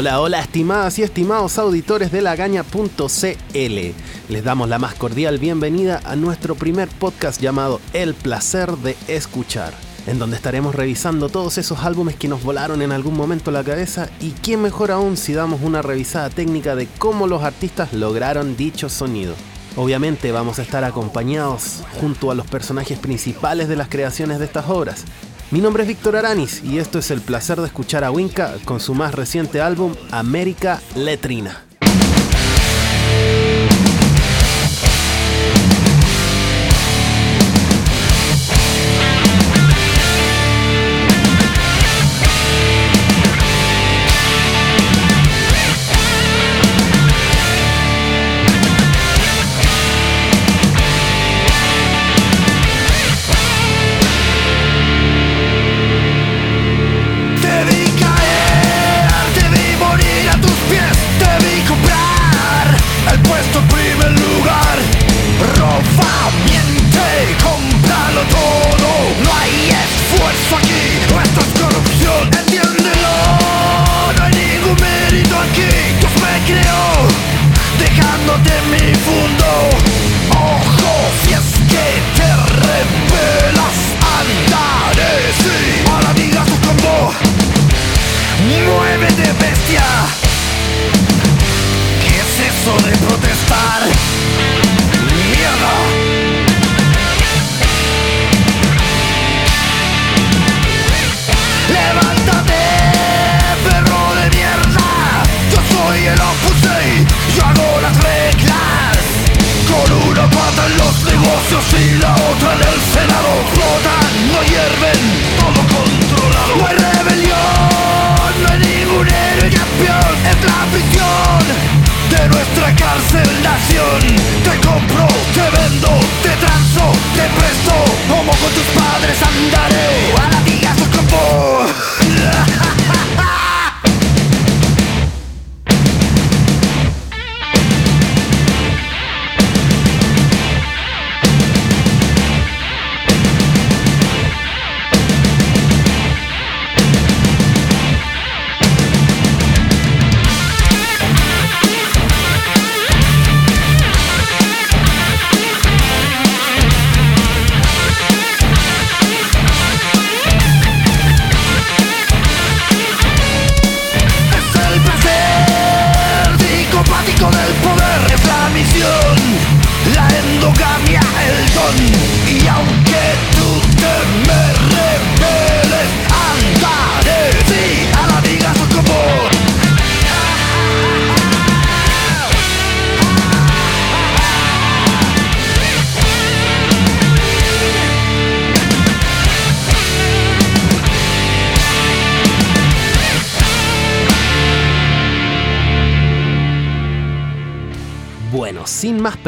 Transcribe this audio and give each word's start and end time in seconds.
Hola, 0.00 0.20
hola, 0.20 0.38
estimadas 0.38 0.96
y 1.00 1.02
estimados 1.02 1.58
auditores 1.58 2.12
de 2.12 2.22
lagaña.cl. 2.22 3.78
Les 4.28 4.44
damos 4.44 4.68
la 4.68 4.78
más 4.78 4.94
cordial 4.94 5.40
bienvenida 5.40 6.00
a 6.04 6.14
nuestro 6.14 6.54
primer 6.54 6.88
podcast 6.88 7.42
llamado 7.42 7.80
El 7.92 8.14
placer 8.14 8.76
de 8.76 8.96
escuchar, 9.08 9.74
en 10.06 10.20
donde 10.20 10.36
estaremos 10.36 10.76
revisando 10.76 11.28
todos 11.30 11.58
esos 11.58 11.80
álbumes 11.80 12.14
que 12.14 12.28
nos 12.28 12.44
volaron 12.44 12.80
en 12.80 12.92
algún 12.92 13.16
momento 13.16 13.50
la 13.50 13.64
cabeza 13.64 14.08
y 14.20 14.30
quién 14.40 14.62
mejor 14.62 14.92
aún 14.92 15.16
si 15.16 15.32
damos 15.32 15.62
una 15.62 15.82
revisada 15.82 16.30
técnica 16.30 16.76
de 16.76 16.86
cómo 16.98 17.26
los 17.26 17.42
artistas 17.42 17.92
lograron 17.92 18.56
dicho 18.56 18.88
sonido. 18.88 19.34
Obviamente 19.74 20.30
vamos 20.30 20.60
a 20.60 20.62
estar 20.62 20.84
acompañados 20.84 21.82
junto 22.00 22.30
a 22.30 22.36
los 22.36 22.46
personajes 22.46 23.00
principales 23.00 23.66
de 23.66 23.74
las 23.74 23.88
creaciones 23.88 24.38
de 24.38 24.44
estas 24.44 24.68
obras. 24.68 25.04
Mi 25.50 25.60
nombre 25.60 25.82
es 25.82 25.88
Víctor 25.88 26.14
Aranis 26.14 26.62
y 26.62 26.78
esto 26.78 26.98
es 26.98 27.10
el 27.10 27.22
placer 27.22 27.58
de 27.58 27.66
escuchar 27.66 28.04
a 28.04 28.10
Winca 28.10 28.56
con 28.66 28.80
su 28.80 28.94
más 28.94 29.14
reciente 29.14 29.62
álbum 29.62 29.94
América 30.10 30.82
Letrina. 30.94 31.67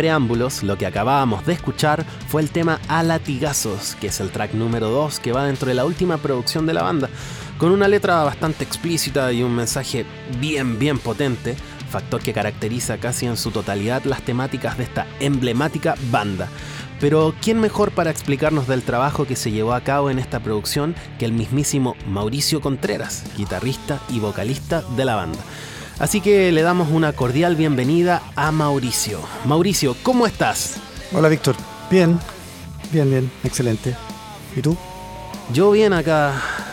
Preámbulos, 0.01 0.63
lo 0.63 0.79
que 0.79 0.87
acabábamos 0.87 1.45
de 1.45 1.53
escuchar 1.53 2.07
fue 2.29 2.41
el 2.41 2.49
tema 2.49 2.81
A 2.89 3.03
Latigazos, 3.03 3.97
que 4.01 4.07
es 4.07 4.19
el 4.21 4.31
track 4.31 4.55
número 4.55 4.89
2 4.89 5.21
que 5.21 5.31
va 5.31 5.45
dentro 5.45 5.69
de 5.69 5.75
la 5.75 5.85
última 5.85 6.17
producción 6.17 6.65
de 6.65 6.73
la 6.73 6.83
banda, 6.83 7.11
con 7.59 7.71
una 7.71 7.87
letra 7.87 8.25
bastante 8.25 8.65
explícita 8.65 9.31
y 9.31 9.43
un 9.43 9.55
mensaje 9.55 10.07
bien, 10.41 10.79
bien 10.79 10.99
potente, 10.99 11.55
factor 11.91 12.23
que 12.23 12.33
caracteriza 12.33 12.97
casi 12.97 13.27
en 13.27 13.37
su 13.37 13.51
totalidad 13.51 14.03
las 14.05 14.23
temáticas 14.23 14.79
de 14.79 14.85
esta 14.85 15.07
emblemática 15.21 15.97
banda. 16.11 16.49
Pero 16.99 17.35
¿quién 17.43 17.61
mejor 17.61 17.91
para 17.91 18.11
explicarnos 18.11 18.67
del 18.67 18.83
trabajo 18.83 19.27
que 19.27 19.37
se 19.37 19.51
llevó 19.51 19.75
a 19.75 19.83
cabo 19.83 20.09
en 20.09 20.19
esta 20.19 20.41
producción 20.41 20.95
que 21.19 21.27
el 21.27 21.35
mismísimo 21.35 21.95
Mauricio 22.09 22.63
Contreras, 22.63 23.25
guitarrista 23.37 24.01
y 24.09 24.19
vocalista 24.19 24.81
de 24.97 25.05
la 25.05 25.17
banda? 25.17 25.41
Así 26.01 26.23
que 26.23 26.51
le 26.51 26.63
damos 26.63 26.89
una 26.91 27.13
cordial 27.13 27.57
bienvenida 27.57 28.23
a 28.35 28.51
Mauricio. 28.53 29.21
Mauricio, 29.45 29.95
¿cómo 30.03 30.27
estás? 30.27 30.77
Hola 31.13 31.29
Víctor, 31.29 31.57
bien, 31.91 32.19
bien, 32.91 33.11
bien, 33.11 33.31
excelente. 33.45 33.95
¿Y 34.57 34.63
tú? 34.63 34.79
Yo 35.53 35.71
bien 35.73 35.93
acá, 35.93 36.33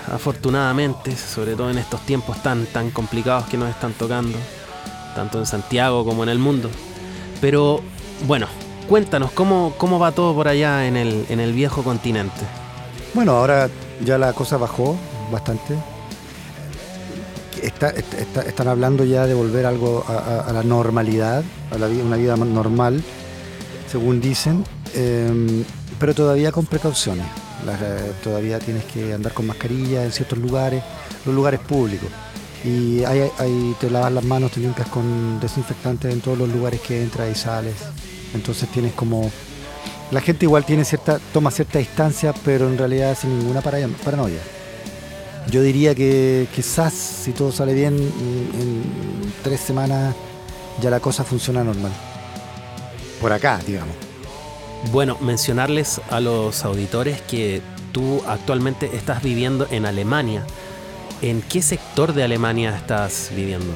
afortunadamente, 0.09 1.13
sobre 1.13 1.55
todo 1.55 1.69
en 1.69 1.77
estos 1.77 1.99
tiempos 2.05 2.41
tan, 2.41 2.67
tan 2.67 2.89
complicados 2.89 3.47
que 3.47 3.57
nos 3.57 3.69
están 3.69 3.91
tocando, 3.91 4.37
tanto 5.13 5.39
en 5.39 5.45
Santiago 5.45 6.05
como 6.05 6.23
en 6.23 6.29
el 6.29 6.39
mundo. 6.39 6.69
Pero 7.41 7.81
bueno, 8.27 8.47
cuéntanos, 8.87 9.33
¿cómo, 9.33 9.73
cómo 9.77 9.99
va 9.99 10.13
todo 10.13 10.33
por 10.33 10.47
allá 10.47 10.87
en 10.87 10.95
el, 10.95 11.25
en 11.27 11.41
el 11.41 11.51
viejo 11.51 11.83
continente? 11.83 12.45
Bueno, 13.13 13.33
ahora 13.33 13.69
ya 14.05 14.17
la 14.17 14.31
cosa 14.31 14.55
bajó 14.55 14.95
bastante 15.33 15.75
están 17.63 18.67
hablando 18.67 19.03
ya 19.03 19.25
de 19.25 19.33
volver 19.33 19.65
algo 19.65 20.03
a, 20.07 20.51
la 20.53 20.63
normalidad, 20.63 21.43
a 21.71 21.77
la, 21.77 21.87
una 21.87 22.17
vida 22.17 22.35
normal, 22.35 23.03
según 23.89 24.21
dicen, 24.21 24.63
em, 24.93 25.63
pero 25.99 26.13
todavía 26.13 26.51
con 26.51 26.65
precauciones. 26.65 27.25
Eh, 27.67 28.11
todavía 28.23 28.59
tienes 28.59 28.85
que 28.85 29.13
andar 29.13 29.33
con 29.33 29.47
mascarilla 29.47 30.03
en 30.03 30.11
ciertos 30.11 30.37
lugares, 30.37 30.83
los 31.25 31.33
lugares 31.33 31.59
públicos. 31.59 32.09
Y 32.63 33.03
hay, 33.03 33.29
te 33.79 33.89
lavas 33.89 34.11
las 34.11 34.23
manos, 34.23 34.51
te 34.51 34.59
limpias 34.59 34.87
con 34.89 35.39
desinfectantes 35.39 36.11
en 36.11 36.21
todos 36.21 36.37
los 36.37 36.49
lugares 36.49 36.81
que 36.81 37.01
entras 37.01 37.29
y 37.31 37.35
sales. 37.35 37.75
Entonces 38.33 38.69
tienes 38.69 38.93
como... 38.93 39.29
La 40.11 40.21
gente 40.21 40.45
igual 40.45 40.65
tiene 40.65 40.85
cierta, 40.85 41.19
toma 41.33 41.51
cierta 41.51 41.79
distancia, 41.79 42.33
pero 42.45 42.67
en 42.67 42.77
realidad 42.77 43.17
sin 43.19 43.37
ninguna 43.37 43.61
paranoia. 43.61 44.39
Yo 45.49 45.61
diría 45.61 45.95
que 45.95 46.47
quizás, 46.53 46.93
si 46.93 47.31
todo 47.31 47.51
sale 47.51 47.73
bien, 47.73 47.95
en 47.95 48.83
tres 49.43 49.61
semanas 49.61 50.13
ya 50.81 50.89
la 50.89 50.99
cosa 50.99 51.23
funciona 51.23 51.63
normal. 51.63 51.91
Por 53.21 53.31
acá, 53.31 53.59
digamos. 53.65 53.95
Bueno, 54.91 55.17
mencionarles 55.21 56.01
a 56.09 56.19
los 56.19 56.63
auditores 56.65 57.21
que 57.21 57.61
tú 57.91 58.21
actualmente 58.27 58.95
estás 58.95 59.23
viviendo 59.23 59.67
en 59.71 59.85
Alemania. 59.85 60.45
¿En 61.21 61.41
qué 61.41 61.61
sector 61.61 62.13
de 62.13 62.23
Alemania 62.23 62.75
estás 62.75 63.31
viviendo? 63.35 63.73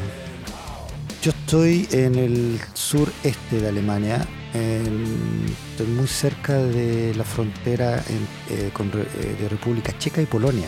Yo 1.23 1.31
estoy 1.31 1.88
en 1.91 2.15
el 2.15 2.59
sureste 2.73 3.59
de 3.62 3.68
Alemania, 3.69 4.27
en- 4.53 5.45
estoy 5.71 5.88
muy 5.88 6.07
cerca 6.07 6.53
de 6.53 7.15
la 7.15 7.23
frontera 7.23 8.03
en- 8.09 8.27
eh, 8.57 8.69
con 8.73 8.88
eh, 8.89 9.35
de 9.41 9.50
República 9.50 9.97
Checa 9.97 10.21
y 10.21 10.25
Polonia. 10.25 10.68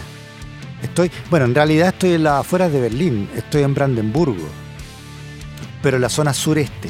Estoy, 0.83 1.09
bueno, 1.30 1.45
en 1.45 1.56
realidad 1.56 1.88
estoy 1.89 2.13
en 2.13 2.24
las 2.24 2.41
afueras 2.41 2.71
de 2.71 2.80
Berlín, 2.81 3.30
estoy 3.35 3.63
en 3.63 3.74
Brandenburgo, 3.74 4.47
pero 5.81 5.95
en 5.97 6.01
la 6.01 6.09
zona 6.09 6.33
sureste. 6.33 6.89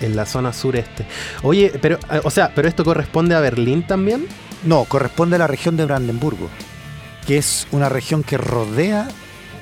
En 0.00 0.14
la 0.14 0.26
zona 0.26 0.52
sureste. 0.52 1.06
Oye, 1.42 1.72
pero, 1.80 1.98
eh, 2.10 2.20
o 2.22 2.30
sea, 2.30 2.52
¿pero 2.54 2.68
esto 2.68 2.84
corresponde 2.84 3.34
a 3.34 3.40
Berlín 3.40 3.86
también? 3.86 4.26
No, 4.62 4.84
corresponde 4.84 5.36
a 5.36 5.38
la 5.40 5.46
región 5.46 5.76
de 5.76 5.84
Brandenburgo, 5.86 6.48
que 7.26 7.38
es 7.38 7.66
una 7.72 7.88
región 7.88 8.22
que 8.22 8.36
rodea, 8.38 9.08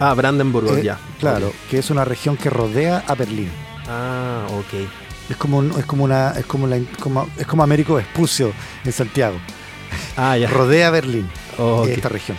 Ah, 0.00 0.12
Brandenburgo, 0.14 0.76
eh, 0.76 0.82
ya. 0.82 0.98
claro, 1.20 1.52
que 1.70 1.78
es 1.78 1.88
una 1.90 2.04
región 2.04 2.36
que 2.36 2.50
rodea 2.50 3.04
a 3.06 3.14
Berlín. 3.14 3.48
Ah, 3.88 4.44
ok. 4.50 4.88
Es 5.30 5.36
como, 5.36 5.58
un- 5.58 5.72
es 5.78 5.86
como 5.86 6.04
una, 6.04 6.32
es 6.32 6.44
como 6.46 6.66
la, 6.66 6.80
como, 7.00 7.28
es 7.38 7.46
como 7.46 7.62
Américo 7.62 7.94
Vespucio 7.94 8.52
en 8.84 8.92
Santiago. 8.92 9.36
Ah, 10.16 10.36
ya. 10.36 10.48
Rodea 10.48 10.90
Berlín, 10.90 11.28
Ok. 11.58 11.86
esta 11.88 12.08
región. 12.08 12.36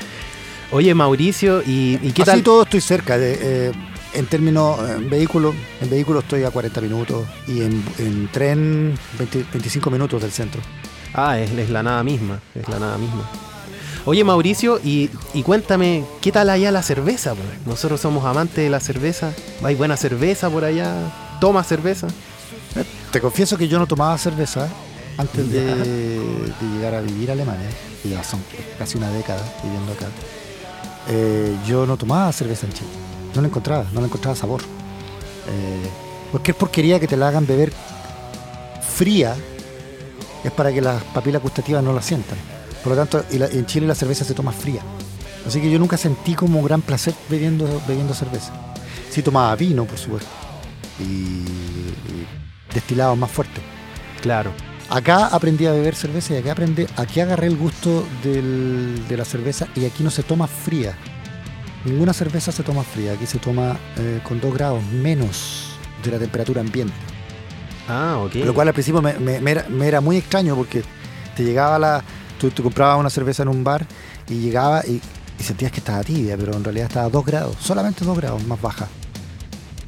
Oye, 0.76 0.94
Mauricio, 0.94 1.62
¿y, 1.62 1.98
y 2.04 2.12
qué 2.12 2.24
Así 2.24 2.32
tal? 2.32 2.44
todo 2.44 2.64
estoy 2.64 2.82
cerca. 2.82 3.18
De, 3.18 3.38
eh, 3.40 3.72
en 4.14 4.26
términos, 4.26 4.78
eh, 4.82 4.96
en 4.98 5.10
vehículo, 5.10 5.56
en 5.80 5.90
vehículo 5.90 6.20
estoy 6.20 6.44
a 6.44 6.52
40 6.52 6.82
minutos 6.82 7.26
y 7.48 7.62
en, 7.62 7.82
en 7.98 8.28
tren 8.30 9.00
20 9.18 9.46
25 9.54 9.90
minutos 9.90 10.22
del 10.22 10.34
centro. 10.34 10.62
Ah, 11.14 11.40
es, 11.40 11.50
es 11.52 11.70
la 11.70 11.82
nada 11.82 12.04
misma, 12.04 12.42
es 12.54 12.68
la 12.68 12.78
nada 12.78 12.98
misma. 12.98 13.24
Oye, 14.04 14.26
Mauricio, 14.26 14.82
y, 14.84 15.10
y 15.34 15.44
cuéntame, 15.44 16.04
¿qué 16.20 16.34
tal 16.34 16.50
allá 16.50 16.72
la 16.74 16.84
cerveza? 16.84 17.36
pues? 17.36 17.48
Nosotros 17.66 18.02
somos 18.02 18.26
amantes 18.26 18.58
de 18.58 18.70
la 18.70 18.82
cerveza. 18.82 19.32
¿Hay 19.64 19.76
buena 19.76 19.96
cerveza 19.96 20.50
por 20.50 20.66
allá? 20.66 20.94
¿Toma 21.40 21.64
cerveza? 21.64 22.08
Te 23.14 23.22
confieso 23.22 23.58
que 23.58 23.70
yo 23.70 23.80
no 23.80 23.88
tomaba 23.88 24.18
cerveza 24.18 24.68
antes 25.18 25.50
de 25.50 26.20
llegar 26.76 26.96
a 26.96 27.00
vivir 27.00 27.30
a 27.30 27.34
Alemania. 27.34 27.70
Y 28.04 28.10
ya 28.10 28.22
son 28.26 28.42
casi 28.78 28.98
una 28.98 29.10
década 29.12 29.42
viviendo 29.64 29.94
acá. 29.94 30.08
Eh, 31.08 31.56
yo 31.68 31.86
no 31.86 31.98
tomaba 31.98 32.32
cerveza 32.32 32.66
en 32.66 32.74
Chile. 32.74 32.90
No 33.34 33.42
la 33.42 33.48
encontraba, 33.48 33.86
no 33.94 34.00
la 34.00 34.08
encontraba 34.08 34.36
sabor. 34.36 34.62
Eh, 34.62 35.90
cualquier 36.32 36.58
porquería 36.58 37.00
que 37.00 37.08
te 37.08 37.18
la 37.18 37.28
hagan 37.28 37.46
beber 37.46 37.72
fría 38.96 39.36
es 40.44 40.52
para 40.52 40.72
que 40.72 40.82
las 40.82 41.04
papilas 41.04 41.42
gustativas 41.42 41.84
no 41.84 41.94
la 41.94 42.02
sientan. 42.02 42.38
Por 42.84 42.94
lo 42.94 42.98
tanto, 42.98 43.24
en 43.32 43.66
Chile 43.66 43.88
la 43.88 43.96
cerveza 43.96 44.24
se 44.24 44.34
toma 44.34 44.52
fría. 44.52 44.82
Así 45.46 45.62
que 45.62 45.70
yo 45.70 45.80
nunca 45.80 45.98
sentí 45.98 46.34
como 46.34 46.64
gran 46.64 46.82
placer 46.82 47.14
bebiendo, 47.30 47.82
bebiendo 47.88 48.14
cerveza. 48.14 48.54
Sí 49.10 49.22
tomaba 49.22 49.56
vino, 49.56 49.86
por 49.86 49.98
supuesto. 49.98 50.30
Y, 51.00 51.04
y 51.04 52.28
destilados 52.74 53.18
más 53.18 53.32
fuertes. 53.32 53.64
Claro. 54.22 54.52
Acá 54.90 55.28
aprendí 55.28 55.66
a 55.66 55.72
beber 55.72 55.96
cerveza 55.96 56.36
y 56.36 56.38
acá 56.38 56.52
aprendí, 56.52 56.86
aquí 56.98 57.20
agarré 57.20 57.48
el 57.48 57.58
gusto 57.58 58.06
del- 58.24 59.04
de 59.08 59.18
la 59.18 59.26
cerveza 59.26 59.68
y 59.76 59.86
aquí 59.86 60.04
no 60.04 60.12
se 60.12 60.22
toma 60.24 60.48
fría. 60.48 60.96
Ninguna 61.86 62.14
cerveza 62.14 62.52
se 62.52 62.64
toma 62.64 62.84
fría, 62.84 63.14
aquí 63.14 63.26
se 63.26 63.40
toma 63.40 63.78
eh, 63.98 64.20
con 64.24 64.40
2 64.40 64.54
grados 64.54 64.84
menos 64.84 65.72
de 66.04 66.12
la 66.12 66.20
temperatura 66.20 66.62
ambiente. 66.62 66.94
Ah, 67.88 68.18
ok. 68.24 68.36
Lo 68.36 68.54
cual 68.54 68.68
al 68.68 68.74
principio 68.74 69.02
me, 69.02 69.14
me- 69.14 69.40
me 69.42 69.52
era, 69.52 69.66
me 69.70 69.88
era 69.88 70.02
muy 70.02 70.18
extraño 70.18 70.56
porque 70.56 70.84
te 71.36 71.44
llegaba 71.44 71.78
la. 71.80 72.04
Tú, 72.40 72.50
tú 72.52 72.62
comprabas 72.64 73.00
una 73.00 73.10
cerveza 73.10 73.44
en 73.44 73.50
un 73.50 73.64
bar 73.64 73.86
y 74.30 74.36
llegaba 74.36 74.84
y, 74.86 75.02
y 75.40 75.44
sentías 75.44 75.72
que 75.72 75.80
estaba 75.80 76.04
tibia, 76.04 76.38
pero 76.38 76.56
en 76.56 76.64
realidad 76.64 76.88
estaba 76.88 77.08
a 77.08 77.10
2 77.10 77.26
grados, 77.26 77.56
solamente 77.60 78.04
2 78.06 78.18
grados 78.18 78.44
más 78.46 78.62
baja. 78.62 78.88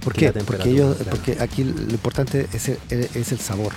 ¿Por 0.03 0.13
qué? 0.13 0.31
Porque, 0.31 0.69
ellos, 0.69 0.95
claro. 0.97 1.11
porque 1.11 1.37
aquí 1.39 1.63
lo 1.63 1.91
importante 1.91 2.47
es 2.53 2.69
el, 2.69 2.77
es 2.89 3.31
el 3.31 3.39
sabor. 3.39 3.73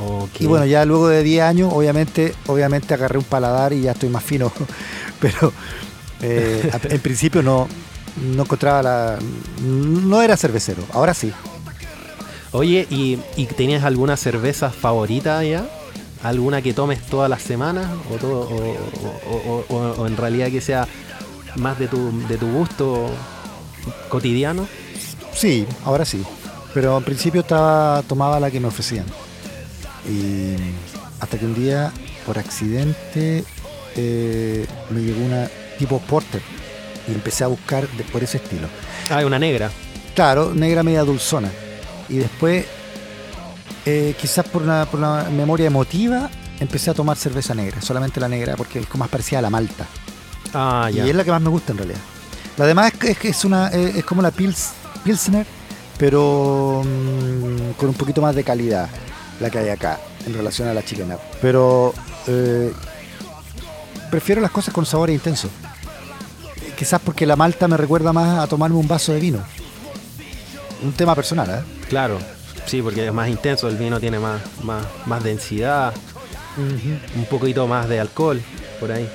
Ok. 0.00 0.40
Y 0.40 0.46
bueno, 0.46 0.64
ya 0.66 0.84
luego 0.84 1.08
de 1.08 1.22
10 1.22 1.42
años, 1.42 1.70
obviamente, 1.74 2.34
obviamente 2.46 2.94
agarré 2.94 3.18
un 3.18 3.24
paladar 3.24 3.72
y 3.72 3.82
ya 3.82 3.92
estoy 3.92 4.08
más 4.08 4.24
fino. 4.24 4.50
Pero 5.20 5.52
eh, 6.22 6.70
en 6.84 7.00
principio 7.00 7.42
no, 7.42 7.68
no 8.34 8.42
encontraba 8.42 8.82
la. 8.82 9.18
No 9.62 10.22
era 10.22 10.36
cervecero, 10.36 10.82
ahora 10.92 11.12
sí. 11.14 11.32
Oye, 12.52 12.86
¿y, 12.90 13.18
y 13.36 13.46
tenías 13.46 13.84
alguna 13.84 14.16
cerveza 14.16 14.70
favorita 14.70 15.38
allá? 15.38 15.64
¿Alguna 16.22 16.60
que 16.62 16.74
tomes 16.74 17.00
todas 17.06 17.30
las 17.30 17.42
semanas? 17.42 17.88
¿O, 18.12 18.16
todo, 18.16 18.40
o- 18.48 19.64
o 19.98 20.06
en 20.06 20.16
realidad 20.16 20.50
que 20.50 20.60
sea 20.60 20.86
más 21.56 21.78
de 21.78 21.88
tu, 21.88 22.10
de 22.28 22.36
tu 22.36 22.50
gusto 22.50 23.06
cotidiano? 24.08 24.66
Sí, 25.34 25.66
ahora 25.84 26.04
sí. 26.04 26.22
Pero 26.74 26.98
en 26.98 27.04
principio 27.04 27.40
estaba, 27.40 28.02
tomaba 28.06 28.38
la 28.40 28.50
que 28.50 28.60
me 28.60 28.68
ofrecían. 28.68 29.06
Y 30.08 30.56
hasta 31.20 31.38
que 31.38 31.44
un 31.44 31.54
día, 31.54 31.92
por 32.26 32.38
accidente, 32.38 33.44
eh, 33.96 34.66
me 34.90 35.00
llegó 35.00 35.24
una 35.24 35.48
tipo 35.78 35.98
porter. 36.00 36.42
Y 37.08 37.12
empecé 37.12 37.44
a 37.44 37.48
buscar 37.48 37.88
de- 37.88 38.04
por 38.04 38.22
ese 38.22 38.36
estilo. 38.38 38.68
Ah, 39.10 39.24
una 39.24 39.38
negra. 39.38 39.70
Claro, 40.14 40.52
negra 40.54 40.82
media 40.82 41.02
dulzona. 41.02 41.50
Y 42.08 42.18
después, 42.18 42.64
eh, 43.86 44.14
quizás 44.20 44.46
por 44.48 44.62
una, 44.62 44.86
por 44.86 45.00
una 45.00 45.24
memoria 45.24 45.66
emotiva, 45.66 46.28
empecé 46.58 46.90
a 46.90 46.94
tomar 46.94 47.16
cerveza 47.16 47.54
negra, 47.54 47.80
solamente 47.80 48.20
la 48.20 48.28
negra, 48.28 48.56
porque 48.56 48.80
es 48.80 48.86
como 48.86 49.02
más 49.04 49.08
parecida 49.10 49.38
a 49.38 49.42
la 49.42 49.50
malta. 49.50 49.86
Ah, 50.52 50.90
ya. 50.92 51.06
Y 51.06 51.10
es 51.10 51.16
la 51.16 51.24
que 51.24 51.30
más 51.30 51.40
me 51.40 51.48
gusta 51.48 51.72
en 51.72 51.78
realidad. 51.78 52.00
La 52.56 52.66
demás 52.66 52.92
es, 53.02 53.10
es, 53.10 53.24
es, 53.24 53.44
una, 53.44 53.68
es 53.68 54.04
como 54.04 54.20
la 54.20 54.30
Pils, 54.30 54.70
Pilsner, 55.04 55.46
pero 55.96 56.82
mm, 56.84 57.72
con 57.78 57.88
un 57.90 57.94
poquito 57.94 58.20
más 58.20 58.34
de 58.34 58.44
calidad, 58.44 58.88
la 59.40 59.50
que 59.50 59.58
hay 59.58 59.68
acá, 59.70 59.98
en 60.26 60.34
relación 60.34 60.68
a 60.68 60.74
la 60.74 60.84
chilena. 60.84 61.16
Pero 61.42 61.92
eh, 62.26 62.72
prefiero 64.10 64.40
las 64.40 64.50
cosas 64.50 64.72
con 64.74 64.86
sabores 64.86 65.14
intensos. 65.14 65.50
Quizás 66.78 67.00
porque 67.04 67.26
la 67.26 67.36
malta 67.36 67.68
me 67.68 67.76
recuerda 67.76 68.12
más 68.12 68.38
a 68.38 68.46
tomarme 68.46 68.76
un 68.76 68.88
vaso 68.88 69.12
de 69.12 69.20
vino. 69.20 69.42
Un 70.82 70.92
tema 70.92 71.14
personal, 71.14 71.48
¿eh? 71.50 71.62
Claro. 71.88 72.18
Sí, 72.66 72.80
porque 72.82 73.06
es 73.06 73.12
más 73.12 73.28
intenso, 73.28 73.68
el 73.68 73.76
vino 73.76 73.98
tiene 73.98 74.18
más, 74.18 74.40
más, 74.62 74.84
más 75.06 75.22
densidad, 75.24 75.92
un 77.16 77.24
poquito 77.26 77.66
más 77.66 77.88
de 77.88 78.00
alcohol 78.00 78.40
por 78.78 78.92
ahí. 78.92 79.08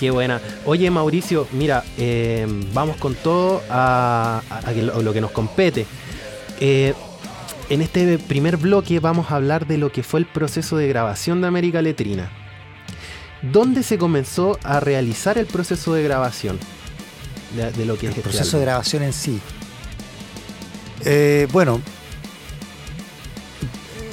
Qué 0.00 0.10
buena. 0.10 0.40
Oye, 0.66 0.90
Mauricio, 0.90 1.46
mira, 1.52 1.84
eh, 1.96 2.46
vamos 2.72 2.96
con 2.96 3.14
todo 3.14 3.62
a, 3.70 4.42
a- 4.50 4.58
a 4.68 4.72
que 4.74 4.82
lo, 4.82 5.00
lo 5.02 5.12
que 5.12 5.20
nos 5.20 5.30
compete. 5.30 5.86
Eh, 6.60 6.94
en 7.70 7.82
este 7.82 8.18
primer 8.18 8.56
bloque 8.56 9.00
vamos 9.00 9.30
a 9.30 9.36
hablar 9.36 9.66
de 9.66 9.78
lo 9.78 9.90
que 9.92 10.02
fue 10.02 10.20
el 10.20 10.26
proceso 10.26 10.76
de 10.76 10.88
grabación 10.88 11.40
de 11.40 11.48
América 11.48 11.82
Letrina. 11.82 12.30
¿Dónde 13.42 13.82
se 13.82 13.98
comenzó 13.98 14.58
a 14.62 14.80
realizar 14.80 15.38
el 15.38 15.46
proceso 15.46 15.94
de 15.94 16.02
grabación? 16.02 16.58
De, 17.56 17.70
de 17.72 17.84
lo 17.84 17.94
que 17.98 18.06
es 18.06 18.12
El 18.12 18.18
este 18.18 18.22
proceso 18.22 18.58
de 18.58 18.64
grabación 18.64 19.02
en 19.02 19.12
sí. 19.12 19.40
Eh, 21.04 21.46
bueno, 21.52 21.80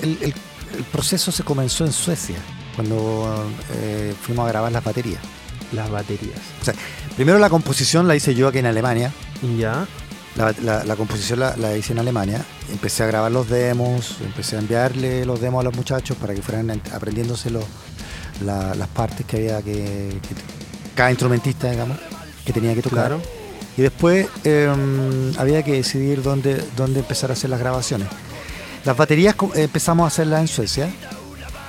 el, 0.02 0.18
el- 0.22 0.34
el 0.78 0.84
proceso 0.86 1.34
se 1.34 1.44
comenzó 1.44 1.86
en 1.86 1.92
Suecia, 1.92 2.38
cuando 2.78 3.46
eh, 3.74 4.14
fuimos 4.22 4.46
a 4.46 4.50
grabar 4.50 4.72
las 4.72 4.84
baterías. 4.84 5.22
Las 5.74 5.90
baterías. 5.92 6.40
Primero 7.18 7.40
la 7.40 7.50
composición 7.50 8.08
la 8.08 8.16
hice 8.16 8.34
yo 8.36 8.48
aquí 8.48 8.60
en 8.60 8.68
Alemania. 8.68 9.12
Ya. 9.60 9.86
La, 10.36 10.54
la- 10.64 10.84
la 10.86 10.96
composición 10.96 11.40
la, 11.42 11.56
la 11.58 11.76
hice 11.76 11.92
en 11.94 12.00
Alemania. 12.00 12.44
Empecé 12.72 13.04
a 13.04 13.08
grabar 13.08 13.32
los 13.32 13.50
demos, 13.50 14.16
empecé 14.22 14.56
a 14.56 14.60
enviarle 14.60 15.26
los 15.26 15.42
demos 15.42 15.60
a 15.62 15.64
los 15.64 15.76
muchachos 15.76 16.16
para 16.18 16.34
que 16.34 16.42
fueran 16.42 16.72
aprendiéndose 16.94 17.50
los- 17.50 17.66
la- 18.46 18.74
las 18.76 18.88
partes 18.88 19.26
que 19.26 19.38
había 19.38 19.62
que, 19.62 20.18
que- 20.22 20.36
Cada 20.96 21.10
instrumentista, 21.12 21.70
digamos, 21.70 21.98
que 22.46 22.54
tenía 22.54 22.74
que 22.74 22.82
tocar. 22.82 23.08
Claro. 23.08 23.22
Y 23.78 23.82
después 23.82 24.28
eh, 24.44 24.70
había 25.38 25.64
que 25.64 25.74
decidir 25.74 26.22
dónde, 26.22 26.62
dónde 26.76 27.00
empezar 27.00 27.30
a 27.30 27.34
hacer 27.34 27.50
las 27.50 27.60
grabaciones. 27.60 28.08
Las 28.84 28.98
baterías 28.98 29.36
empezamos 29.56 30.06
a 30.06 30.08
hacerlas 30.08 30.42
en 30.42 30.48
Suecia, 30.48 30.90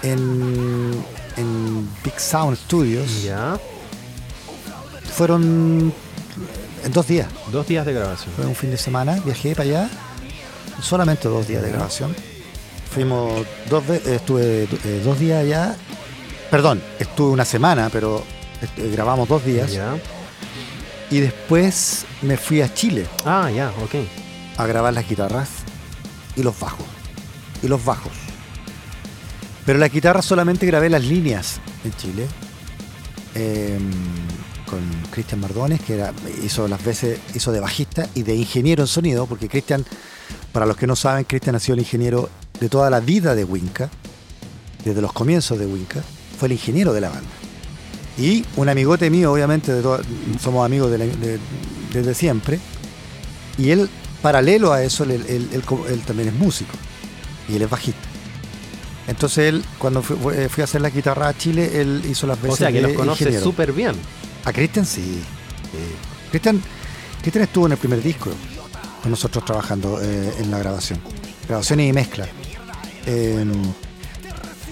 en, 0.02 0.92
en 1.36 1.88
Big 2.04 2.18
Sound 2.18 2.56
Studios. 2.56 3.22
Ya. 3.22 3.58
Fueron 5.16 5.92
en 6.84 6.92
dos 6.92 7.06
días. 7.06 7.28
Dos 7.50 7.66
días 7.66 7.84
de 7.86 7.92
grabación. 7.92 8.34
Fue 8.34 8.46
un 8.46 8.54
fin 8.54 8.70
de 8.70 8.76
semana, 8.78 9.20
viajé 9.24 9.54
para 9.54 9.68
allá, 9.68 9.90
solamente 10.80 11.28
dos 11.28 11.46
días 11.48 11.62
de 11.62 11.70
grabación. 11.70 12.14
Fuimos 12.92 13.46
dos 13.70 13.84
estuve 13.88 14.64
eh, 14.84 15.02
dos 15.04 15.18
días 15.18 15.40
allá, 15.42 15.76
perdón, 16.50 16.82
estuve 16.98 17.30
una 17.32 17.44
semana, 17.44 17.88
pero 17.90 18.22
eh, 18.76 18.90
grabamos 18.92 19.28
dos 19.28 19.44
días. 19.44 19.72
Ya. 19.72 19.94
Y 21.10 21.20
después 21.20 22.04
me 22.22 22.36
fui 22.38 22.62
a 22.62 22.72
Chile 22.72 23.06
Ah, 23.24 23.50
ya, 23.54 23.70
ok. 23.82 23.94
a 24.56 24.66
grabar 24.66 24.92
las 24.94 25.08
guitarras 25.08 25.48
y 26.36 26.42
los 26.42 26.58
bajos. 26.58 26.86
Y 27.62 27.68
los 27.68 27.84
bajos. 27.84 28.12
Pero 29.64 29.78
las 29.78 29.92
guitarras 29.92 30.24
solamente 30.24 30.66
grabé 30.66 30.88
las 30.90 31.04
líneas 31.04 31.60
en 31.84 31.92
Chile. 31.96 32.26
eh, 33.34 33.78
con 34.72 34.80
Cristian 35.10 35.38
Mardones, 35.38 35.82
que 35.82 35.96
era, 35.96 36.14
hizo 36.42 36.66
las 36.66 36.82
veces, 36.82 37.20
hizo 37.34 37.52
de 37.52 37.60
bajista 37.60 38.08
y 38.14 38.22
de 38.22 38.34
ingeniero 38.34 38.82
en 38.82 38.86
sonido, 38.86 39.26
porque 39.26 39.46
Cristian, 39.46 39.84
para 40.50 40.64
los 40.64 40.78
que 40.78 40.86
no 40.86 40.96
saben, 40.96 41.24
Cristian 41.24 41.54
ha 41.54 41.58
sido 41.58 41.74
el 41.74 41.80
ingeniero 41.80 42.30
de 42.58 42.70
toda 42.70 42.88
la 42.88 43.00
vida 43.00 43.34
de 43.34 43.44
Winca, 43.44 43.90
desde 44.82 45.02
los 45.02 45.12
comienzos 45.12 45.58
de 45.58 45.66
Winca, 45.66 46.02
fue 46.38 46.46
el 46.46 46.52
ingeniero 46.52 46.94
de 46.94 47.02
la 47.02 47.10
banda. 47.10 47.28
Y 48.16 48.46
un 48.56 48.70
amigote 48.70 49.10
mío, 49.10 49.30
obviamente, 49.30 49.74
de 49.74 49.82
somos 50.40 50.64
amigos 50.64 50.90
desde 51.92 52.14
siempre, 52.14 52.58
y 53.58 53.72
él, 53.72 53.90
paralelo 54.22 54.72
a 54.72 54.82
eso, 54.82 55.04
él, 55.04 55.22
él 55.28 56.02
también 56.06 56.30
es 56.30 56.34
músico, 56.34 56.72
y 57.46 57.56
él 57.56 57.62
es 57.62 57.68
bajista. 57.68 58.08
Entonces 59.06 59.48
él, 59.48 59.64
cuando 59.76 60.02
fui, 60.02 60.16
a 60.34 60.64
hacer 60.64 60.80
la 60.80 60.88
guitarra 60.88 61.28
a 61.28 61.36
Chile, 61.36 61.80
él 61.80 62.02
hizo 62.08 62.26
las 62.26 62.40
veces 62.40 62.54
O 62.54 62.56
sea, 62.56 62.72
que 62.72 62.80
los 62.80 62.92
conoce 62.92 63.38
súper 63.38 63.74
bien. 63.74 63.94
A 64.44 64.52
Cristian 64.52 64.86
sí. 64.86 65.22
Cristian 66.30 66.62
estuvo 67.22 67.66
en 67.66 67.72
el 67.72 67.78
primer 67.78 68.02
disco 68.02 68.30
con 69.02 69.10
nosotros 69.10 69.44
trabajando 69.44 70.00
eh, 70.00 70.34
en 70.38 70.50
la 70.50 70.58
grabación. 70.58 71.00
Grabación 71.48 71.80
y 71.80 71.92
mezcla. 71.92 72.26
Em, 73.06 73.52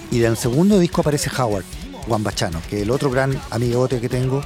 y 0.09 0.19
del 0.19 0.37
segundo 0.37 0.79
disco 0.79 1.01
aparece 1.01 1.29
Howard, 1.37 1.65
Juan 2.07 2.23
Bachano, 2.23 2.61
que 2.69 2.77
es 2.77 2.83
el 2.83 2.91
otro 2.91 3.09
gran 3.09 3.39
amigote 3.49 3.99
que 3.99 4.09
tengo, 4.09 4.43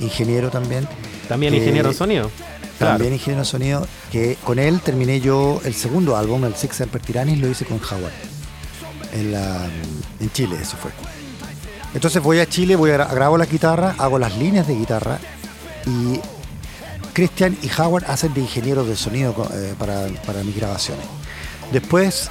ingeniero 0.00 0.50
también. 0.50 0.88
También 1.28 1.54
ingeniero 1.54 1.90
en 1.90 1.94
sonido. 1.94 2.30
También 2.78 3.12
ingeniero 3.12 3.42
en 3.42 3.46
sonido, 3.46 3.86
que 4.10 4.36
con 4.44 4.58
él 4.58 4.80
terminé 4.80 5.20
yo 5.20 5.60
el 5.64 5.74
segundo 5.74 6.16
álbum, 6.16 6.44
el 6.44 6.56
Six 6.56 6.80
Emperor 6.80 7.06
Tyrannis, 7.06 7.38
lo 7.38 7.48
hice 7.48 7.64
con 7.64 7.78
Howard 7.78 8.12
en, 9.12 9.32
la, 9.32 9.68
en 10.20 10.30
Chile, 10.32 10.56
eso 10.60 10.76
fue. 10.76 10.90
Entonces 11.94 12.22
voy 12.22 12.38
a 12.38 12.46
Chile, 12.46 12.76
voy 12.76 12.90
a 12.90 12.96
grabo 12.96 13.36
la 13.36 13.46
guitarra, 13.46 13.94
hago 13.98 14.18
las 14.18 14.36
líneas 14.36 14.66
de 14.66 14.74
guitarra 14.74 15.18
y 15.86 16.20
Christian 17.12 17.56
y 17.62 17.70
Howard 17.80 18.04
hacen 18.06 18.32
de 18.32 18.40
ingenieros 18.40 18.88
de 18.88 18.96
sonido 18.96 19.34
eh, 19.54 19.74
para, 19.78 20.42
mis 20.42 20.56
grabaciones. 20.56 21.04
Después 21.72 22.30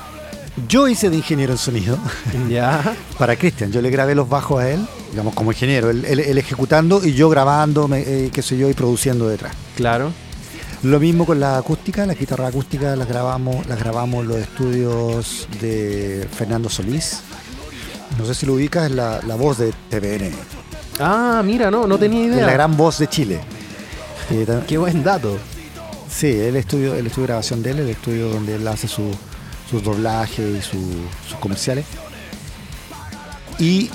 yo 0.68 0.88
hice 0.88 1.10
de 1.10 1.18
ingeniero 1.18 1.53
en 1.53 1.60
sonido 1.60 1.98
para 3.18 3.36
Christian. 3.36 3.72
Yo 3.72 3.82
le 3.82 3.89
grabé 3.89 4.15
los 4.15 4.27
bajos 4.27 4.62
a 4.62 4.70
él, 4.70 4.86
digamos 5.12 5.34
como 5.34 5.51
ingeniero, 5.51 5.89
él, 5.89 6.03
ejecutando 6.38 7.06
y 7.06 7.13
yo 7.13 7.30
grabando, 7.30 7.88
eh, 7.94 8.30
qué 8.34 8.41
sé 8.41 8.58
yo, 8.58 8.70
y 8.70 8.74
produciendo 8.74 9.27
detrás. 9.27 9.53
Claro. 9.75 10.12
Lo 10.84 11.00
mismo 11.00 11.27
con 11.27 11.39
la 11.39 11.58
acústica, 11.58 12.08
la 12.08 12.15
guitarra 12.15 12.48
acústica 12.48 12.96
las 12.96 13.08
grabamos, 13.08 13.68
las 13.68 13.77
grabamos 13.77 14.24
en 14.24 14.30
los 14.30 14.38
estudios 14.38 15.48
de 15.62 16.27
Fernando 16.32 16.70
Solís. 16.70 17.22
No 18.18 18.25
sé 18.25 18.34
si 18.34 18.46
lo 18.46 18.53
ubicas, 18.53 18.89
es 18.89 18.96
la, 18.96 19.20
voz 19.38 19.58
de 19.58 19.74
TVN. 19.89 20.32
Ah, 21.00 21.41
mira, 21.44 21.72
no, 21.72 21.88
no 21.88 21.98
tenía 21.98 22.25
idea. 22.25 22.39
Es 22.39 22.46
la 22.46 22.53
gran 22.53 22.77
voz 22.77 23.00
de 23.00 23.08
Chile. 23.08 23.41
Qué 24.68 24.77
buen 24.77 25.03
dato. 25.03 25.38
Sí, 26.10 26.27
el 26.27 26.56
estudio, 26.56 26.94
el 26.94 27.08
estudio 27.08 27.24
de 27.24 27.27
grabación 27.27 27.63
de 27.63 27.72
él, 27.72 27.80
el 27.80 27.89
estudio 27.89 28.30
donde 28.30 28.56
él 28.56 28.68
hace 28.68 28.88
sus 28.88 29.15
doblajes 29.84 30.39
y 30.39 30.62
sus 30.62 31.38
comerciales. 31.39 31.86
Y 33.60 33.89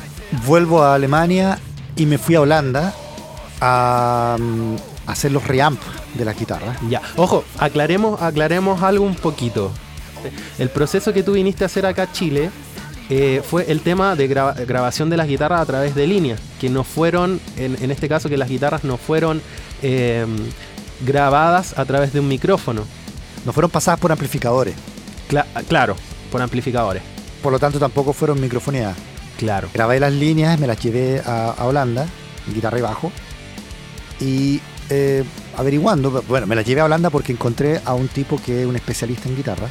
vuelvo 0.46 0.82
a 0.82 0.94
Alemania 0.94 1.58
y 1.96 2.06
me 2.06 2.18
fui 2.18 2.34
a 2.34 2.40
Holanda 2.40 2.94
a, 3.60 4.36
mm, 4.38 4.76
hacer 5.06 5.32
los 5.32 5.46
reamp 5.46 5.80
de 6.14 6.24
la 6.24 6.32
guitarra. 6.32 6.76
Ya, 6.88 7.02
ojo, 7.16 7.44
aclaremos, 7.58 8.20
aclaremos 8.22 8.82
algo 8.82 9.04
un 9.04 9.14
poquito. 9.14 9.70
El 10.58 10.70
proceso 10.70 11.12
que 11.12 11.22
tú 11.22 11.32
viniste 11.32 11.64
a 11.64 11.66
hacer 11.66 11.86
acá 11.86 12.04
a 12.04 12.12
Chile 12.12 12.50
eh, 13.08 13.42
fue 13.44 13.70
el 13.70 13.80
tema 13.80 14.16
de 14.16 14.26
grabación 14.26 15.10
de 15.10 15.16
las 15.16 15.28
guitarras 15.28 15.60
a 15.60 15.66
través 15.66 15.94
de 15.94 16.06
línea, 16.06 16.36
que 16.60 16.68
no 16.68 16.84
fueron, 16.84 17.40
en, 17.56 17.90
este 17.90 18.08
caso, 18.08 18.28
que 18.28 18.36
las 18.36 18.48
guitarras 18.48 18.84
no 18.84 18.96
fueron 18.96 19.42
em, 19.82 20.36
grabadas 21.00 21.78
a 21.78 21.84
través 21.84 22.12
de 22.12 22.20
un 22.20 22.28
micrófono. 22.28 22.84
No 23.44 23.52
fueron 23.52 23.70
pasadas 23.70 24.00
por 24.00 24.10
amplificadores. 24.10 24.74
claro, 25.68 25.96
por 26.30 26.42
amplificadores. 26.42 27.02
Por 27.42 27.52
lo 27.52 27.58
tanto, 27.58 27.78
tampoco 27.78 28.12
fueron 28.12 28.40
microfoneadas. 28.40 28.96
Claro. 29.38 29.68
Grabé 29.72 30.00
las 30.00 30.12
líneas, 30.12 30.58
me 30.58 30.66
las 30.66 30.80
llevé 30.82 31.22
a, 31.24 31.50
a 31.50 31.66
Holanda, 31.66 32.06
guitarra 32.52 32.78
y 32.78 32.82
bajo, 32.82 33.12
y 34.20 34.60
eh, 34.88 35.24
averiguando, 35.56 36.22
bueno, 36.28 36.46
me 36.46 36.54
la 36.54 36.62
llevé 36.62 36.80
a 36.80 36.84
Holanda 36.84 37.10
porque 37.10 37.32
encontré 37.32 37.80
a 37.84 37.94
un 37.94 38.08
tipo 38.08 38.40
que 38.40 38.62
es 38.62 38.66
un 38.66 38.76
especialista 38.76 39.28
en 39.28 39.36
guitarra. 39.36 39.68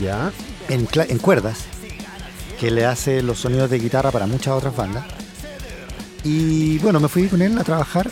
Ya. 0.00 0.32
En, 0.68 0.86
cuerdas, 1.18 1.64
que 2.58 2.70
le 2.70 2.84
hace 2.84 3.22
los 3.22 3.38
sonidos 3.38 3.70
de 3.70 3.78
guitarra 3.78 4.10
para 4.10 4.26
muchas 4.26 4.54
otras 4.54 4.74
bandas. 4.74 5.04
Y 6.24 6.78
bueno, 6.78 7.00
me 7.00 7.08
fui 7.08 7.28
con 7.28 7.40
él 7.42 7.56
a 7.58 7.64
trabajar. 7.64 8.10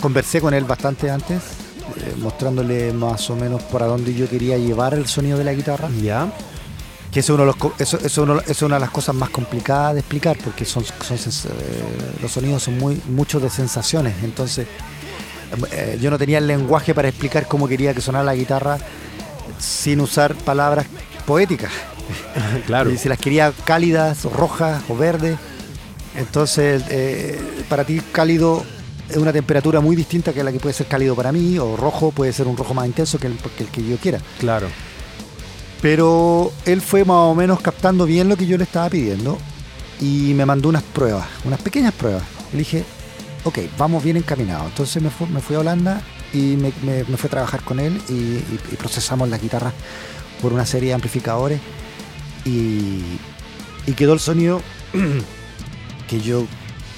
Conversé 0.00 0.40
con 0.40 0.54
él 0.54 0.64
bastante 0.64 1.10
antes, 1.10 1.36
eh, 1.36 2.14
mostrándole 2.18 2.92
más 2.92 3.28
o 3.30 3.36
menos 3.36 3.62
por 3.64 3.82
a 3.82 3.86
dónde 3.86 4.14
yo 4.14 4.28
quería 4.28 4.56
llevar 4.56 4.94
el 4.94 5.06
sonido 5.06 5.38
de 5.38 5.44
la 5.44 5.52
guitarra. 5.52 5.88
Ya. 6.02 6.32
Que 7.10 7.20
es, 7.20 7.30
uno 7.30 7.38
de 7.38 7.46
los, 7.46 7.56
eso, 7.80 7.98
es 8.46 8.62
una 8.62 8.76
de 8.76 8.80
las 8.80 8.90
cosas 8.90 9.14
más 9.14 9.30
complicadas 9.30 9.94
de 9.94 10.00
explicar 10.00 10.36
porque 10.44 10.64
son, 10.64 10.84
son 10.84 11.16
eh, 11.16 12.18
los 12.20 12.30
sonidos 12.30 12.62
son 12.62 12.78
muy 12.78 13.00
muchos 13.08 13.40
de 13.42 13.48
sensaciones. 13.48 14.14
Entonces, 14.22 14.66
eh, 15.72 15.98
yo 16.00 16.10
no 16.10 16.18
tenía 16.18 16.38
el 16.38 16.46
lenguaje 16.46 16.94
para 16.94 17.08
explicar 17.08 17.46
cómo 17.46 17.66
quería 17.66 17.94
que 17.94 18.00
sonara 18.00 18.24
la 18.24 18.34
guitarra 18.34 18.78
sin 19.58 20.00
usar 20.00 20.34
palabras 20.34 20.86
poéticas. 21.26 21.72
claro. 22.66 22.90
Y 22.90 22.98
si 22.98 23.08
las 23.08 23.18
quería 23.18 23.52
cálidas, 23.64 24.24
o 24.24 24.30
rojas 24.30 24.82
o 24.88 24.96
verdes. 24.96 25.38
Entonces, 26.16 26.82
eh, 26.90 27.40
para 27.68 27.84
ti 27.84 28.00
cálido 28.12 28.64
es 29.08 29.16
una 29.16 29.32
temperatura 29.32 29.80
muy 29.80 29.96
distinta 29.96 30.32
que 30.32 30.42
la 30.42 30.52
que 30.52 30.58
puede 30.58 30.74
ser 30.74 30.86
cálido 30.86 31.14
para 31.14 31.32
mí, 31.32 31.58
o 31.58 31.76
rojo 31.76 32.10
puede 32.10 32.32
ser 32.32 32.46
un 32.46 32.56
rojo 32.56 32.74
más 32.74 32.86
intenso 32.86 33.18
que 33.18 33.28
el, 33.28 33.36
que, 33.36 33.64
el 33.64 33.70
que 33.70 33.84
yo 33.84 33.96
quiera. 33.96 34.20
Claro. 34.38 34.68
Pero 35.80 36.52
él 36.64 36.80
fue 36.80 37.04
más 37.04 37.16
o 37.16 37.34
menos 37.34 37.60
captando 37.60 38.04
bien 38.04 38.28
lo 38.28 38.36
que 38.36 38.46
yo 38.46 38.58
le 38.58 38.64
estaba 38.64 38.90
pidiendo 38.90 39.38
y 40.00 40.32
me 40.34 40.44
mandó 40.44 40.68
unas 40.68 40.82
pruebas, 40.82 41.26
unas 41.44 41.60
pequeñas 41.60 41.94
pruebas. 41.94 42.22
Le 42.52 42.58
dije, 42.58 42.84
ok, 43.44 43.58
vamos 43.78 44.02
bien 44.02 44.16
encaminados. 44.16 44.66
Entonces 44.66 45.02
me, 45.02 45.10
me 45.32 45.40
fui 45.40 45.56
a 45.56 45.60
Holanda 45.60 46.02
y 46.32 46.56
me, 46.56 46.72
me, 46.82 47.04
fui 47.16 47.28
a 47.28 47.30
trabajar 47.30 47.62
con 47.62 47.80
él 47.80 48.00
y, 48.08 48.38
procesamos 48.76 49.28
las 49.28 49.40
guitarras 49.40 49.72
por 50.42 50.52
una 50.52 50.66
serie 50.66 50.88
de 50.88 50.94
amplificadores 50.94 51.60
y, 52.44 53.02
quedó 53.96 54.12
el 54.12 54.20
sonido 54.20 54.62
que 56.08 56.20
yo 56.20 56.46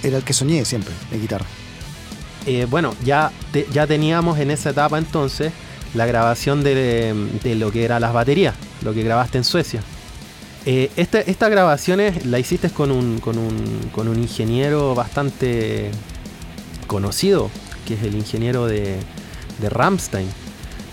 era 0.02 0.18
el 0.18 0.24
que 0.24 0.32
soñé 0.32 0.64
siempre 0.64 0.92
de 1.10 1.18
guitarra. 1.18 1.46
Eh, 2.46 2.66
bueno, 2.68 2.94
ya, 3.04 3.32
ya 3.72 3.86
teníamos 3.86 4.38
en 4.38 4.50
esa 4.50 4.70
etapa 4.70 4.98
entonces 4.98 5.52
la 5.94 6.06
grabación 6.06 6.62
de, 6.62 7.14
lo 7.58 7.72
que 7.72 7.84
eran 7.84 8.00
las 8.00 8.12
baterías, 8.12 8.54
lo 8.82 8.94
que 8.94 9.02
grabaste 9.02 9.38
en 9.38 9.44
Suecia. 9.44 9.82
Eh, 10.66 10.90
estas 10.96 11.50
grabaciones 11.50 12.26
la 12.26 12.38
hiciste 12.38 12.70
con 12.70 12.90
un, 12.90 13.18
con 13.18 13.38
un, 13.38 13.88
con 13.92 14.08
un 14.08 14.18
ingeniero 14.18 14.94
bastante 14.94 15.90
conocido, 16.86 17.50
que 17.86 17.94
es 17.94 18.02
el 18.02 18.14
ingeniero 18.14 18.66
de, 18.66 18.98
de 19.60 19.70
Ramstein. 19.70 20.28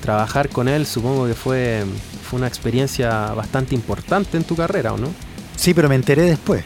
Trabajar 0.02 0.50
con 0.50 0.68
él 0.68 0.86
supongo 0.86 1.28
que 1.28 1.34
fue, 1.34 1.84
fue 2.28 2.38
una 2.38 2.48
experiencia 2.48 3.34
bastante 3.34 3.74
importante 3.74 4.38
en 4.38 4.44
tu 4.44 4.56
carrera, 4.56 4.94
¿o 4.94 4.98
no? 4.98 5.08
Sí, 5.56 5.74
pero 5.74 5.90
me 5.90 5.96
enteré 5.96 6.24
después. 6.24 6.64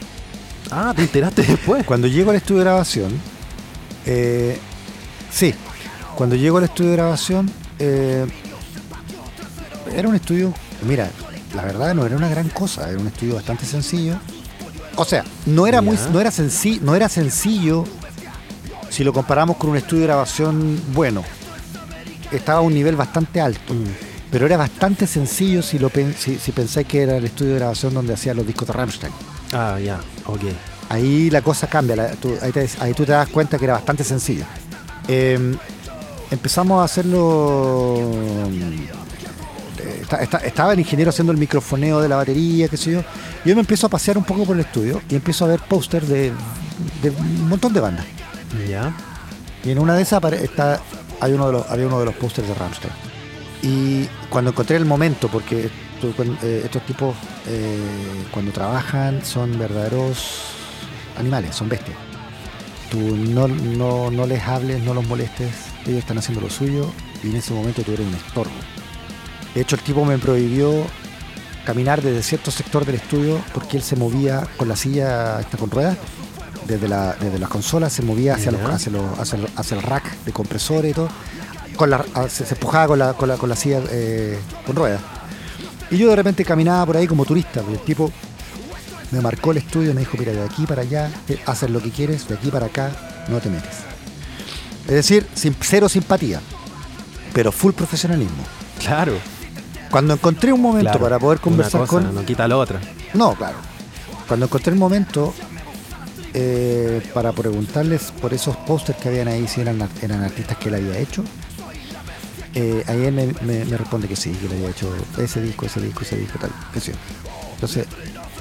Ah, 0.72 0.94
¿te 0.96 1.04
enteraste 1.04 1.44
después? 1.44 1.84
Cuando 1.86 2.08
llego 2.08 2.32
al 2.32 2.38
estudio 2.38 2.60
de 2.60 2.66
grabación, 2.66 3.12
eh, 4.06 4.58
sí, 5.32 5.54
cuando 6.16 6.36
llego 6.36 6.58
al 6.58 6.66
estudio 6.66 6.92
de 6.92 6.98
grabación, 6.98 7.52
eh, 7.80 8.26
era 9.96 10.08
un 10.08 10.16
estudio, 10.16 10.54
mira, 10.84 11.10
la 11.56 11.64
verdad 11.64 11.94
no 11.94 12.06
era 12.06 12.16
una 12.16 12.30
gran 12.30 12.50
cosa, 12.50 12.90
era 12.90 13.00
un 13.00 13.08
estudio 13.08 13.36
bastante 13.36 13.66
sencillo. 13.66 14.16
O 14.96 15.06
sea, 15.06 15.24
no 15.46 15.68
era 15.68 15.82
muy, 15.82 15.98
no 16.12 16.20
era 16.20 16.32
sencillo, 16.32 16.82
no 16.84 16.96
era 16.96 17.10
sencillo 17.10 17.86
si 18.90 19.04
lo 19.04 19.14
comparamos 19.14 19.58
con 19.58 19.70
un 19.70 19.78
estudio 19.78 20.02
de 20.02 20.08
grabación 20.08 20.82
bueno, 20.94 21.24
estaba 22.32 22.60
a 22.60 22.62
un 22.62 22.74
nivel 22.74 22.96
bastante 22.96 23.40
alto. 23.40 23.74
Mm. 23.74 24.11
Pero 24.32 24.46
era 24.46 24.56
bastante 24.56 25.06
sencillo 25.08 25.62
si, 25.62 25.78
lo, 25.78 25.92
si, 26.18 26.52
pensáis 26.54 26.88
que 26.88 27.04
era 27.04 27.18
el 27.18 27.26
estudio 27.26 27.52
de 27.52 27.60
grabación 27.60 27.94
donde 27.94 28.14
hacían 28.14 28.38
los 28.38 28.48
discos 28.48 28.68
de 28.68 28.74
Rammstein. 28.74 29.12
Ah, 29.52 29.78
ya, 29.84 30.00
ok. 30.26 30.42
Ahí 30.90 31.30
la 31.30 31.42
cosa 31.42 31.68
cambia, 31.68 32.18
ahí, 32.42 32.94
tú 32.94 33.06
te 33.06 33.12
das 33.12 33.30
cuenta 33.30 33.58
que 33.58 33.66
era 33.66 33.74
bastante 33.74 34.04
sencillo. 34.04 34.46
Em, 35.08 35.58
empezamos 36.32 36.82
a 36.82 36.86
hacerlo. 36.86 38.00
Eh, 39.80 40.08
estaba 40.44 40.74
el 40.74 40.80
ingeniero 40.80 41.10
haciendo 41.10 41.32
el 41.34 41.38
microfoneo 41.38 42.02
de 42.02 42.08
la 42.08 42.16
batería, 42.16 42.70
qué 42.70 42.78
sé 42.78 42.92
yo. 42.92 43.04
Yo 43.44 43.56
me 43.56 43.62
empiezo 43.62 43.88
a 43.88 43.90
pasear 43.90 44.18
un 44.18 44.24
poco 44.24 44.46
por 44.46 44.56
el 44.56 44.62
estudio 44.62 45.02
y 45.10 45.16
empiezo 45.16 45.46
a 45.46 45.50
ver 45.50 45.60
póster 45.60 46.06
de, 46.06 46.32
de 47.02 47.10
un 47.10 47.50
montón 47.50 47.74
de 47.74 47.80
bandas. 47.82 48.06
Y 49.64 49.72
en 49.72 49.80
una 49.80 49.96
de 49.96 50.04
esas 50.04 50.24
está, 50.34 50.80
hay 51.20 51.34
uno 51.34 51.48
de 51.48 51.54
los, 51.54 51.70
había 51.70 51.88
uno 51.88 52.00
de 52.00 52.06
los 52.06 52.16
pósters 52.16 52.48
de 52.48 52.54
Ramstein. 52.54 53.11
Y 53.64 54.06
cuando 54.30 54.52
encontré 54.52 54.78
el 54.78 54.86
momento, 54.86 55.28
porque 55.28 55.70
eh, 56.04 56.62
estos 56.66 56.86
tipos 56.86 57.16
eh, 57.48 57.78
cuando 58.32 58.52
trabajan 58.52 59.24
son 59.24 59.58
verdaderos 59.60 60.46
animales, 61.18 61.56
son 61.56 61.70
bestias. 61.70 61.98
tú 62.90 62.98
no, 63.00 63.48
no, 63.48 64.10
no 64.10 64.26
les 64.26 64.42
hables, 64.44 64.82
no 64.84 64.94
los 64.94 65.06
molestes, 65.08 65.50
ellos 65.86 66.00
están 66.00 66.18
haciendo 66.18 66.42
lo 66.42 66.50
suyo 66.50 66.90
y 67.24 67.30
en 67.30 67.36
ese 67.36 67.54
momento 67.54 67.84
tú 67.84 67.92
eres 67.94 68.06
un 68.08 68.14
estorbo. 68.16 68.52
De 69.54 69.62
hecho, 69.62 69.76
el 69.76 69.82
tipo 69.84 70.04
me 70.06 70.18
prohibió 70.18 70.86
caminar 71.66 72.02
desde 72.02 72.24
cierto 72.24 72.50
sector 72.52 72.86
del 72.86 72.96
estudio 72.96 73.40
porque 73.54 73.78
él 73.78 73.84
se 73.84 73.96
movía 73.96 74.48
con 74.58 74.68
la 74.68 74.76
silla 74.76 75.40
esta 75.40 75.58
con 75.58 75.70
ruedas, 75.70 75.98
desde 76.68 76.88
la, 76.88 77.14
desde 77.20 77.38
la 77.38 77.48
consola 77.48 77.90
se 77.90 78.02
movía 78.02 78.36
hacia, 78.36 78.52
los- 78.52 78.62
Ya. 78.62 78.70
hacia, 78.76 78.92
los- 78.92 79.20
hacia 79.20 79.38
el- 79.40 79.50
hacia 79.56 79.78
el 79.78 79.84
rack 79.84 80.18
de 80.26 80.32
compresores 80.32 80.92
y 80.92 80.94
todo, 80.96 81.10
con 81.82 81.90
la, 81.90 82.06
a- 82.14 82.30
se, 82.30 82.46
se 82.46 82.54
empujaba 82.54 82.86
con 82.86 83.00
la, 83.00 83.14
con 83.14 83.28
la, 83.28 83.38
con 83.38 83.50
la 83.50 83.56
silla 83.56 83.82
eh, 83.90 84.38
con 84.68 84.76
ruedas. 84.76 85.02
Y 85.90 85.98
yo 85.98 86.12
de 86.12 86.16
repente 86.16 86.46
caminaba 86.46 86.86
por 86.86 86.96
ahí 86.96 87.08
como 87.08 87.26
turista, 87.26 87.62
porque 87.62 87.80
el 87.80 87.82
tipo 87.84 88.12
me 89.10 89.20
marcó 89.20 89.50
el 89.50 89.58
estudio 89.58 89.90
y 89.90 89.94
me 89.96 90.02
dijo, 90.02 90.16
mira, 90.20 90.32
de 90.32 90.44
aquí 90.44 90.68
para 90.68 90.84
allá, 90.84 91.10
eh, 91.28 91.40
haces 91.48 91.72
lo 91.72 91.82
que 91.82 91.90
quieres, 91.90 92.28
de 92.28 92.36
aquí 92.36 92.52
para 92.52 92.68
acá, 92.68 92.92
no 93.30 93.40
te 93.40 93.50
metes. 93.50 93.78
Es 94.86 94.94
decir, 94.94 95.26
sin, 95.34 95.56
cero 95.60 95.90
simpatía, 95.90 96.40
pero 97.34 97.52
full 97.52 97.74
profesionalismo. 97.74 98.44
Claro. 98.78 99.14
Cuando 99.90 100.14
encontré 100.14 100.54
un 100.54 100.62
momento 100.62 100.84
claro. 100.92 101.00
para 101.00 101.18
poder 101.18 101.40
conversar 101.40 101.82
Una 101.82 101.88
cosa 101.88 102.06
con... 102.06 102.14
no 102.14 102.24
quita 102.24 102.48
la 102.48 102.58
otra. 102.58 102.80
No, 103.16 103.34
claro. 103.34 103.58
Cuando 104.28 104.46
encontré 104.46 104.72
el 104.72 104.78
momento 104.78 105.34
eh, 106.36 107.02
para 107.12 107.32
preguntarles 107.32 108.12
por 108.22 108.36
esos 108.36 108.56
pósters 108.56 109.00
que 109.00 109.10
habían 109.10 109.28
ahí, 109.28 109.48
si 109.48 109.62
eran, 109.62 109.90
eran 110.04 110.24
artistas 110.24 110.58
que 110.58 110.70
él 110.70 110.76
había 110.76 111.00
hecho, 111.00 111.24
eh, 112.56 112.84
ahí 112.88 113.06
él 113.06 113.14
me, 113.14 113.28
me- 113.46 113.66
me 113.66 113.78
responde 113.78 114.08
que 114.08 114.16
sí, 114.16 114.32
que 114.32 114.48
le 114.50 114.56
había 114.56 114.70
hecho 114.70 114.94
ese 115.18 115.42
disco, 115.42 115.66
ese 115.66 115.80
disco, 115.82 116.02
ese 116.04 116.18
disco, 116.18 116.38
tal, 116.40 116.52
que 116.74 116.80
sí. 116.80 116.92
Entonces, 117.56 117.86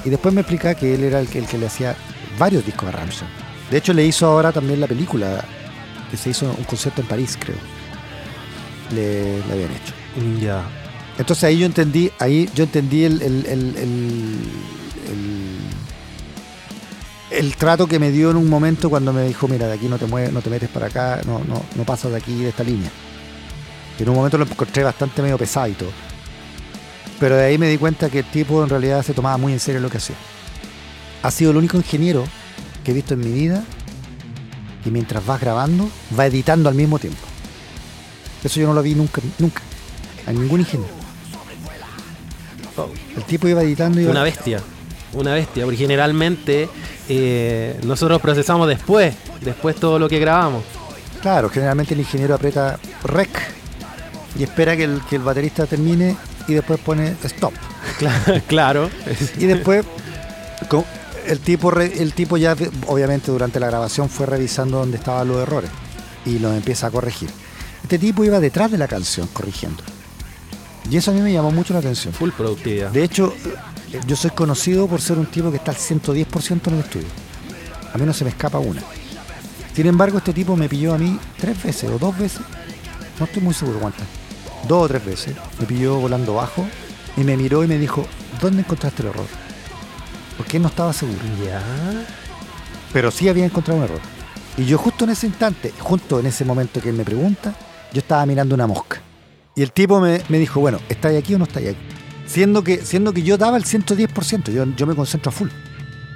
y 0.04 0.10
después 0.10 0.34
me 0.34 0.40
explica 0.40 0.74
que 0.74 0.94
él 0.94 1.04
era 1.04 1.20
el 1.20 1.28
que, 1.28 1.38
el 1.38 1.46
que 1.46 1.58
le 1.58 1.66
hacía 1.66 1.94
varios 2.38 2.64
discos 2.64 2.88
a 2.88 2.92
Ramsey. 2.92 3.28
De 3.70 3.78
hecho, 3.78 3.92
le 3.92 4.04
hizo 4.04 4.26
ahora 4.26 4.50
también 4.52 4.80
la 4.80 4.86
película, 4.88 5.44
que 6.10 6.16
se 6.16 6.30
hizo 6.30 6.46
un 6.56 6.64
concierto 6.64 7.02
en 7.02 7.06
París, 7.06 7.36
creo. 7.38 7.56
Le, 8.94 9.38
le 9.46 9.52
habían 9.52 9.70
hecho. 9.70 9.94
Ya. 10.40 10.64
Entonces 11.18 11.44
ahí 11.44 11.58
yo 11.58 11.66
entendí, 11.66 12.10
ahí 12.18 12.48
yo 12.54 12.64
entendí 12.64 13.04
el, 13.04 13.20
el- 13.22 13.46
el- 13.46 14.36
el 17.30 17.54
trato 17.56 17.86
que 17.86 17.98
me 18.00 18.10
dio 18.10 18.30
en 18.30 18.36
un 18.36 18.48
momento 18.48 18.90
cuando 18.90 19.12
me 19.12 19.22
dijo, 19.24 19.46
mira, 19.46 19.68
de 19.68 19.74
aquí 19.74 19.86
no 19.86 19.98
te 19.98 20.06
mueves, 20.06 20.32
no 20.32 20.42
te 20.42 20.50
metes 20.50 20.68
para 20.68 20.86
acá, 20.86 21.20
no, 21.26 21.38
no, 21.46 21.62
no 21.76 21.84
pasas 21.84 22.10
de 22.10 22.16
aquí 22.18 22.34
de 22.42 22.48
esta 22.48 22.64
línea. 22.64 22.90
En 24.00 24.08
un 24.08 24.14
momento 24.14 24.38
lo 24.38 24.44
encontré 24.44 24.82
bastante 24.82 25.20
medio 25.20 25.36
pesadito. 25.36 25.86
Pero 27.18 27.36
de 27.36 27.44
ahí 27.44 27.58
me 27.58 27.68
di 27.68 27.76
cuenta 27.76 28.08
que 28.08 28.20
el 28.20 28.24
tipo 28.24 28.62
en 28.62 28.70
realidad 28.70 29.02
se 29.02 29.12
tomaba 29.12 29.36
muy 29.36 29.52
en 29.52 29.60
serio 29.60 29.80
lo 29.80 29.90
que 29.90 29.98
hacía. 29.98 30.16
Ha 31.22 31.30
sido 31.30 31.50
el 31.50 31.58
único 31.58 31.76
ingeniero 31.76 32.24
que 32.82 32.92
he 32.92 32.94
visto 32.94 33.12
en 33.12 33.20
mi 33.20 33.30
vida 33.30 33.62
que 34.82 34.90
mientras 34.90 35.24
vas 35.26 35.38
grabando, 35.38 35.90
va 36.18 36.24
editando 36.24 36.70
al 36.70 36.74
mismo 36.74 36.98
tiempo. 36.98 37.20
Eso 38.42 38.58
yo 38.58 38.66
no 38.66 38.72
lo 38.72 38.82
vi 38.82 38.94
nunca, 38.94 39.20
nunca. 39.38 39.60
A 40.26 40.32
ningún 40.32 40.60
ingeniero. 40.60 40.94
El 43.14 43.24
tipo 43.24 43.46
iba 43.48 43.62
editando 43.62 44.00
y 44.00 44.04
iba... 44.04 44.12
Una 44.12 44.22
bestia. 44.22 44.62
Una 45.12 45.34
bestia. 45.34 45.64
Porque 45.64 45.76
generalmente 45.76 46.70
eh, 47.10 47.78
nosotros 47.84 48.18
procesamos 48.22 48.66
después. 48.66 49.14
Después 49.42 49.76
todo 49.76 49.98
lo 49.98 50.08
que 50.08 50.18
grabamos. 50.18 50.64
Claro, 51.20 51.50
generalmente 51.50 51.92
el 51.92 52.00
ingeniero 52.00 52.34
aprieta 52.34 52.78
rec 53.04 53.28
y 54.38 54.42
espera 54.42 54.76
que 54.76 54.84
el, 54.84 55.00
que 55.08 55.16
el 55.16 55.22
baterista 55.22 55.66
termine 55.66 56.16
y 56.46 56.54
después 56.54 56.80
pone 56.80 57.14
stop. 57.24 57.52
Claro. 57.98 58.42
claro. 58.46 58.90
Y 59.38 59.46
después 59.46 59.84
el 61.26 61.40
tipo, 61.40 61.72
el 61.78 62.12
tipo 62.12 62.36
ya, 62.36 62.56
obviamente 62.86 63.30
durante 63.30 63.60
la 63.60 63.66
grabación 63.66 64.08
fue 64.08 64.26
revisando 64.26 64.78
dónde 64.78 64.96
estaban 64.96 65.28
los 65.28 65.38
errores 65.38 65.70
y 66.24 66.38
los 66.38 66.54
empieza 66.54 66.88
a 66.88 66.90
corregir. 66.90 67.30
Este 67.82 67.98
tipo 67.98 68.24
iba 68.24 68.40
detrás 68.40 68.70
de 68.70 68.78
la 68.78 68.88
canción 68.88 69.28
corrigiendo. 69.32 69.82
Y 70.90 70.96
eso 70.96 71.10
a 71.10 71.14
mí 71.14 71.20
me 71.20 71.32
llamó 71.32 71.50
mucho 71.50 71.72
la 71.72 71.80
atención. 71.80 72.12
Full 72.12 72.30
productividad. 72.30 72.90
De 72.90 73.04
hecho, 73.04 73.32
yo 74.06 74.16
soy 74.16 74.30
conocido 74.30 74.86
por 74.88 75.00
ser 75.00 75.18
un 75.18 75.26
tipo 75.26 75.50
que 75.50 75.58
está 75.58 75.70
al 75.70 75.76
110% 75.76 76.68
en 76.68 76.74
el 76.74 76.80
estudio. 76.80 77.08
A 77.92 77.98
mí 77.98 78.04
no 78.04 78.12
se 78.12 78.24
me 78.24 78.30
escapa 78.30 78.58
una. 78.58 78.82
Sin 79.74 79.86
embargo, 79.86 80.18
este 80.18 80.32
tipo 80.32 80.56
me 80.56 80.68
pilló 80.68 80.94
a 80.94 80.98
mí 80.98 81.18
tres 81.38 81.62
veces 81.62 81.90
o 81.90 81.98
dos 81.98 82.16
veces. 82.18 82.40
No 83.18 83.26
estoy 83.26 83.42
muy 83.42 83.54
seguro 83.54 83.78
cuántas. 83.78 84.06
Dos 84.68 84.84
o 84.84 84.88
tres 84.88 85.04
veces. 85.04 85.34
Me 85.58 85.66
pilló 85.66 85.96
volando 85.98 86.34
bajo 86.34 86.66
y 87.16 87.24
me 87.24 87.36
miró 87.36 87.64
y 87.64 87.66
me 87.66 87.78
dijo, 87.78 88.06
¿dónde 88.40 88.60
encontraste 88.62 89.02
el 89.02 89.08
error? 89.08 89.26
Porque 90.36 90.56
él 90.56 90.62
no 90.62 90.68
estaba 90.68 90.92
seguro. 90.92 91.18
Ya. 91.44 91.62
Pero 92.92 93.10
sí 93.10 93.28
había 93.28 93.44
encontrado 93.44 93.78
un 93.78 93.84
error. 93.84 94.00
Y 94.56 94.64
yo 94.64 94.78
justo 94.78 95.04
en 95.04 95.10
ese 95.10 95.26
instante, 95.26 95.72
justo 95.78 96.20
en 96.20 96.26
ese 96.26 96.44
momento 96.44 96.80
que 96.80 96.88
él 96.90 96.96
me 96.96 97.04
pregunta, 97.04 97.54
yo 97.92 98.00
estaba 98.00 98.26
mirando 98.26 98.54
una 98.54 98.66
mosca. 98.66 99.00
Y 99.56 99.62
el 99.62 99.72
tipo 99.72 100.00
me, 100.00 100.22
me 100.28 100.38
dijo, 100.38 100.60
bueno, 100.60 100.78
¿estáis 100.88 101.18
aquí 101.18 101.34
o 101.34 101.38
no 101.38 101.44
estáis 101.44 101.68
aquí? 101.70 101.78
Siendo 102.26 102.62
que, 102.62 102.78
siendo 102.84 103.12
que 103.12 103.22
yo 103.22 103.36
daba 103.36 103.56
el 103.56 103.64
110%, 103.64 104.52
yo, 104.52 104.64
yo 104.76 104.86
me 104.86 104.94
concentro 104.94 105.30
a 105.30 105.32
full. 105.32 105.48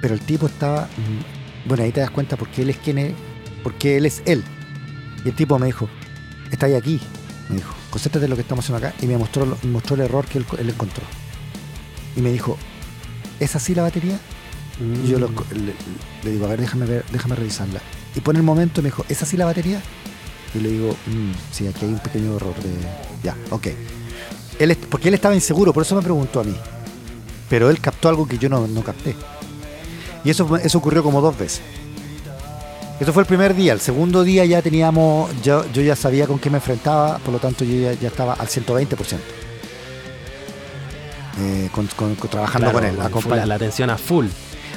Pero 0.01 0.13
el 0.13 0.21
tipo 0.21 0.45
estaba... 0.47 0.83
mm, 0.97 1.67
Bueno, 1.67 1.83
ahí 1.83 1.91
te 1.91 1.99
das 2.01 2.11
cuenta 2.11 2.37
porque 2.37 2.61
él 2.61 2.69
es 2.69 2.77
quien 2.77 2.97
es, 2.99 3.13
porque 3.63 3.97
él 3.97 4.05
es 4.05 4.21
él. 4.25 4.43
Y 5.23 5.29
el 5.29 5.35
tipo 5.35 5.57
me 5.59 5.65
dijo, 5.67 5.89
¿estáis 6.51 6.75
aquí? 6.75 6.99
Me 7.49 7.55
dijo, 7.57 7.73
concéntrate 7.95 8.25
en 8.25 8.29
lo 8.29 8.35
que 8.35 8.41
estamos 8.41 8.65
haciendo 8.65 8.85
acá. 8.85 8.93
Y 9.01 9.07
me 9.07 9.17
mostró, 9.17 9.45
me 9.63 9.69
mostró 9.71 9.95
el 9.95 10.01
error 10.01 10.25
que 10.25 10.37
él, 10.39 10.45
él 10.59 10.69
encontró. 10.69 11.03
Y 12.17 12.19
me 12.21 12.29
dijo, 12.29 12.57
¿es 13.39 13.55
así 13.55 13.73
la 13.73 13.83
batería? 13.83 14.19
Y 15.05 15.07
yo 15.07 15.17
lo- 15.17 15.29
Mm. 15.29 15.35
le, 15.65 15.73
le 16.23 16.31
digo, 16.31 16.45
a 16.45 16.49
ver, 16.49 16.59
déjame 16.59 16.85
ver, 16.85 17.05
déjame 17.09 17.35
revisarla. 17.35 17.79
Y 18.13 18.19
pone 18.19 18.39
el 18.39 18.43
momento 18.43 18.81
y 18.81 18.83
me 18.83 18.89
dijo, 18.89 19.05
¿es 19.07 19.23
así 19.23 19.37
la 19.37 19.45
batería? 19.45 19.81
Y 20.53 20.59
le 20.59 20.69
digo, 20.71 20.89
"Mm, 21.07 21.31
sí, 21.53 21.67
aquí 21.67 21.85
hay 21.85 21.93
un 21.93 21.99
pequeño 21.99 22.35
error 22.35 22.53
de. 22.55 22.71
Ya, 23.23 23.35
ok. 23.49 23.67
Él, 24.59 24.77
porque 24.89 25.07
él 25.07 25.13
estaba 25.13 25.33
inseguro, 25.33 25.71
por 25.71 25.83
eso 25.83 25.95
me 25.95 26.01
preguntó 26.01 26.41
a 26.41 26.43
mí. 26.43 26.55
Pero 27.49 27.69
él 27.69 27.79
captó 27.79 28.09
algo 28.09 28.27
que 28.27 28.37
yo 28.37 28.49
no, 28.49 28.67
no 28.67 28.81
capté. 28.83 29.15
Y 30.25 30.29
eso, 30.29 30.57
eso 30.57 30.77
ocurrió 30.77 31.01
como 31.03 31.21
dos 31.21 31.37
veces. 31.37 31.61
Eso 32.99 33.11
fue 33.11 33.23
el 33.23 33.27
primer 33.27 33.53
día. 33.55 33.73
El 33.73 33.81
segundo 33.81 34.23
día 34.23 34.45
ya 34.45 34.61
teníamos, 34.61 35.29
yo, 35.43 35.65
yo 35.73 35.81
ya 35.81 35.95
sabía 35.95 36.27
con 36.27 36.39
qué 36.39 36.49
me 36.49 36.57
enfrentaba, 36.57 37.17
por 37.19 37.33
lo 37.33 37.39
tanto 37.39 37.65
yo 37.65 37.75
ya, 37.81 37.93
ya 37.93 38.07
estaba 38.07 38.33
al 38.33 38.47
120%. 38.47 39.17
Eh, 41.37 41.69
con- 41.73 41.87
con- 41.87 42.15
con- 42.15 42.29
trabajando 42.29 42.71
Claro, 42.71 42.79
con 42.79 42.87
él, 42.87 42.95
full- 42.95 43.05
acompañando. 43.05 43.47
la 43.47 43.55
atención 43.55 43.89
a 43.89 43.97
full. 43.97 44.27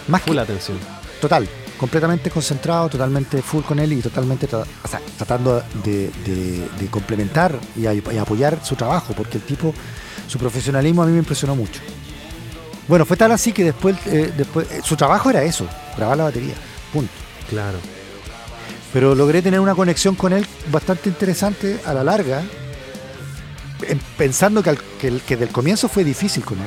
Más 0.09 0.23
que, 0.23 0.31
Full 0.31 0.39
atención. 0.39 0.79
Total, 1.21 1.49
completamente 1.79 2.31
concentrado, 2.31 2.89
totalmente 2.89 3.41
full 3.43 3.63
con 3.63 3.79
él 3.79 3.93
y 3.93 4.01
totalmente 4.01 4.49
tra- 4.49 4.65
o 4.83 4.89
sea, 4.89 5.01
tratando 5.17 5.63
de, 5.85 6.11
de- 6.25 6.69
de 6.81 6.87
complementar 6.91 7.57
y, 7.77 7.87
a- 7.87 7.95
y 7.95 8.03
apoyar 8.19 8.59
su 8.65 8.75
trabajo, 8.75 9.15
porque 9.17 9.39
el 9.39 9.45
tipo, 9.45 9.73
su 10.27 10.39
profesionalismo 10.39 11.03
a 11.05 11.07
mí 11.07 11.13
me 11.13 11.19
impresionó 11.19 11.55
mucho. 11.55 11.81
Bueno, 12.89 13.05
fue 13.07 13.17
tal 13.17 13.31
así 13.31 13.53
que 13.53 13.63
después, 13.63 13.95
eh, 14.07 14.33
después 14.37 14.67
eh, 14.73 14.81
su 14.83 14.97
trabajo 14.97 15.31
era 15.31 15.45
eso, 15.45 15.67
grabar 15.97 16.17
la 16.17 16.25
batería, 16.25 16.55
punto. 16.93 17.13
Claro. 17.49 17.79
Pero 18.93 19.15
logré 19.15 19.43
tener 19.43 19.61
una 19.61 19.75
conexión 19.75 20.15
con 20.15 20.33
él 20.33 20.47
bastante 20.73 21.09
interesante 21.09 21.81
a 21.85 21.93
la 21.93 22.03
larga, 22.05 22.43
en- 23.87 24.01
pensando 24.17 24.63
que, 24.63 24.71
al- 24.71 24.81
que 25.01 25.09
el- 25.09 25.21
que 25.23 25.37
del 25.37 25.51
comienzo 25.51 25.89
fue 25.89 26.05
difícil 26.05 26.45
con 26.45 26.59
él, 26.59 26.67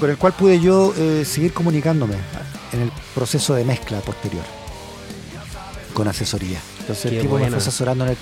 con 0.00 0.10
el 0.10 0.16
cual 0.18 0.32
pude 0.32 0.60
yo 0.60 0.92
eh, 0.96 1.24
seguir 1.24 1.52
comunicándome 1.52 2.16
en 2.72 2.80
el 2.82 2.92
proceso 3.14 3.54
de 3.54 3.64
mezcla 3.64 4.00
posterior, 4.00 4.44
con 5.94 6.08
asesoría. 6.08 6.58
Entonces 6.80 7.10
Qué 7.10 7.16
el 7.16 7.22
tipo 7.22 7.38
me 7.38 7.48
fue, 7.48 7.58
asesorando 7.58 8.04
en 8.04 8.10
el 8.10 8.16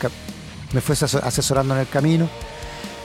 me 0.72 0.80
fue 0.82 0.94
aseso- 0.94 1.22
asesorando 1.22 1.74
en 1.74 1.80
el 1.80 1.88
camino. 1.88 2.28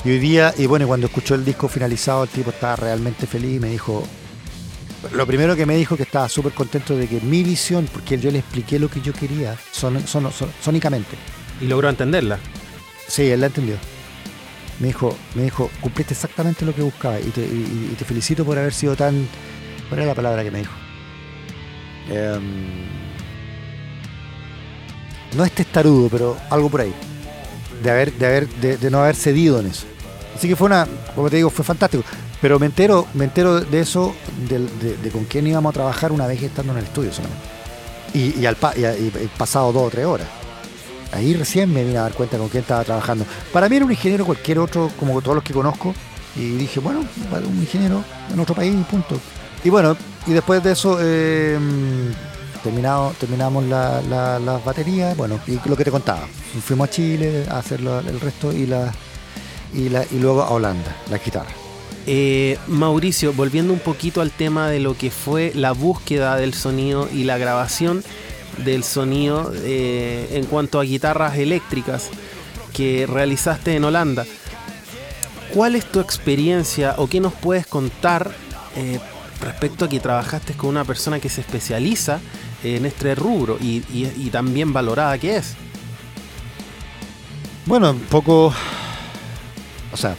Y 0.03 0.09
hoy 0.09 0.19
día, 0.19 0.53
y 0.57 0.65
bueno, 0.67 0.85
cuando 0.85 1.07
escuchó 1.07 1.33
el 1.33 1.43
disco 1.45 1.67
finalizado, 1.67 2.23
el 2.23 2.29
tipo 2.29 2.51
estaba 2.51 2.75
realmente 2.75 3.25
feliz 3.25 3.55
y 3.55 3.59
me 3.59 3.69
dijo, 3.69 4.03
lo 5.13 5.25
primero 5.27 5.55
que 5.55 5.65
me 5.65 5.75
dijo 5.75 5.95
que 5.97 6.03
estaba 6.03 6.27
súper 6.29 6.53
contento 6.53 6.95
de 6.95 7.07
que 7.07 7.19
mi 7.21 7.43
visión, 7.43 7.87
porque 7.91 8.17
yo 8.17 8.31
le 8.31 8.39
expliqué 8.39 8.79
lo 8.79 8.89
que 8.89 9.01
yo 9.01 9.13
quería 9.13 9.57
son, 9.71 10.05
son- 10.07 10.31
son- 10.31 10.51
sónicamente. 10.61 11.15
Y 11.61 11.65
logró 11.65 11.89
entenderla. 11.89 12.39
Sí, 13.07 13.23
él 13.29 13.41
la 13.41 13.47
entendió. 13.47 13.75
Me 14.79 14.87
dijo, 14.87 15.15
me 15.35 15.43
dijo, 15.43 15.69
cumpliste 15.79 16.13
exactamente 16.13 16.65
lo 16.65 16.73
que 16.75 16.81
buscaba 16.81 17.19
y 17.19 17.29
te, 17.29 17.41
y- 17.41 17.89
y 17.93 17.95
te 17.97 18.03
felicito 18.05 18.43
por 18.43 18.57
haber 18.57 18.73
sido 18.73 18.95
tan... 18.95 19.27
¿Cuál 19.87 20.01
era 20.01 20.09
la 20.09 20.15
palabra 20.15 20.43
que 20.43 20.51
me 20.51 20.59
dijo? 20.59 20.73
Em, 22.09 22.85
no 25.35 25.43
es 25.45 25.51
testarudo, 25.51 26.09
pero 26.09 26.37
algo 26.49 26.69
por 26.69 26.81
ahí. 26.81 26.93
De 27.83 27.91
haber, 27.91 28.13
de 28.13 28.25
haber, 28.25 28.47
de, 28.47 28.77
de 28.77 28.89
no 28.91 28.99
haber 28.99 29.15
cedido 29.15 29.59
en 29.59 29.67
eso. 29.67 29.85
Así 30.35 30.47
que 30.47 30.55
fue 30.55 30.67
una, 30.67 30.87
como 31.13 31.29
te 31.29 31.37
digo, 31.37 31.49
fue 31.49 31.63
fantástico. 31.63 32.03
Pero 32.45 32.59
me 32.59 32.67
entero, 32.67 33.07
me 33.15 33.25
entero 33.25 33.59
de 33.59 33.79
eso, 33.79 34.13
de, 34.47 35.09
con 35.09 35.25
quién 35.25 35.47
íbamos 35.47 35.71
a 35.71 35.73
trabajar 35.73 36.11
una 36.11 36.27
vez 36.27 36.43
estando 36.43 36.73
en 36.73 36.77
el 36.77 36.83
estudio 36.85 37.11
solamente. 37.11 37.41
Y, 38.13 38.39
y 38.39 38.45
al 38.45 38.55
pasado 39.35 39.73
dos 39.73 39.87
o 39.87 39.89
tres 39.89 40.05
horas. 40.05 40.27
Ahí 41.11 41.33
recién 41.33 41.73
me 41.73 41.83
vine 41.83 41.97
a 41.97 42.01
dar 42.03 42.13
cuenta 42.13 42.37
con 42.37 42.47
quién 42.49 42.61
estaba 42.61 42.83
trabajando. 42.83 43.25
Para 43.51 43.67
mí 43.67 43.77
era 43.77 43.85
un 43.85 43.89
ingeniero 43.89 44.27
cualquier 44.27 44.59
otro, 44.59 44.91
como 44.99 45.19
todos 45.23 45.33
los 45.33 45.43
que 45.43 45.53
conozco. 45.53 45.95
Y 46.35 46.51
dije, 46.51 46.79
bueno, 46.79 46.99
un 46.99 47.59
ingeniero 47.61 48.03
en 48.31 48.39
otro 48.39 48.53
país, 48.53 48.75
punto. 48.91 49.19
Y 49.63 49.71
bueno, 49.71 49.97
y 50.27 50.33
después 50.33 50.61
de 50.63 50.73
eso, 50.73 50.99
eh, 51.01 51.57
terminado, 52.63 53.11
terminamos 53.19 53.63
la, 53.65 54.03
la- 54.03 54.37
las 54.37 54.63
baterías, 54.63 55.17
bueno, 55.17 55.39
y 55.47 55.59
lo 55.67 55.75
que 55.75 55.83
te 55.83 55.89
contaba. 55.89 56.27
Fuimos 56.63 56.89
a 56.89 56.91
Chile 56.91 57.47
a 57.49 57.57
hacer 57.57 57.79
el 57.79 58.19
resto 58.19 58.53
y, 58.53 58.67
la, 58.67 58.93
y, 59.73 59.87
y 59.87 60.19
luego 60.19 60.43
a 60.43 60.51
Holanda, 60.51 60.95
la 61.09 61.17
guitarra. 61.17 61.49
Eh, 62.07 62.59
Mauricio, 62.67 63.33
volviendo 63.33 63.73
un 63.73 63.79
poquito 63.79 64.21
al 64.21 64.29
tema 64.31 64.69
de 64.69 64.79
lo 64.79 64.95
que 64.95 65.09
fue 65.09 65.51
la 65.55 65.71
búsqueda 65.71 66.35
del 66.35 66.53
sonido 66.53 67.09
y 67.11 67.23
la 67.23 67.37
grabación 67.39 68.03
del 68.63 68.83
sonido 68.83 69.51
eh, 69.55 70.29
en 70.33 70.45
cuanto 70.45 70.79
a 70.79 70.83
guitarras 70.83 71.37
eléctricas 71.37 72.09
que 72.73 73.07
realizaste 73.07 73.75
en 73.75 73.83
Holanda. 73.85 74.25
¿Cuál 75.53 75.75
es 75.75 75.85
tu 75.85 75.99
experiencia 75.99 76.95
o 76.97 77.07
qué 77.07 77.19
nos 77.19 77.33
puedes 77.33 77.65
contar 77.65 78.31
eh, 78.75 78.99
respecto 79.41 79.85
a 79.85 79.89
que 79.89 79.99
trabajaste 79.99 80.53
con 80.53 80.69
una 80.69 80.85
persona 80.85 81.19
que 81.19 81.29
se 81.29 81.41
especializa 81.41 82.19
en 82.63 82.85
este 82.85 83.15
rubro 83.15 83.57
y, 83.59 83.83
y- 83.93 84.11
y 84.17 84.29
valorada 84.73 85.17
que 85.17 85.37
es? 85.37 85.55
Bueno, 87.65 87.91
un 87.91 87.99
poco. 88.01 88.53
O 89.91 89.97
sea, 89.97 90.15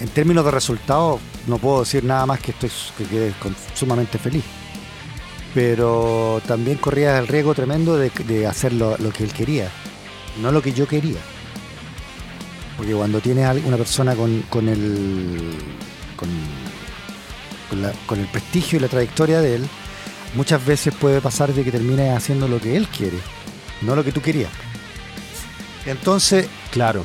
en 0.00 0.08
términos 0.08 0.44
de 0.44 0.50
resultados, 0.50 1.20
no 1.46 1.58
puedo 1.58 1.80
decir 1.80 2.04
nada 2.04 2.26
más 2.26 2.40
que 2.40 2.50
estoy 2.52 2.70
que 2.98 3.32
sumamente 3.74 4.18
feliz. 4.18 4.44
Pero 5.54 6.42
también 6.48 6.78
corría 6.78 7.18
el 7.18 7.28
riesgo 7.28 7.54
tremendo 7.54 7.96
de, 7.96 8.46
hacer 8.46 8.72
lo, 8.72 8.96
que 9.12 9.22
él 9.24 9.32
quería, 9.32 9.70
no 10.42 10.50
lo 10.50 10.60
que 10.60 10.72
yo 10.72 10.88
quería. 10.88 11.18
Porque 12.76 12.92
cuando 12.92 13.20
tienes 13.20 13.64
una 13.64 13.76
persona 13.76 14.16
con, 14.16 14.30
el. 14.68 15.54
Con, 16.16 16.28
con 17.70 17.82
la- 17.82 17.92
con 18.06 18.18
el 18.18 18.26
prestigio 18.26 18.78
y 18.78 18.82
la 18.82 18.88
trayectoria 18.88 19.40
de 19.40 19.54
él, 19.56 19.68
muchas 20.34 20.64
veces 20.66 20.92
puede 20.92 21.20
pasar 21.20 21.52
de 21.54 21.62
que 21.62 21.70
termines 21.70 22.16
haciendo 22.16 22.48
lo 22.48 22.60
que 22.60 22.76
él 22.76 22.88
quiere, 22.88 23.18
no 23.82 23.94
lo 23.94 24.02
que 24.02 24.10
tú 24.12 24.20
querías. 24.20 24.50
Entonces, 25.86 26.48
Claro. 26.72 27.04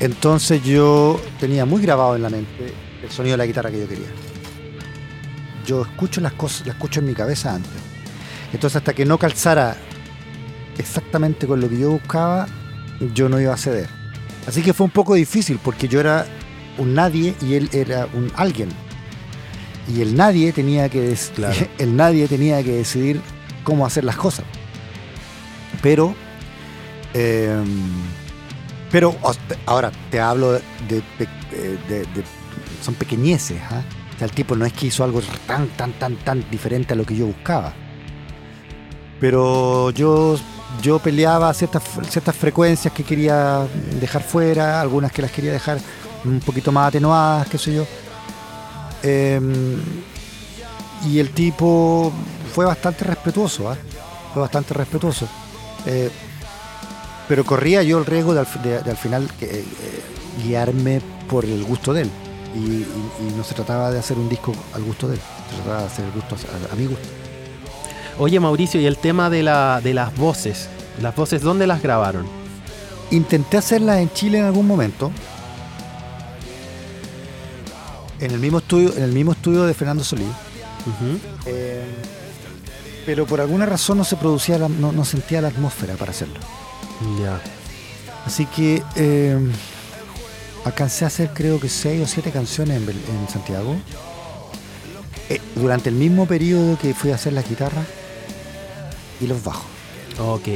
Entonces 0.00 0.62
yo 0.62 1.20
tenía 1.40 1.64
muy 1.64 1.82
grabado 1.82 2.16
en 2.16 2.22
la 2.22 2.30
mente 2.30 2.72
el 3.02 3.10
sonido 3.10 3.34
de 3.34 3.38
la 3.38 3.46
guitarra 3.46 3.70
que 3.70 3.80
yo 3.80 3.88
quería. 3.88 4.08
Yo 5.66 5.82
escucho 5.82 6.20
las 6.20 6.32
cosas, 6.32 6.66
las 6.66 6.76
escucho 6.76 7.00
en 7.00 7.06
mi 7.06 7.14
cabeza 7.14 7.54
antes. 7.54 7.72
Entonces 8.52 8.76
hasta 8.76 8.94
que 8.94 9.04
no 9.04 9.18
calzara 9.18 9.76
exactamente 10.78 11.46
con 11.46 11.60
lo 11.60 11.68
que 11.68 11.78
yo 11.78 11.90
buscaba, 11.90 12.46
yo 13.14 13.28
no 13.28 13.40
iba 13.40 13.52
a 13.52 13.56
ceder. 13.56 13.88
Así 14.46 14.62
que 14.62 14.72
fue 14.72 14.86
un 14.86 14.90
poco 14.90 15.14
difícil 15.14 15.58
porque 15.62 15.88
yo 15.88 16.00
era 16.00 16.26
un 16.78 16.94
nadie 16.94 17.34
y 17.42 17.54
él 17.54 17.68
era 17.72 18.08
un 18.14 18.32
alguien. 18.36 18.70
Y 19.94 20.00
el 20.00 20.16
nadie 20.16 20.52
tenía 20.52 20.88
que 20.88 21.16
Claro. 21.34 21.54
el 21.78 21.96
nadie 21.96 22.28
tenía 22.28 22.62
que 22.62 22.72
decidir 22.72 23.20
cómo 23.64 23.84
hacer 23.84 24.04
las 24.04 24.16
cosas. 24.16 24.44
Pero 25.82 26.14
eh, 27.14 27.62
pero 28.90 29.14
ahora 29.66 29.90
te 30.10 30.20
hablo 30.20 30.52
de, 30.52 30.60
eh, 30.90 31.78
de- 31.88 32.00
de- 32.06 32.24
son 32.82 32.94
pequeñeces, 32.94 33.60
¿ah? 33.70 33.82
O 34.14 34.18
sea, 34.18 34.26
el 34.26 34.32
tipo 34.32 34.56
no 34.56 34.64
es 34.66 34.72
que 34.72 34.86
hizo 34.86 35.04
algo 35.04 35.20
tan, 35.46 35.68
tan, 35.68 35.92
tan, 35.92 36.16
tan 36.16 36.44
diferente 36.50 36.94
a 36.94 36.96
lo 36.96 37.04
que 37.04 37.14
yo 37.16 37.26
buscaba. 37.26 37.72
Pero 39.20 39.90
yo, 39.90 40.36
yo 40.82 40.98
peleaba 40.98 41.52
ciertas, 41.54 41.82
ciertas 42.08 42.34
frecuencias 42.36 42.92
que 42.94 43.02
quería 43.04 43.66
dejar 44.00 44.22
fuera, 44.22 44.80
algunas 44.80 45.12
que 45.12 45.22
las 45.22 45.30
quería 45.30 45.52
dejar 45.52 45.78
un 46.24 46.40
poquito 46.40 46.72
más 46.72 46.88
atenuadas, 46.88 47.48
qué 47.48 47.58
sé 47.58 47.74
yo. 47.74 47.86
Em, 49.02 49.76
y 51.06 51.18
el 51.20 51.30
tipo 51.30 52.12
fue 52.54 52.64
bastante 52.64 53.04
respetuoso, 53.04 53.70
¿ah? 53.70 53.76
Fue 54.32 54.42
bastante 54.42 54.74
respetuoso. 54.74 55.28
Eh, 55.86 56.10
pero 57.28 57.44
corría 57.44 57.82
yo 57.82 57.98
el 57.98 58.06
riesgo 58.06 58.34
de 58.34 58.40
al, 58.40 58.46
fi- 58.46 58.58
de- 58.60 58.80
de 58.82 58.90
al 58.90 58.96
final 58.96 59.28
que, 59.38 59.46
eh, 59.60 59.64
guiarme 60.44 61.00
por 61.28 61.44
el 61.44 61.62
gusto 61.64 61.92
de 61.92 62.02
él. 62.02 62.10
Y, 62.54 62.58
y- 62.58 62.86
y 63.28 63.34
no 63.36 63.44
se 63.44 63.54
trataba 63.54 63.90
de 63.90 63.98
hacer 63.98 64.16
un 64.16 64.28
disco 64.28 64.52
al 64.74 64.82
gusto 64.82 65.06
de 65.08 65.14
él, 65.14 65.20
se 65.50 65.56
trataba 65.56 65.80
de 65.82 65.86
hacer 65.86 66.04
el 66.06 66.12
gusto 66.12 66.36
a, 66.70 66.72
a 66.72 66.76
mi 66.76 66.86
gusto. 66.86 67.08
Oye 68.18 68.40
Mauricio, 68.40 68.80
y 68.80 68.86
el 68.86 68.96
tema 68.96 69.30
de, 69.30 69.42
la, 69.42 69.80
de 69.82 69.94
las 69.94 70.16
voces. 70.16 70.68
Las 71.02 71.14
voces, 71.14 71.42
¿dónde 71.42 71.66
las 71.68 71.80
grabaron? 71.82 72.26
Intenté 73.12 73.56
hacerlas 73.58 73.98
en 73.98 74.10
Chile 74.12 74.38
en 74.38 74.44
algún 74.46 74.66
momento. 74.66 75.12
En 78.20 78.32
el 78.32 78.40
mismo 78.40 78.58
estudio, 78.58 78.92
en 78.96 79.04
el 79.04 79.12
mismo 79.12 79.32
estudio 79.32 79.64
de 79.64 79.74
Fernando 79.74 80.02
Solís. 80.02 80.26
Eh, 81.46 81.84
pero 83.06 83.26
por 83.26 83.40
alguna 83.40 83.64
razón 83.66 83.98
no 83.98 84.04
se 84.04 84.16
producía, 84.16 84.58
la- 84.58 84.68
no, 84.68 84.90
no 84.90 85.04
sentía 85.04 85.40
la 85.40 85.48
atmósfera 85.48 85.94
para 85.94 86.10
hacerlo. 86.10 86.40
Ya. 87.20 87.40
Así 88.26 88.46
que 88.46 88.82
eh, 88.96 89.38
alcancé 90.64 91.04
a 91.04 91.08
hacer 91.08 91.30
creo 91.32 91.60
que 91.60 91.68
seis 91.68 92.02
o 92.02 92.06
siete 92.06 92.30
canciones 92.30 92.76
en, 92.82 93.28
Santiago. 93.32 93.76
Eh, 95.30 95.40
durante 95.54 95.88
el 95.90 95.94
mismo 95.94 96.26
periodo 96.26 96.78
que 96.78 96.94
fui 96.94 97.10
a 97.10 97.14
hacer 97.16 97.32
la 97.32 97.42
guitarra 97.42 97.82
y 99.20 99.26
los 99.26 99.42
bajos. 99.42 99.66
Ok. 100.18 100.48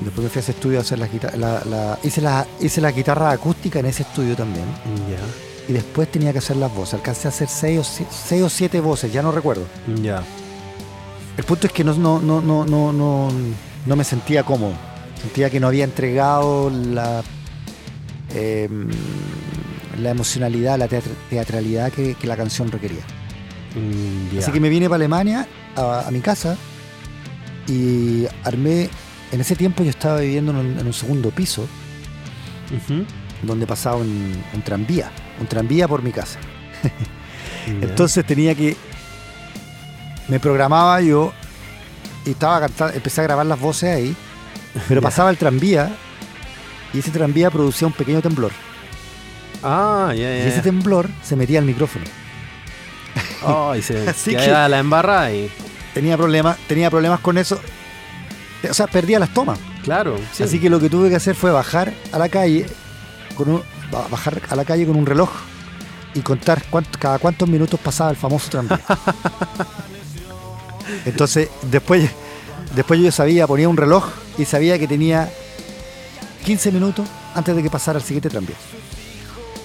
Después 0.00 0.24
me 0.24 0.28
fui 0.28 0.38
a 0.38 0.42
ese 0.42 0.52
estudio 0.52 0.78
a 0.78 0.82
hacer 0.82 0.98
la 0.98 1.06
guitarra. 1.08 1.36
La, 1.36 1.62
la- 1.64 1.98
hice, 2.02 2.20
la, 2.20 2.46
hice 2.60 2.80
la 2.80 2.90
guitarra 2.92 3.30
acústica 3.30 3.78
en 3.80 3.86
ese 3.86 4.02
estudio 4.02 4.34
también. 4.36 4.66
Ya. 5.10 5.18
Y 5.68 5.72
después 5.72 6.10
tenía 6.10 6.32
que 6.32 6.38
hacer 6.38 6.56
las 6.56 6.74
voces. 6.74 6.94
Alcancé 6.94 7.28
a 7.28 7.30
hacer 7.30 7.48
seis 7.48 7.78
o, 7.80 7.84
si- 7.84 8.06
seis 8.10 8.42
o 8.42 8.48
siete 8.50 8.80
voces, 8.80 9.12
ya 9.12 9.22
no 9.22 9.32
recuerdo. 9.32 9.64
Ya. 10.02 10.22
El 11.36 11.44
punto 11.44 11.66
es 11.66 11.72
que 11.72 11.82
no, 11.84 11.94
no, 11.94 12.20
no, 12.20 12.40
no, 12.42 12.64
no, 12.66 12.92
no, 12.92 13.28
no 13.86 13.96
me 13.96 14.04
sentía 14.04 14.42
cómodo. 14.42 14.74
Sentía 15.24 15.50
que 15.50 15.58
no 15.58 15.66
había 15.68 15.84
entregado 15.84 16.70
la, 16.70 17.22
eh, 18.34 18.68
la 20.00 20.10
emocionalidad, 20.10 20.78
la 20.78 20.88
teatr- 20.88 21.14
teatralidad 21.30 21.90
que, 21.92 22.14
que 22.14 22.26
la 22.26 22.36
canción 22.36 22.70
requería. 22.70 23.02
Mm. 23.74 24.38
Así 24.38 24.52
que 24.52 24.60
me 24.60 24.68
vine 24.68 24.86
para 24.86 24.96
Alemania, 24.96 25.48
a, 25.76 26.06
a 26.06 26.10
mi 26.10 26.20
casa, 26.20 26.56
y 27.66 28.26
armé. 28.44 28.88
En 29.32 29.40
ese 29.40 29.56
tiempo 29.56 29.82
yo 29.82 29.90
estaba 29.90 30.20
viviendo 30.20 30.52
en 30.52 30.58
un, 30.58 30.78
en 30.78 30.86
un 30.86 30.92
segundo 30.92 31.30
piso, 31.30 31.66
donde 33.42 33.66
pasaba 33.66 33.96
un, 33.96 34.34
un 34.52 34.62
tranvía, 34.62 35.10
un 35.40 35.46
tranvía 35.46 35.88
por 35.88 36.02
mi 36.02 36.12
casa. 36.12 36.38
Entonces 37.66 38.24
tenía 38.26 38.54
que. 38.54 38.76
Me 40.28 40.38
programaba 40.38 41.00
yo 41.00 41.32
y 42.26 42.30
estaba 42.30 42.60
cantando, 42.60 42.94
empecé 42.94 43.20
a 43.22 43.24
grabar 43.24 43.46
las 43.46 43.58
voces 43.60 43.94
ahí, 43.96 44.14
pero 44.88 45.00
pasaba 45.02 45.30
el 45.30 45.36
tranvía 45.38 45.90
y 46.92 46.98
ese 46.98 47.10
tranvía 47.10 47.50
producía 47.50 47.86
un 47.86 47.92
pequeño 47.92 48.20
temblor. 48.20 48.52
Ah, 49.62 50.08
ya, 50.10 50.14
Y 50.14 50.18
ya. 50.40 50.46
ese 50.48 50.60
temblor 50.60 51.08
se 51.22 51.36
metía 51.36 51.58
al 51.58 51.64
micrófono. 51.64 52.04
Oh, 53.42 53.74
y 53.74 53.82
se 53.82 54.08
Así 54.08 54.32
queda 54.32 54.68
la 54.68 54.78
embarrada 54.78 55.32
y. 55.32 55.50
Tenía 55.94 56.16
problemas, 56.16 56.58
tenía 56.66 56.90
problemas 56.90 57.20
con 57.20 57.38
eso. 57.38 57.60
O 58.68 58.74
sea, 58.74 58.86
perdía 58.88 59.18
las 59.20 59.32
tomas. 59.32 59.58
Claro. 59.84 60.18
sí. 60.32 60.42
Así 60.42 60.58
que 60.58 60.68
lo 60.70 60.80
que 60.80 60.88
tuve 60.90 61.08
que 61.10 61.16
hacer 61.16 61.36
fue 61.36 61.52
bajar 61.52 61.92
a 62.10 62.18
la 62.18 62.28
calle 62.28 62.66
con 63.36 63.48
un, 63.50 63.62
ba- 63.92 64.08
bajar 64.10 64.40
a 64.48 64.56
la 64.56 64.64
calle 64.64 64.86
con 64.86 64.96
un 64.96 65.06
reloj 65.06 65.30
y 66.14 66.20
contar 66.20 66.62
cuánto- 66.70 66.98
cada 66.98 67.18
cuántos 67.18 67.48
minutos 67.48 67.78
pasaba 67.78 68.10
el 68.10 68.16
famoso 68.16 68.50
tranvía. 68.50 68.80
Entonces, 71.06 71.48
después, 71.70 72.10
después 72.74 73.00
yo 73.00 73.10
sabía, 73.12 73.46
ponía 73.46 73.68
un 73.68 73.76
reloj 73.76 74.04
y 74.38 74.44
sabía 74.44 74.78
que 74.78 74.86
tenía 74.88 75.30
15 76.44 76.72
minutos 76.72 77.06
antes 77.34 77.54
de 77.56 77.62
que 77.62 77.70
pasara 77.70 77.98
el 77.98 78.04
siguiente 78.04 78.28
tranvía. 78.30 78.56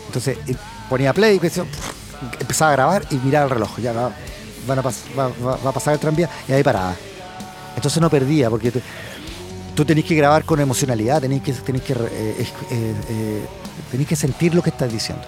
Entonces, 0.08 0.38
y 0.48 0.56
ponía 0.90 1.14
play 1.14 1.40
empezaba 2.40 2.72
a 2.72 2.74
grabar 2.74 3.06
y 3.12 3.16
miraba 3.16 3.46
el 3.46 3.52
reloj. 3.52 3.80
Ya 3.80 3.94
va, 3.94 4.08
a 4.08 4.76
va, 4.76 5.70
a 5.70 5.72
pasar 5.72 5.94
el 5.94 6.00
tranvía 6.00 6.30
y 6.48 6.52
ahí 6.54 6.64
paraba. 6.64 6.96
Entonces 7.76 8.02
no 8.02 8.10
perdía 8.10 8.50
porque 8.50 8.72
te- 8.72 8.82
tú 9.76 9.86
tenés 9.86 10.04
que 10.06 10.16
grabar 10.16 10.44
con 10.44 10.60
emocionalidad, 10.60 11.22
tenés 11.22 11.42
que, 11.42 11.54
tenés 11.54 11.82
que, 11.84 11.94
eh, 11.94 11.98
eh, 12.72 12.94
eh, 13.10 13.46
tenés 13.92 14.08
que 14.08 14.16
sentir 14.16 14.54
lo 14.56 14.62
que 14.62 14.70
estás 14.72 14.92
diciendo. 14.92 15.24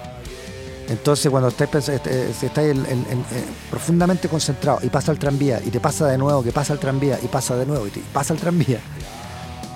Entonces 0.88 1.30
cuando 1.30 1.48
estás, 1.48 1.70
pens- 1.70 2.00
eh, 2.06 2.32
si 2.38 2.46
estás 2.46 2.64
en- 2.64 2.84
en- 2.86 3.06
en- 3.10 3.20
eh, 3.32 3.44
profundamente 3.70 4.28
concentrado 4.28 4.80
y 4.82 4.88
pasa 4.88 5.12
el 5.12 5.18
tranvía 5.18 5.60
y 5.64 5.70
te 5.70 5.80
pasa 5.80 6.06
de 6.06 6.18
nuevo, 6.18 6.42
que 6.42 6.52
pasa 6.52 6.72
el 6.72 6.78
tranvía 6.78 7.18
y 7.22 7.28
pasa 7.28 7.56
de 7.56 7.64
nuevo 7.66 7.86
y 7.86 7.90
te 7.90 8.00
pasa 8.12 8.34
el 8.34 8.40
tranvía, 8.40 8.78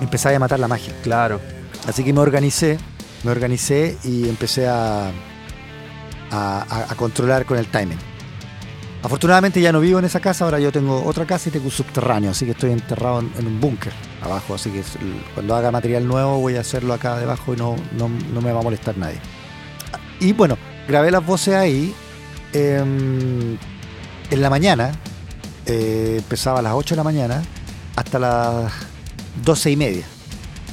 empezás 0.01 0.35
a 0.35 0.39
matar 0.39 0.59
la 0.61 0.69
magia. 0.69 0.93
Claro. 1.03 1.41
Así 1.87 2.03
que 2.05 2.13
me 2.13 2.21
organicé, 2.21 2.79
me 3.25 3.31
organicé 3.31 3.97
y 4.05 4.29
empecé 4.29 4.67
a, 4.69 5.07
a, 5.09 5.13
a- 6.31 6.87
a 6.93 6.95
controlar 6.97 7.47
con 7.47 7.57
el 7.59 7.67
timing. 7.69 7.99
Afortunadamente 9.03 9.61
ya 9.61 9.71
no 9.71 9.79
vivo 9.81 10.01
en 10.01 10.05
esa 10.07 10.19
casa, 10.19 10.45
ahora 10.45 10.59
yo 10.59 10.73
tengo 10.73 11.05
otra 11.05 11.25
casa 11.27 11.49
y 11.49 11.53
tengo 11.53 11.67
un 11.67 11.71
subterráneo, 11.71 12.33
así 12.33 12.45
que 12.45 12.51
estoy 12.51 12.73
enterrado 12.73 13.21
en, 13.21 13.31
en 13.39 13.47
un 13.47 13.61
búnker 13.61 13.93
abajo, 14.21 14.55
así 14.57 14.71
que 14.71 14.83
cuando 15.35 15.55
haga 15.55 15.71
material 15.71 16.07
nuevo 16.09 16.41
voy 16.41 16.57
a 16.57 16.61
hacerlo 16.61 16.93
acá 16.93 17.17
debajo 17.17 17.55
y 17.55 17.57
no, 17.57 17.77
no, 17.97 18.09
no 18.09 18.41
me 18.41 18.51
va 18.53 18.61
a 18.61 18.63
molestar 18.65 18.99
nadie. 18.99 19.19
Y 20.19 20.33
bueno, 20.33 20.57
grabé 20.87 21.11
las 21.11 21.25
voces 21.25 21.55
ahí. 21.55 21.95
em, 22.53 23.59
en 24.31 24.41
la 24.41 24.51
mañana 24.51 24.93
eh, 25.67 26.17
empezaba 26.19 26.61
a 26.61 26.63
las 26.63 26.73
8 26.75 26.95
de 26.95 26.97
la 26.97 27.05
mañana 27.05 27.43
hasta 27.97 28.19
las 28.19 28.73
12 29.45 29.71
y 29.73 29.77
media 29.77 30.05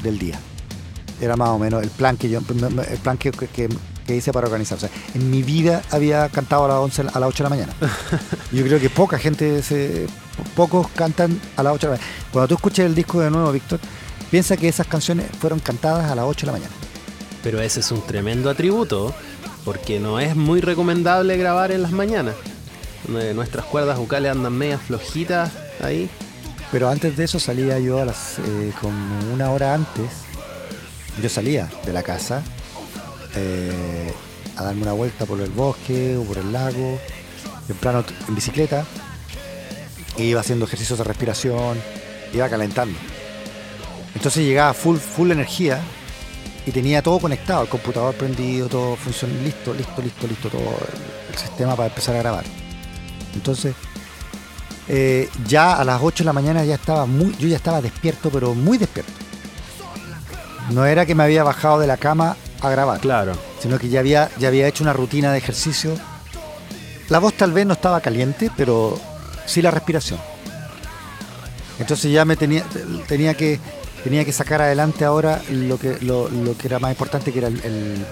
del 0.02 0.18
día. 0.20 0.40
Era 1.22 1.36
más 1.36 1.50
o 1.50 1.60
menos 1.60 1.84
el 1.84 1.90
plan 1.90 2.18
que 2.18 2.30
yo 2.30 2.40
el 2.40 2.98
plan 3.00 3.18
que, 3.18 3.32
que, 3.32 3.70
que 4.06 4.16
hice 4.16 4.32
para 4.32 4.48
organizarse. 4.48 4.90
En 5.14 5.30
mi 5.30 5.44
vida 5.44 5.82
había 5.92 6.30
cantado 6.30 6.66
a 6.66 6.68
las, 6.68 6.78
11, 6.78 7.02
a 7.14 7.20
las 7.20 7.30
8 7.30 7.38
de 7.38 7.44
la 7.44 7.50
mañana. 7.50 7.74
Yo 8.52 8.64
creo 8.64 8.80
que 8.80 8.90
poca 8.90 9.18
gente, 9.18 9.62
se, 9.64 10.08
pocos 10.56 10.88
cantan 10.90 11.40
a 11.56 11.64
las 11.64 11.74
8 11.74 11.88
de 11.88 11.94
la 11.94 11.98
mañana. 12.00 12.16
Cuando 12.32 12.48
tú 12.50 12.56
escuches 12.56 12.86
el 12.86 12.96
disco 12.96 13.22
de 13.22 13.32
nuevo, 13.32 13.52
Víctor, 13.52 13.80
piensa 14.30 14.58
que 14.58 14.68
esas 14.68 14.88
canciones 14.88 15.28
fueron 15.40 15.60
cantadas 15.60 16.12
a 16.12 16.16
las 16.16 16.26
8 16.26 16.46
de 16.46 16.52
la 16.52 16.58
mañana. 16.58 16.74
Pero 17.42 17.62
ese 17.62 17.82
es 17.82 17.92
un 17.92 18.02
tremendo 18.02 18.50
atributo, 18.50 19.14
porque 19.66 20.00
no 20.00 20.20
es 20.20 20.36
muy 20.36 20.62
recomendable 20.62 21.38
grabar 21.38 21.72
en 21.72 21.82
las 21.82 21.92
mañanas. 21.92 22.36
Nuestras 23.08 23.66
cuerdas 23.66 23.98
vocales 23.98 24.32
andan 24.32 24.54
medias 24.54 24.82
flojitas 24.82 25.52
ahí. 25.82 26.10
Pero 26.72 26.90
antes 26.90 27.16
de 27.16 27.26
eso 27.26 27.40
salía 27.40 27.78
yo 27.80 28.02
a 28.02 28.06
las 28.06 28.40
eh, 28.40 28.74
como 28.82 29.32
una 29.34 29.52
hora 29.52 29.74
antes. 29.76 30.10
Yo 31.22 31.30
salía 31.30 31.70
de 31.86 31.94
la 31.94 32.02
casa 32.02 32.42
eh, 33.36 34.12
a 34.56 34.64
darme 34.64 34.82
una 34.82 34.94
vuelta 34.94 35.26
por 35.26 35.40
el 35.40 35.52
bosque 35.52 36.18
o 36.18 36.24
por 36.24 36.40
el 36.40 36.52
lago, 36.52 37.00
temprano 37.68 38.04
en 38.28 38.36
bicicleta, 38.36 38.86
e 40.18 40.24
iba 40.24 40.40
haciendo 40.40 40.66
ejercicios 40.66 40.98
de 40.98 41.04
respiración, 41.04 41.78
iba 42.34 42.50
calentando. 42.50 42.98
Entonces 44.16 44.44
llegaba 44.44 44.74
full, 44.74 44.98
full 44.98 45.32
energía 45.32 45.80
y 46.66 46.72
tenía 46.72 47.02
todo 47.02 47.20
conectado, 47.20 47.64
el 47.64 47.70
computador 47.70 48.16
prendido, 48.16 48.68
todo 48.68 48.96
funcionando, 48.96 49.44
listo, 49.44 49.74
listo, 49.74 50.02
listo, 50.02 50.28
listo, 50.28 50.50
todo 50.50 50.78
el 51.32 51.38
sistema 51.38 51.76
para 51.76 51.90
empezar 51.90 52.16
a 52.16 52.20
grabar. 52.20 52.46
Entonces, 53.34 53.76
eh, 54.88 55.30
ya 55.46 55.74
a 55.74 55.84
las 55.84 56.02
8 56.02 56.24
de 56.24 56.26
la 56.26 56.34
mañana 56.34 56.64
ya 56.64 56.76
estaba 56.76 57.06
muy, 57.06 57.36
yo 57.38 57.48
ya 57.48 57.58
estaba 57.58 57.82
despierto, 57.82 58.30
pero 58.30 58.54
muy 58.54 58.78
despierto. 58.78 59.12
No 60.72 60.86
era 60.86 61.06
que 61.06 61.16
me 61.16 61.24
había 61.24 61.44
bajado 61.44 61.80
de 61.80 61.88
la 61.88 61.98
cama 61.98 62.38
a 62.62 62.70
grabar. 62.70 63.00
Claro. 63.02 63.34
Sino 63.60 63.78
que 63.78 63.90
ya 63.90 64.00
había, 64.00 64.30
ya 64.40 64.48
había 64.48 64.68
hecho 64.68 64.84
una 64.84 64.94
rutina 64.94 65.32
de 65.32 65.38
ejercicio. 65.38 65.96
La 67.10 67.20
voz 67.20 67.34
tal 67.34 67.52
vez 67.52 67.66
no 67.66 67.74
estaba 67.74 68.00
caliente, 68.00 68.50
pero 68.56 68.98
sí 69.46 69.62
la 69.62 69.72
respiración. 69.72 70.20
Entonces 71.80 72.12
ya 72.12 72.24
me 72.24 72.38
tenía, 72.38 72.64
tenía 73.08 73.34
que 73.34 73.60
tenía 74.04 74.26
que 74.26 74.34
sacar 74.34 74.62
adelante 74.62 75.06
ahora 75.06 75.42
lo 75.50 75.78
que, 75.78 75.98
lo, 76.02 76.30
que 76.58 76.68
era 76.68 76.80
más 76.80 76.92
importante, 76.92 77.32
que 77.32 77.40
era 77.40 77.48
el, 77.48 78.06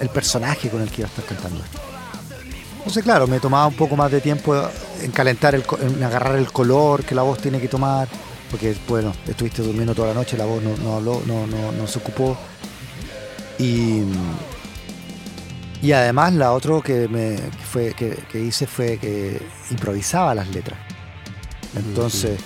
el, 0.00 0.08
personaje 0.10 0.68
con 0.68 0.80
el 0.80 0.90
que 0.90 1.02
iba 1.02 1.08
a 1.08 1.10
estar 1.10 1.24
cantando. 1.24 1.62
Entonces, 2.78 3.02
claro, 3.02 3.26
me 3.26 3.40
tomaba 3.40 3.66
un 3.66 3.74
poco 3.74 3.96
más 3.96 4.10
de 4.12 4.20
tiempo 4.20 4.54
en 5.02 5.10
calentar, 5.10 5.54
el, 5.56 5.64
en 5.80 6.02
agarrar 6.02 6.36
el 6.36 6.52
color 6.52 7.04
que 7.04 7.14
la 7.14 7.22
voz 7.22 7.38
tiene 7.38 7.60
que 7.60 7.66
tomar, 7.66 8.06
porque, 8.50 8.76
bueno, 8.86 9.12
estuviste 9.26 9.62
durmiendo 9.62 9.94
toda 9.94 10.08
la 10.08 10.14
noche, 10.14 10.36
la 10.36 10.44
voz 10.44 10.62
no, 10.62 10.76
no 10.76 10.96
habló, 10.96 11.22
no, 11.26 11.46
no, 11.48 11.72
no 11.72 11.86
se 11.88 11.98
ocupó. 11.98 12.38
Y, 13.58 14.02
y 15.82 15.92
además 15.92 16.34
la 16.34 16.52
otra 16.52 16.80
que, 16.82 17.08
me, 17.08 17.38
fue, 17.38 17.92
que, 17.94 18.40
hice 18.40 18.68
fue 18.68 18.98
que 18.98 19.42
improvisaba 19.70 20.34
las 20.34 20.48
letras. 20.48 20.78
Entonces, 21.74 22.38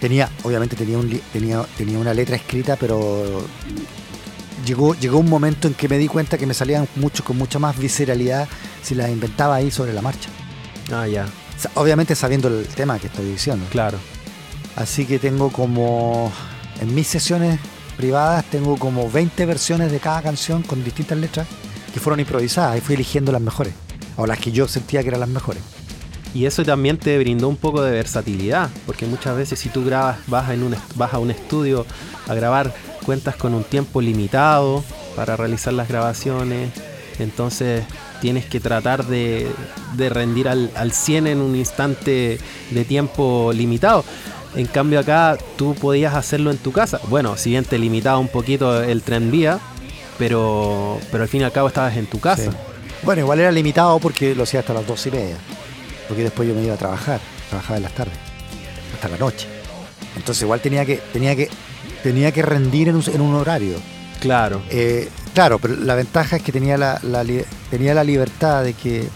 tenía, 0.00 0.30
obviamente 0.42 0.76
tenía, 0.76 0.98
un, 0.98 1.20
tenía, 1.32 1.64
tenía 1.76 1.98
una 1.98 2.14
letra 2.14 2.36
escrita, 2.36 2.76
pero 2.76 3.46
llegó, 4.64 4.94
llegó 4.94 5.18
un 5.18 5.28
momento 5.28 5.68
en 5.68 5.74
que 5.74 5.88
me 5.88 5.98
di 5.98 6.08
cuenta 6.08 6.38
que 6.38 6.46
me 6.46 6.54
salían 6.54 6.88
mucho, 6.96 7.24
con 7.24 7.36
mucha 7.36 7.58
más 7.58 7.78
visceralidad 7.78 8.48
si 8.82 8.94
las 8.94 9.10
inventaba 9.10 9.56
ahí 9.56 9.70
sobre 9.70 9.92
la 9.92 10.02
marcha. 10.02 10.28
Ah, 10.92 11.06
ya. 11.06 11.26
Obviamente 11.74 12.14
sabiendo 12.14 12.48
el 12.48 12.66
tema 12.66 12.98
que 12.98 13.06
estoy 13.06 13.26
diciendo. 13.26 13.66
Claro. 13.70 13.98
Así 14.76 15.06
que 15.06 15.18
tengo 15.18 15.50
como 15.50 16.32
en 16.80 16.94
mis 16.94 17.06
sesiones 17.06 17.60
privadas 17.96 18.44
tengo 18.50 18.76
como 18.76 19.08
20 19.10 19.46
versiones 19.46 19.92
de 19.92 20.00
cada 20.00 20.20
canción 20.20 20.62
con 20.62 20.82
distintas 20.82 21.16
letras 21.16 21.46
que 21.92 22.00
fueron 22.00 22.18
improvisadas 22.20 22.76
y 22.76 22.80
fui 22.80 22.96
eligiendo 22.96 23.30
las 23.30 23.40
mejores, 23.40 23.72
o 24.16 24.26
las 24.26 24.38
que 24.38 24.50
yo 24.50 24.66
sentía 24.66 25.02
que 25.02 25.08
eran 25.08 25.20
las 25.20 25.28
mejores. 25.28 25.62
Y 26.34 26.46
eso 26.46 26.64
también 26.64 26.98
te 26.98 27.16
brindó 27.16 27.48
un 27.48 27.56
poco 27.56 27.80
de 27.82 27.92
versatilidad, 27.92 28.68
porque 28.86 29.06
muchas 29.06 29.36
veces 29.36 29.58
si 29.58 29.68
tú 29.68 29.84
grabas, 29.84 30.18
vas, 30.26 30.50
en 30.50 30.64
un, 30.64 30.74
vas 30.96 31.14
a 31.14 31.18
un 31.18 31.30
estudio 31.30 31.86
a 32.26 32.34
grabar, 32.34 32.74
cuentas 33.06 33.36
con 33.36 33.54
un 33.54 33.62
tiempo 33.62 34.00
limitado 34.00 34.82
para 35.14 35.36
realizar 35.36 35.72
las 35.72 35.88
grabaciones, 35.88 36.70
entonces 37.20 37.84
tienes 38.20 38.46
que 38.46 38.58
tratar 38.58 39.06
de, 39.06 39.48
rendir 39.96 40.48
al, 40.48 40.70
al 40.74 40.90
100 40.92 41.28
en 41.28 41.40
un 41.40 41.54
instante 41.54 42.38
de 42.70 42.84
tiempo 42.84 43.52
limitado. 43.54 44.04
En 44.56 44.66
cambio 44.66 45.00
acá 45.00 45.36
tú 45.56 45.74
podías 45.74 46.14
hacerlo 46.14 46.50
en 46.50 46.58
tu 46.58 46.72
casa. 46.72 47.00
Bueno, 47.08 47.36
si 47.36 47.50
bien 47.50 47.64
te 47.64 47.78
limitaba 47.78 48.18
un 48.18 48.28
poquito 48.28 48.82
el 48.82 49.02
tren 49.02 49.30
vía, 49.30 49.60
pero, 50.18 50.98
pero 51.10 51.22
al 51.24 51.28
fin 51.28 51.42
y 51.42 51.44
al 51.44 51.52
cabo 51.52 51.68
estabas 51.68 51.96
en 51.96 52.06
tu 52.06 52.18
casa. 52.20 52.50
Bueno, 53.02 53.22
igual 53.22 53.40
era 53.40 53.52
limitado 53.52 53.98
porque 53.98 54.34
lo 54.34 54.44
hacía 54.44 54.60
hasta 54.60 54.74
las 54.74 54.86
dos 54.86 55.06
y 55.06 55.10
media. 55.10 55.36
Porque 56.08 56.22
después 56.22 56.48
yo 56.48 56.54
me 56.54 56.62
iba 56.62 56.74
a 56.74 56.78
trabajar, 56.78 57.20
trabajaba 57.48 57.76
en 57.76 57.82
las 57.82 57.94
tardes, 57.94 58.14
hasta 58.94 59.08
la 59.08 59.16
noche. 59.16 59.48
Entonces 60.16 60.42
igual 60.42 60.60
tenía 60.60 60.84
que, 60.84 60.96
tenía 61.12 61.34
que, 61.34 61.48
tenía 62.02 62.32
que 62.32 62.42
rendir 62.42 62.88
en 62.88 63.20
un, 63.20 63.34
horario. 63.34 63.76
Claro. 64.20 64.62
Eh, 64.70 65.08
claro, 65.34 65.58
pero 65.58 65.76
la 65.76 65.94
ventaja 65.94 66.36
es 66.36 66.42
que 66.42 66.52
tenía 66.52 66.76
la, 66.76 67.00
tenía 67.70 67.94
la 67.94 68.04
libertad 68.04 68.62
de 68.64 68.74
que 68.74 69.08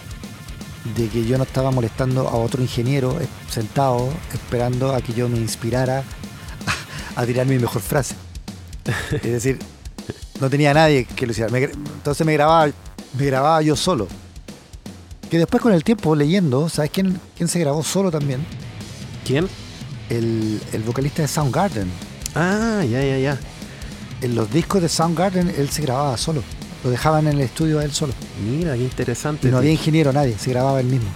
de 0.96 1.08
que 1.08 1.26
yo 1.26 1.36
no 1.36 1.44
estaba 1.44 1.70
molestando 1.70 2.28
a 2.28 2.36
otro 2.36 2.62
ingeniero 2.62 3.18
sentado 3.50 4.08
esperando 4.32 4.94
a 4.94 5.02
que 5.02 5.12
yo 5.12 5.28
me 5.28 5.36
inspirara 5.36 6.02
a, 7.16 7.26
tirar 7.26 7.46
mi 7.46 7.58
mejor 7.58 7.82
frase. 7.82 8.14
Es 9.12 9.22
decir, 9.22 9.58
no 10.40 10.48
tenía 10.48 10.72
nadie 10.72 11.04
que 11.04 11.26
lo 11.26 11.32
hiciera. 11.32 11.56
entonces 11.58 12.26
me 12.26 12.32
grababa, 12.32 12.70
me 13.18 13.26
grababa 13.26 13.60
yo 13.60 13.76
solo. 13.76 14.08
Que 15.30 15.38
después 15.38 15.62
con 15.62 15.72
el 15.72 15.84
tiempo 15.84 16.14
leyendo, 16.14 16.68
¿sabes 16.68 16.90
quién, 16.90 17.20
quién 17.36 17.48
se 17.48 17.58
grabó 17.58 17.82
solo 17.82 18.10
también? 18.10 18.44
¿Quién? 19.26 19.46
El, 20.08 20.60
el 20.72 20.82
vocalista 20.82 21.22
de 21.22 21.28
Soundgarden. 21.28 21.90
Ah, 22.34 22.82
ya, 22.88 23.04
ya, 23.04 23.18
ya. 23.18 23.38
En 24.22 24.34
los 24.34 24.50
discos 24.50 24.80
de 24.80 24.88
Soundgarden 24.88 25.52
él 25.56 25.68
se 25.68 25.82
grababa 25.82 26.16
solo. 26.16 26.42
Lo 26.82 26.90
dejaban 26.90 27.26
en 27.26 27.34
el 27.34 27.40
estudio 27.40 27.78
a 27.78 27.84
él 27.84 27.92
solo. 27.92 28.14
Mira, 28.42 28.74
qué 28.74 28.84
interesante. 28.84 29.48
Y 29.48 29.50
no 29.50 29.58
había 29.58 29.72
ingeniero, 29.72 30.12
nadie, 30.12 30.38
se 30.38 30.50
grababa 30.50 30.80
él 30.80 30.86
mismo. 30.86 31.10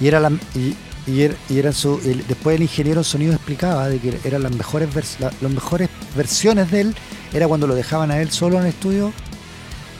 Y 0.00 0.06
era 0.06 0.20
la, 0.20 0.30
y, 0.54 0.76
y, 1.08 1.22
era, 1.58 1.72
su, 1.72 1.98
después 2.28 2.56
el 2.56 2.62
ingeniero 2.62 3.02
sonido 3.02 3.32
explicaba 3.32 3.88
de 3.88 3.98
que 3.98 4.18
eran 4.24 4.42
las 4.42 4.52
mejores, 4.52 4.88
las 5.18 5.52
mejores 5.52 5.88
versiones 6.14 6.70
de 6.70 6.82
él, 6.82 6.94
era 7.32 7.48
cuando 7.48 7.66
lo 7.66 7.74
dejaban 7.74 8.10
a 8.10 8.20
él 8.20 8.30
solo 8.30 8.56
en 8.56 8.62
el 8.62 8.68
estudio 8.68 9.12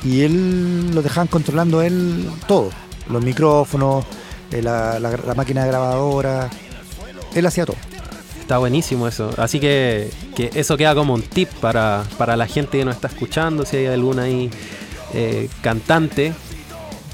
y 0.04 0.20
él 0.20 0.94
lo 0.94 1.02
dejaban 1.02 1.26
controlando 1.26 1.82
él 1.82 2.28
todo. 2.46 2.70
Los 3.08 3.24
micrófonos, 3.24 4.04
eh, 4.50 4.62
la, 4.62 5.34
máquina 5.36 5.62
de 5.62 5.68
grabadora, 5.68 6.48
él 7.34 7.46
hacía 7.46 7.66
todo. 7.66 7.76
Está 8.40 8.58
buenísimo 8.58 9.06
eso. 9.06 9.30
Así 9.36 9.60
que, 9.60 10.10
que, 10.34 10.50
eso 10.54 10.76
queda 10.76 10.94
como 10.94 11.14
un 11.14 11.22
tip 11.22 11.48
para, 11.60 12.04
para 12.16 12.36
la 12.36 12.46
gente 12.46 12.78
que 12.78 12.84
nos 12.84 12.94
está 12.94 13.08
escuchando, 13.08 13.64
si 13.66 13.76
hay 13.76 13.86
alguna 13.86 14.22
ahí 14.22 14.50
eh, 15.12 15.48
cantante, 15.60 16.32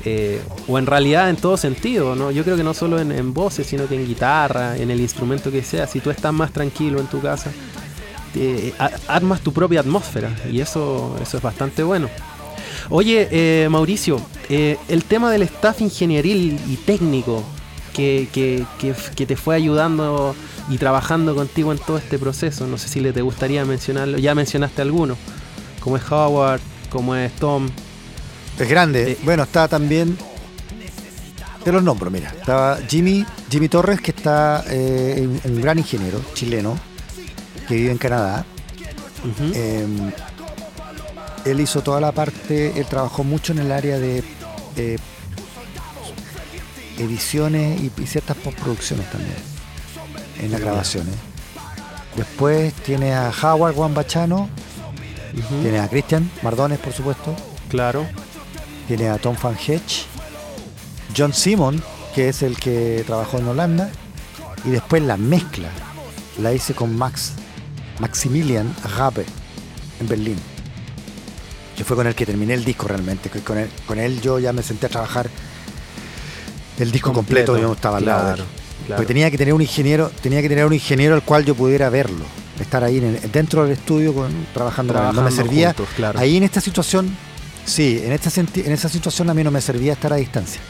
eh, 0.05 0.43
o 0.69 0.79
en 0.79 0.87
realidad 0.87 1.31
en 1.31 1.37
todo 1.37 1.57
sentido, 1.57 2.15
¿no? 2.15 2.31
Yo 2.31 2.45
creo 2.45 2.57
que 2.57 2.63
no 2.63 2.75
solo 2.75 3.01
en, 3.01 3.35
voces, 3.35 3.67
sino 3.67 3.89
que 3.89 3.97
en 3.97 4.07
guitarra, 4.07 4.77
en 4.77 4.91
el 4.91 5.01
instrumento 5.01 5.51
que 5.51 5.63
sea, 5.63 5.87
si 5.87 6.01
tú 6.01 6.11
estás 6.11 6.33
más 6.33 6.53
tranquilo 6.53 7.01
en 7.01 7.07
tu 7.07 7.21
casa, 7.21 7.51
armas 9.09 9.41
tu 9.41 9.53
propia 9.53 9.81
atmósfera 9.81 10.31
y 10.51 10.61
eso, 10.61 11.17
eso 11.23 11.37
es 11.37 11.43
bastante 11.43 11.83
bueno. 11.83 12.09
Oye, 12.91 13.29
eh, 13.31 13.69
Mauricio, 13.69 14.21
el 14.49 15.05
tema 15.05 15.31
del 15.31 15.43
staff 15.43 15.81
ingenieril 15.81 16.61
y 16.69 16.77
técnico 16.77 17.43
que, 17.93 18.29
que, 18.33 18.65
que, 19.15 19.27
te 19.27 19.37
fue 19.37 19.57
ayudando 19.57 20.35
y 20.69 20.77
trabajando 20.79 21.35
contigo 21.35 21.73
en 21.73 21.79
todo 21.79 21.97
este 21.97 22.19
proceso, 22.19 22.67
no 22.67 22.77
sé 22.77 22.89
si 22.89 23.01
le 23.01 23.13
te 23.13 23.23
gustaría 23.23 23.65
mencionarlo, 23.65 24.19
ya 24.19 24.35
mencionaste 24.35 24.83
alguno, 24.83 25.17
como 25.81 25.97
es 25.97 26.03
Howard, 26.11 26.61
como 26.91 27.15
es 27.15 27.33
Tom, 27.37 27.71
es 28.59 28.69
grande. 28.69 29.13
Eh, 29.13 29.19
bueno, 29.25 29.43
está 29.43 29.69
también. 29.69 30.17
Te 31.65 31.73
los 31.73 31.83
nombro, 31.83 32.11
mira. 32.11 32.31
Estaba 32.31 32.79
Jimmy, 32.89 33.25
Jimmy 33.51 33.69
Torres, 33.69 34.01
que 34.01 34.11
está 34.11 34.65
eh, 34.69 35.27
un 35.45 35.61
gran 35.61 35.79
ingeniero 35.79 36.21
chileno 36.35 36.79
que 37.67 37.75
vive 37.75 37.91
en 37.91 37.99
Canadá. 37.99 38.45
Él 41.45 41.61
hizo 41.61 41.83
toda 41.83 42.01
la 42.01 42.13
parte, 42.13 42.79
él 42.79 42.87
trabajó 42.87 43.25
mucho 43.25 43.53
en 43.53 43.59
el 43.61 43.73
área 43.73 43.99
de 43.99 44.23
eh, 44.77 44.99
ediciones 46.99 47.81
y, 47.81 47.91
ciertas 48.07 48.37
postproducciones 48.37 49.11
también, 49.11 49.37
en 50.41 50.53
las 50.53 50.61
grabaciones. 50.61 51.15
Después 52.17 52.73
tiene 52.75 53.13
a 53.13 53.33
Howard 53.43 53.75
Juan 53.75 53.95
Bachano, 53.95 54.49
tiene 55.63 55.81
a 55.81 55.89
Christian 55.89 56.31
Mardones, 56.43 56.79
por 56.79 56.93
supuesto. 56.93 57.35
Claro 57.69 58.07
tiene 58.87 59.09
a 59.09 59.19
Tom 59.19 59.37
Van 59.43 59.55
Hedge, 59.57 60.07
John 61.17 61.33
Simon, 61.33 61.83
que 62.15 62.29
es 62.29 62.43
el 62.43 62.57
que 62.57 63.03
trabajó 63.07 63.39
en 63.39 63.49
Holanda, 63.49 63.91
Y 64.65 64.71
después 64.71 65.03
la 65.03 65.19
mezcla 65.19 65.69
la 66.39 66.53
hice 66.53 66.75
con 66.75 66.97
Max, 66.97 67.33
Maximilian 67.99 68.75
Rabe 68.97 69.27
en 70.01 70.09
Berlín. 70.09 70.54
Que 71.77 71.85
fue 71.85 71.97
con 71.97 72.07
el 72.07 72.15
que 72.15 72.25
terminé 72.27 72.55
el 72.55 72.65
disco 72.65 72.87
realmente. 72.89 73.29
Con 73.31 73.59
él, 73.59 73.69
con 73.87 73.99
él 73.99 74.21
yo 74.21 74.39
ya 74.39 74.53
me 74.53 74.63
senté 74.63 74.87
a 74.87 74.89
trabajar 74.89 75.29
el 76.79 76.91
disco 76.91 77.13
completo, 77.13 77.53
Completo, 77.53 77.69
yo 77.69 77.75
estaba 77.75 77.99
al 77.99 78.05
lado 78.05 78.25
de 78.25 78.31
él. 78.31 78.37
claro, 78.37 78.51
claro. 78.87 78.97
Porque 79.01 79.07
tenía 79.07 79.31
que 79.31 79.39
tener 79.39 79.55
un 79.55 79.63
ingeniero, 79.63 80.11
tenía 80.23 80.43
que 80.43 80.49
tener 80.49 80.67
un 80.67 80.73
ingeniero 80.73 81.15
al 81.15 81.23
cual 81.23 81.45
yo 81.45 81.55
pudiera 81.55 81.89
verlo, 81.91 82.25
estar 82.61 82.83
ahí 82.85 82.99
en 82.99 83.05
el- 83.17 83.33
dentro 83.33 83.63
del 83.65 83.73
estudio 83.73 84.13
con- 84.15 84.47
trabajando, 84.53 84.93
con 84.95 85.07
él. 85.07 85.15
No 85.15 85.23
me 85.23 85.31
servía. 85.31 85.69
juntos, 85.69 85.89
claro. 85.97 86.19
Ahí 86.19 86.37
en 86.37 86.43
esta 86.43 86.61
situación, 86.61 87.17
sí, 87.65 88.01
en 88.05 88.13
esta 88.13 88.31
en 88.41 88.73
esa 88.73 88.89
situación 88.89 89.31
a 89.31 89.35
mí 89.35 89.43
no 89.45 89.51
me 89.51 89.61
servía 89.61 89.93
estar 89.93 90.13
a 90.13 90.17
distancia. 90.17 90.61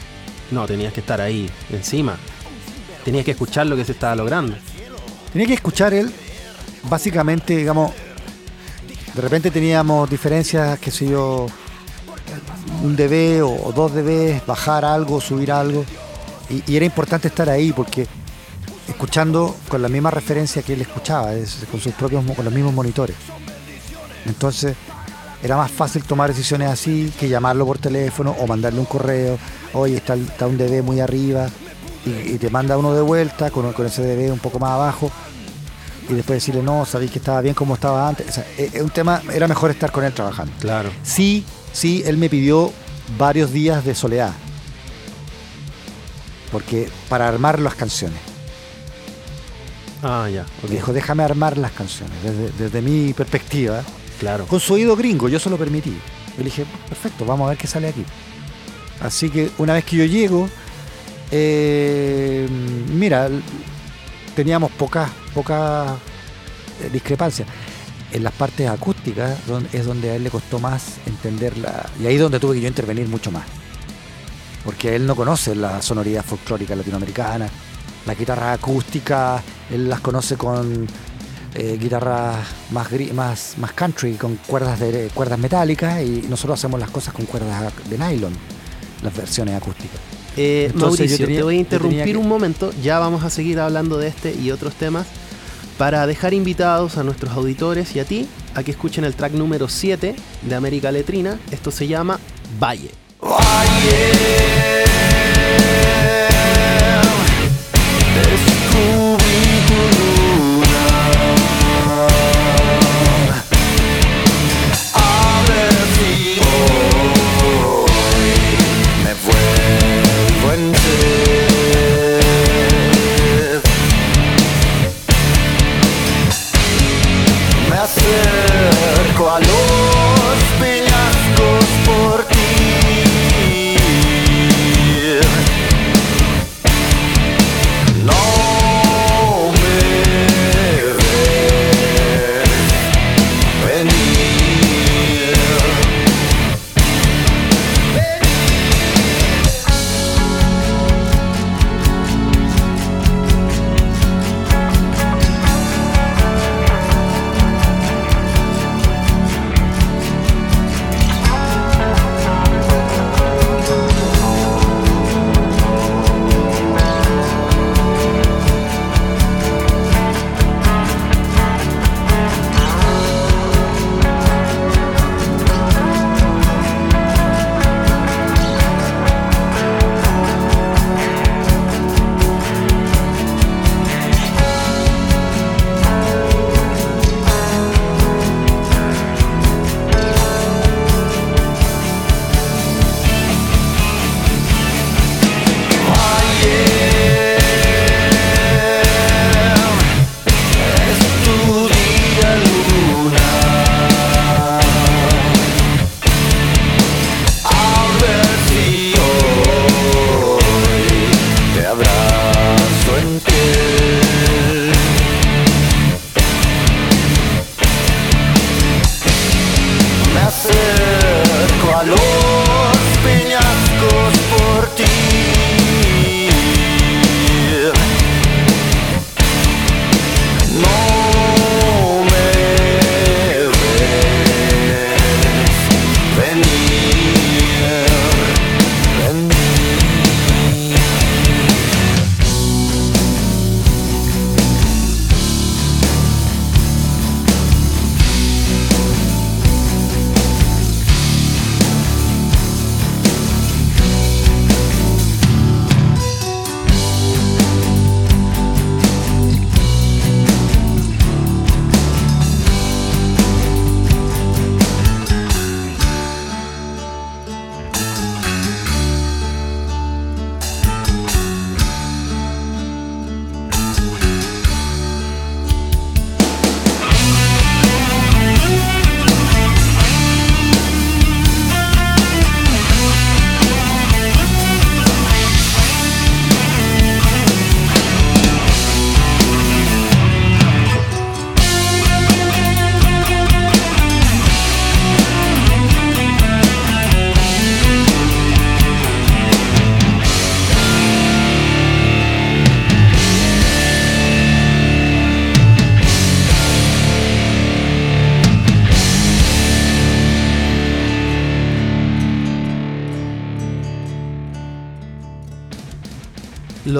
No, 0.51 0.67
tenías 0.67 0.93
que 0.93 1.01
estar 1.01 1.21
ahí, 1.21 1.49
encima. 1.73 2.17
Tenías 3.05 3.25
que 3.25 3.31
escuchar 3.33 3.67
lo 3.67 3.77
que 3.77 3.85
se 3.85 3.93
estaba 3.93 4.15
logrando. 4.15 4.57
Tenía 5.33 5.47
que 5.49 5.55
escuchar 5.55 5.93
él, 5.95 6.11
básicamente, 6.89 7.57
digamos, 7.57 7.93
de 9.15 9.21
repente 9.21 9.51
teníamos 9.51 10.11
diferencias, 10.11 10.79
qué 10.79 10.91
sé 10.91 11.07
yo, 11.07 11.47
un 12.83 12.97
dB 12.97 13.43
o, 13.45 13.69
o 13.69 13.73
dos 13.73 13.95
dB, 13.95 14.45
bajar 14.47 14.85
algo, 14.85 15.21
subir 15.21 15.53
algo, 15.53 15.85
y, 16.51 16.77
era 16.77 16.85
importante 16.85 17.29
estar 17.29 17.49
ahí 17.49 17.73
porque 17.73 18.07
escuchando 18.89 19.57
con 19.69 19.81
la 19.81 19.89
misma 19.89 20.11
referencia 20.11 20.63
que 20.63 20.75
él 20.75 20.81
escuchaba, 20.81 21.35
es, 21.35 21.65
con 21.71 21.81
sus 21.81 21.95
propios, 21.95 22.25
con 22.33 22.45
los 22.45 22.53
mismos 22.53 22.75
monitores. 22.75 23.17
Entonces 24.27 24.75
era 25.43 25.57
más 25.57 25.71
fácil 25.71 26.03
tomar 26.05 26.31
decisiones 26.31 26.71
así 26.71 27.13
que 27.19 27.29
llamarlo 27.29 27.67
por 27.67 27.79
teléfono 27.79 28.35
o 28.41 28.47
mandarle 28.47 28.81
un 28.81 28.87
correo, 28.87 29.39
oye, 29.75 29.97
está, 29.97 30.15
está 30.15 30.47
un 30.47 30.59
dB 30.59 30.83
muy 30.83 31.01
arriba, 31.01 31.49
y, 32.05 32.33
y 32.33 32.39
te 32.39 32.51
manda 32.51 32.77
uno 32.77 32.93
de 32.95 33.01
vuelta 33.01 33.51
con, 33.51 33.73
con 33.73 33.87
ese 33.87 34.03
dB 34.03 34.33
un 34.33 34.41
poco 34.41 34.59
más 34.59 34.73
abajo 34.73 35.11
y 36.09 36.15
después 36.15 36.37
decirle 36.37 36.63
no, 36.63 36.85
sabéis 36.85 37.11
que 37.11 37.19
estaba 37.19 37.41
bien 37.41 37.55
como 37.55 37.75
estaba 37.75 38.09
antes. 38.09 38.29
O 38.29 38.33
sea, 38.33 38.47
es 38.59 38.75
es 38.75 38.83
un 38.83 38.91
tema, 38.91 39.23
era 39.33 39.49
mejor 39.49 39.71
estar 39.71 39.91
con 39.91 40.05
él 40.05 40.13
trabajando. 40.13 40.53
Claro. 40.61 40.91
Sí, 41.03 41.45
sí, 41.73 42.03
él 42.07 42.17
me 42.17 42.29
pidió 42.29 42.73
varios 43.19 43.53
días 43.53 43.85
de 43.85 43.95
soledad. 43.95 44.33
Porque 46.53 46.89
para 47.09 47.29
armar 47.29 47.59
las 47.59 47.75
canciones. 47.75 48.19
Ah, 50.03 50.29
ya. 50.33 50.43
ok. 50.63 50.69
Me 50.69 50.77
dijo, 50.77 50.93
déjame 50.93 51.23
armar 51.23 51.57
las 51.59 51.73
canciones 51.73 52.15
desde, 52.23 52.51
desde 52.65 52.83
mi 52.83 53.13
perspectiva. 53.13 53.83
Claro. 54.21 54.47
Con 54.47 54.61
su 54.61 54.75
oído 54.75 54.95
gringo, 54.97 55.29
yo 55.29 55.39
se 55.39 55.51
lo 55.51 55.57
permití. 55.57 55.91
Yo 55.91 56.39
le 56.39 56.45
dije, 56.45 56.65
perfecto, 56.89 57.25
vamos 57.25 57.47
a 57.47 57.51
ver 57.51 57.59
qué 57.59 57.67
sale 57.67 57.89
aquí. 57.89 58.05
Así 59.01 59.31
que 59.31 59.51
una 59.59 59.75
vez 59.75 59.85
que 59.85 59.97
yo 59.97 60.05
llego, 60.05 60.49
eh, 61.31 62.49
mira, 62.93 63.29
teníamos 64.35 64.71
pocas 64.73 65.11
pocas 65.35 65.93
eh, 66.81 66.91
discrepancias. 66.93 67.49
En 68.13 68.23
las 68.23 68.33
partes 68.33 68.69
acústicas 68.69 69.39
es 69.73 69.87
donde 69.87 70.11
a 70.11 70.15
él 70.15 70.23
le 70.23 70.31
costó 70.31 70.61
más 70.61 70.99
entenderla. 71.07 71.89
Y 72.01 72.07
ahí 72.07 72.15
es 72.15 72.21
donde 72.21 72.39
tuve 72.39 72.55
que 72.55 72.61
yo 72.61 72.69
intervenir 72.69 73.09
mucho 73.09 73.33
más. 73.33 73.45
Porque 74.65 74.95
él 74.95 75.07
no 75.07 75.17
conoce 75.17 75.55
la 75.55 75.83
sonoridad 75.83 76.25
folclórica 76.25 76.77
latinoamericana. 76.77 77.49
Las 78.07 78.19
guitarras 78.19 78.59
acústicas, 78.59 79.43
él 79.71 79.89
las 79.89 80.01
conoce 80.01 80.37
con 80.37 80.87
eh, 81.55 81.77
guitarras 81.81 82.47
más, 82.71 82.89
más, 83.13 83.55
más 83.59 83.73
country, 83.73 84.15
con 84.15 84.37
cuerdas, 84.47 84.79
de, 84.79 85.11
cuerdas 85.13 85.39
metálicas, 85.39 86.03
y 86.03 86.27
nosotros 86.29 86.59
hacemos 86.59 86.79
las 86.79 86.91
cosas 86.91 87.15
con 87.15 87.27
cuerdas 87.27 87.73
de 87.89 87.99
nylon, 87.99 88.33
las 89.03 89.17
versiones 89.17 89.57
acústicas. 89.57 90.14
Eh, 90.37 90.67
Entonces, 90.73 91.01
Mauricio, 91.01 91.17
yo 91.19 91.25
tenía- 91.27 91.39
te 91.41 91.45
voy 91.45 91.57
a 91.57 91.59
interrumpir 91.61 92.05
que- 92.05 92.17
un 92.17 92.29
momento. 92.29 92.73
Ya 92.83 92.99
vamos 92.99 93.23
a 93.25 93.31
seguir 93.31 93.61
hablando 93.61 93.99
de 93.99 94.09
este 94.09 94.35
y 94.35 94.51
otros 94.51 94.75
temas. 94.75 95.07
Para 95.79 96.07
dejar 96.07 96.35
invitados 96.35 96.99
a 96.99 97.03
nuestros 97.03 97.33
auditores 97.33 97.97
y 97.97 98.01
a 98.01 98.05
ti 98.05 98.29
a 98.55 98.63
que 98.63 98.71
escuchen 98.71 99.05
el 99.05 99.15
track 99.15 99.33
número 99.33 99.69
7 99.69 100.15
de 100.43 100.55
América 100.55 100.93
Letrina. 100.93 101.39
Esto 101.51 101.71
se 101.73 101.89
llama 101.89 102.19
Valle. 102.61 102.91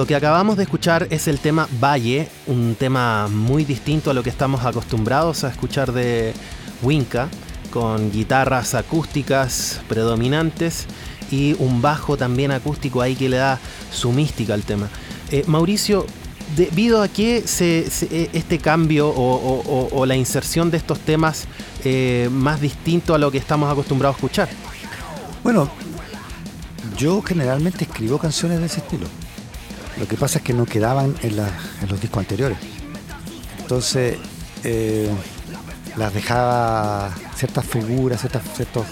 Lo 0.05 0.07
que 0.07 0.15
acabamos 0.15 0.55
de 0.55 0.61
escuchar 0.61 1.07
es 1.09 1.27
el 1.27 1.39
tema 1.39 1.67
Valle, 1.81 2.29
un 2.45 2.75
tema 2.75 3.27
muy 3.27 3.65
distinto 3.65 4.11
a 4.11 4.13
lo 4.13 4.21
que 4.21 4.29
estamos 4.29 4.63
acostumbrados 4.63 5.43
a 5.43 5.49
escuchar 5.49 5.93
de 5.93 6.31
Winca, 6.83 7.27
con 7.71 8.11
guitarras 8.11 8.75
acústicas 8.75 9.81
predominantes 9.89 10.85
y 11.31 11.55
un 11.57 11.81
bajo 11.81 12.17
también 12.17 12.51
acústico 12.51 13.01
ahí 13.01 13.15
que 13.15 13.29
le 13.29 13.37
da 13.37 13.59
su 13.91 14.11
mística 14.11 14.53
al 14.53 14.61
tema. 14.61 14.89
Eh, 15.31 15.43
Mauricio, 15.47 16.05
debido 16.55 17.01
a 17.01 17.07
qué 17.07 17.41
se, 17.47 17.87
eh, 18.11 18.29
este 18.33 18.59
cambio 18.59 19.09
o 19.09 20.05
la 20.05 20.15
inserción 20.15 20.69
de 20.69 20.77
estos 20.77 20.99
temas 20.99 21.45
eh, 21.83 22.29
más 22.31 22.61
distinto 22.61 23.15
a 23.15 23.17
lo 23.17 23.31
que 23.31 23.39
estamos 23.39 23.71
acostumbrados 23.71 24.17
a 24.17 24.17
escuchar? 24.17 24.49
Bueno, 25.43 25.67
yo 26.95 27.23
generalmente 27.23 27.85
escribo 27.85 28.19
canciones 28.19 28.59
de 28.59 28.67
ese 28.67 28.81
estilo. 28.81 29.07
Lo 29.97 30.07
que 30.07 30.17
pasa 30.17 30.39
es 30.39 30.43
que 30.43 30.53
no 30.53 30.65
quedaban 30.65 31.15
en, 31.21 31.37
los 31.37 32.01
discos 32.01 32.19
anteriores. 32.19 32.57
Entonces, 33.59 34.17
eh, 34.63 35.09
las 35.95 36.13
dejaba, 36.13 37.11
ciertas 37.35 37.65
figuras, 37.65 38.21
ciertos 38.21 38.85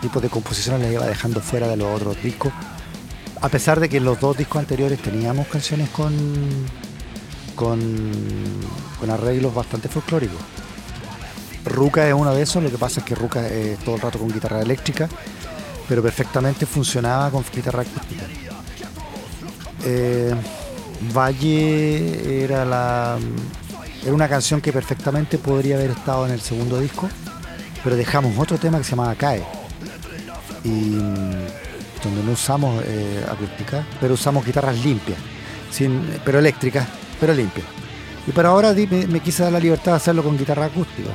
tipos 0.00 0.22
de 0.22 0.28
composiciones 0.28 0.82
las 0.82 0.92
iba 0.92 1.06
dejando 1.06 1.40
fuera 1.40 1.66
de 1.66 1.76
los 1.76 1.88
otros 1.96 2.22
discos. 2.22 2.52
A 3.40 3.48
pesar 3.48 3.80
de 3.80 3.88
que 3.88 3.96
en 3.96 4.04
los 4.04 4.20
dos 4.20 4.36
discos 4.36 4.60
anteriores 4.60 5.00
teníamos 5.00 5.48
canciones 5.48 5.88
con, 5.90 6.14
con, 7.54 7.80
con 9.00 9.10
arreglos 9.10 9.54
bastante 9.54 9.88
folclóricos. 9.88 10.40
Ruca 11.64 12.06
es 12.06 12.14
uno 12.14 12.34
de 12.34 12.42
esos, 12.42 12.62
lo 12.62 12.70
que 12.70 12.78
pasa 12.78 13.00
es 13.00 13.06
que 13.06 13.14
Ruca 13.14 13.46
es 13.48 13.78
todo 13.80 13.96
el 13.96 14.00
rato 14.00 14.18
con 14.18 14.28
guitarra 14.28 14.60
eléctrica, 14.60 15.08
pero 15.88 16.02
perfectamente 16.02 16.66
funcionaba 16.66 17.30
con 17.30 17.44
guitarra 17.54 17.82
acústica. 17.82 18.24
Eh, 19.84 20.34
Valle 21.14 22.44
era 22.44 22.64
la 22.64 23.18
era 24.04 24.12
una 24.12 24.28
canción 24.28 24.60
que 24.60 24.72
perfectamente 24.72 25.38
podría 25.38 25.76
haber 25.76 25.90
estado 25.90 26.26
en 26.26 26.32
el 26.32 26.40
segundo 26.40 26.78
disco, 26.78 27.08
pero 27.82 27.96
dejamos 27.96 28.38
otro 28.38 28.58
tema 28.58 28.76
que 28.76 28.84
se 28.84 28.90
llamaba 28.90 29.14
Cae. 29.14 29.42
Y 30.62 30.68
mm, 30.68 31.46
donde 32.02 32.22
no 32.22 32.32
usamos 32.32 32.82
eh, 32.86 33.24
acústica, 33.30 33.86
pero 34.00 34.14
usamos 34.14 34.44
guitarras 34.44 34.84
limpias, 34.84 35.18
sin, 35.70 36.02
pero 36.22 36.38
eléctricas, 36.38 36.86
pero 37.18 37.32
limpias. 37.32 37.66
Y 38.26 38.32
para 38.32 38.50
ahora 38.50 38.74
me, 38.74 39.06
me 39.06 39.20
quise 39.20 39.42
dar 39.42 39.52
la 39.52 39.60
libertad 39.60 39.92
de 39.92 39.96
hacerlo 39.96 40.22
con 40.22 40.36
guitarra 40.36 40.66
acústica. 40.66 41.10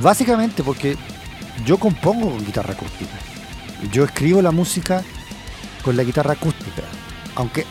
Básicamente 0.00 0.62
porque 0.62 0.96
yo 1.64 1.78
compongo 1.78 2.30
con 2.30 2.44
guitarra 2.44 2.74
acústica. 2.74 3.12
Yo 3.90 4.04
escribo 4.04 4.40
la 4.40 4.52
música 4.52 5.02
con 5.82 5.96
la 5.96 6.04
guitarra 6.04 6.34
acústica. 6.34 6.82
Aunque 7.34 7.66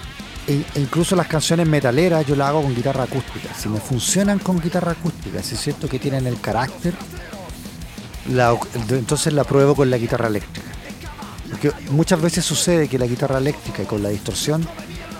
e- 0.50 0.66
incluso 0.76 1.16
las 1.16 1.28
canciones 1.28 1.68
metaleras 1.68 2.26
yo 2.26 2.36
las 2.36 2.50
hago 2.50 2.64
con 2.64 2.76
guitarra 2.76 3.04
acústica. 3.04 3.54
Si 3.54 3.70
me 3.70 3.80
funcionan 3.80 4.40
con 4.40 4.60
guitarra 4.60 4.94
acústica, 4.94 5.44
si 5.44 5.56
es 5.56 5.62
cierto 5.62 5.88
que 5.88 6.00
tienen 6.00 6.26
el 6.26 6.42
carácter, 6.42 6.94
entonces 8.90 9.34
la 9.34 9.44
pruebo 9.44 9.76
con 9.76 9.90
la 9.90 9.98
guitarra 9.98 10.28
eléctrica. 10.28 10.68
Porque 11.50 11.72
muchas 11.92 12.22
veces 12.22 12.46
sucede 12.46 12.88
que 12.88 13.00
la 13.00 13.06
guitarra 13.06 13.38
eléctrica 13.38 13.84
y 13.84 13.86
con 13.86 14.04
la 14.04 14.10
distorsión 14.10 14.68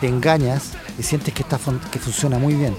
te 0.02 0.08
engañas 0.08 0.72
y 0.98 1.04
sientes 1.04 1.34
que, 1.34 1.44
está, 1.44 1.60
que 1.92 2.00
funciona 2.00 2.38
muy 2.38 2.56
bien. 2.56 2.76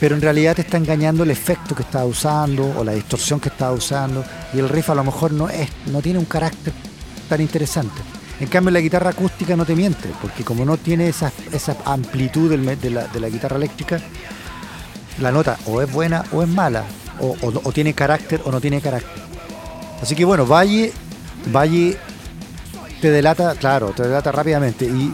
Pero 0.00 0.14
en 0.16 0.22
realidad 0.22 0.56
te 0.56 0.62
está 0.62 0.78
engañando 0.78 1.22
el 1.22 1.30
efecto 1.30 1.74
que 1.74 1.82
estás 1.82 2.04
usando 2.04 2.74
o 2.76 2.82
la 2.82 2.92
distorsión 2.92 3.40
que 3.40 3.50
estás 3.50 3.76
usando 3.76 4.24
y 4.52 4.58
el 4.58 4.68
riff 4.68 4.90
a 4.90 4.94
lo 4.94 5.04
mejor 5.04 5.32
no, 5.32 5.48
es, 5.48 5.68
no 5.86 6.00
tiene 6.00 6.18
un 6.18 6.24
carácter 6.24 6.72
tan 7.28 7.40
interesante. 7.40 8.02
En 8.42 8.48
cambio 8.48 8.72
la 8.72 8.80
guitarra 8.80 9.10
acústica 9.10 9.54
no 9.54 9.64
te 9.64 9.76
miente, 9.76 10.08
porque 10.20 10.42
como 10.42 10.64
no 10.64 10.76
tiene 10.76 11.08
esa, 11.08 11.30
esa 11.52 11.76
amplitud 11.84 12.50
de, 12.50 12.90
la, 12.90 13.06
de 13.06 13.20
la 13.20 13.28
guitarra 13.28 13.56
eléctrica, 13.56 14.00
la 15.20 15.30
nota 15.30 15.58
o 15.66 15.80
es 15.80 15.90
buena 15.90 16.24
o 16.32 16.42
es 16.42 16.48
mala, 16.48 16.82
o, 17.20 17.72
tiene 17.72 17.94
carácter 17.94 18.40
o 18.44 18.50
no 18.50 18.60
tiene 18.60 18.80
carácter. 18.80 19.22
Así 20.02 20.16
que 20.16 20.24
bueno, 20.24 20.44
Valle, 20.44 20.92
Valle 21.54 21.96
te 23.00 23.12
delata, 23.12 23.54
claro, 23.54 23.90
te 23.90 24.02
delata 24.02 24.32
rápidamente. 24.32 24.86
Y 24.86 25.12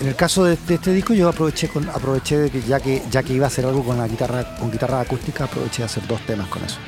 en 0.00 0.08
el 0.08 0.16
caso 0.16 0.44
de, 0.44 0.54
este 0.54 0.94
disco 0.94 1.12
yo 1.12 1.28
aproveché 1.28 1.68
aproveché 1.94 2.38
de 2.38 2.50
que 2.50 2.62
ya 2.62 2.80
que 2.80 3.02
ya 3.10 3.22
que 3.22 3.34
iba 3.34 3.44
a 3.44 3.48
hacer 3.48 3.66
algo 3.66 3.84
con 3.84 3.98
la 3.98 4.08
guitarra, 4.08 4.56
con 4.56 4.70
guitarra 4.70 5.02
acústica, 5.02 5.44
aproveché 5.44 5.82
de 5.82 5.84
hacer 5.84 6.06
dos 6.06 6.24
temas 6.24 6.48
con 6.48 6.64
eso. 6.64 6.78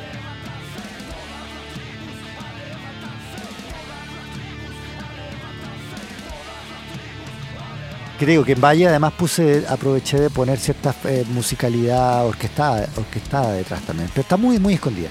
Que 8.22 8.26
digo 8.26 8.44
que 8.44 8.52
en 8.52 8.60
Valle 8.60 8.86
además 8.86 9.14
puse, 9.14 9.64
aproveché 9.68 10.16
de 10.20 10.30
poner 10.30 10.56
cierta 10.56 10.94
eh, 11.06 11.24
musicalidad 11.30 12.24
orquestada, 12.24 12.88
orquestada 12.96 13.54
detrás 13.54 13.82
también. 13.82 14.08
Pero 14.10 14.22
está 14.22 14.36
muy, 14.36 14.60
muy 14.60 14.74
escondida 14.74 15.08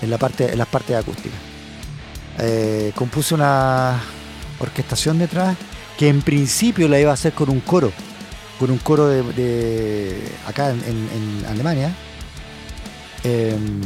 en 0.00 0.08
la 0.08 0.16
parte, 0.16 0.50
en 0.50 0.56
las 0.56 0.68
partes 0.68 0.96
acústicas. 0.96 1.38
Eh, 2.38 2.92
compuse 2.94 3.34
una 3.34 4.00
orquestación 4.58 5.18
detrás 5.18 5.54
que 5.98 6.08
en 6.08 6.22
principio 6.22 6.88
la 6.88 6.98
iba 6.98 7.10
a 7.10 7.12
hacer 7.12 7.34
con 7.34 7.50
un 7.50 7.60
coro, 7.60 7.92
con 8.58 8.70
un 8.70 8.78
coro 8.78 9.06
de, 9.08 10.18
acá 10.46 10.70
en, 10.70 11.44
Alemania. 11.46 11.94
Em, 13.22 13.82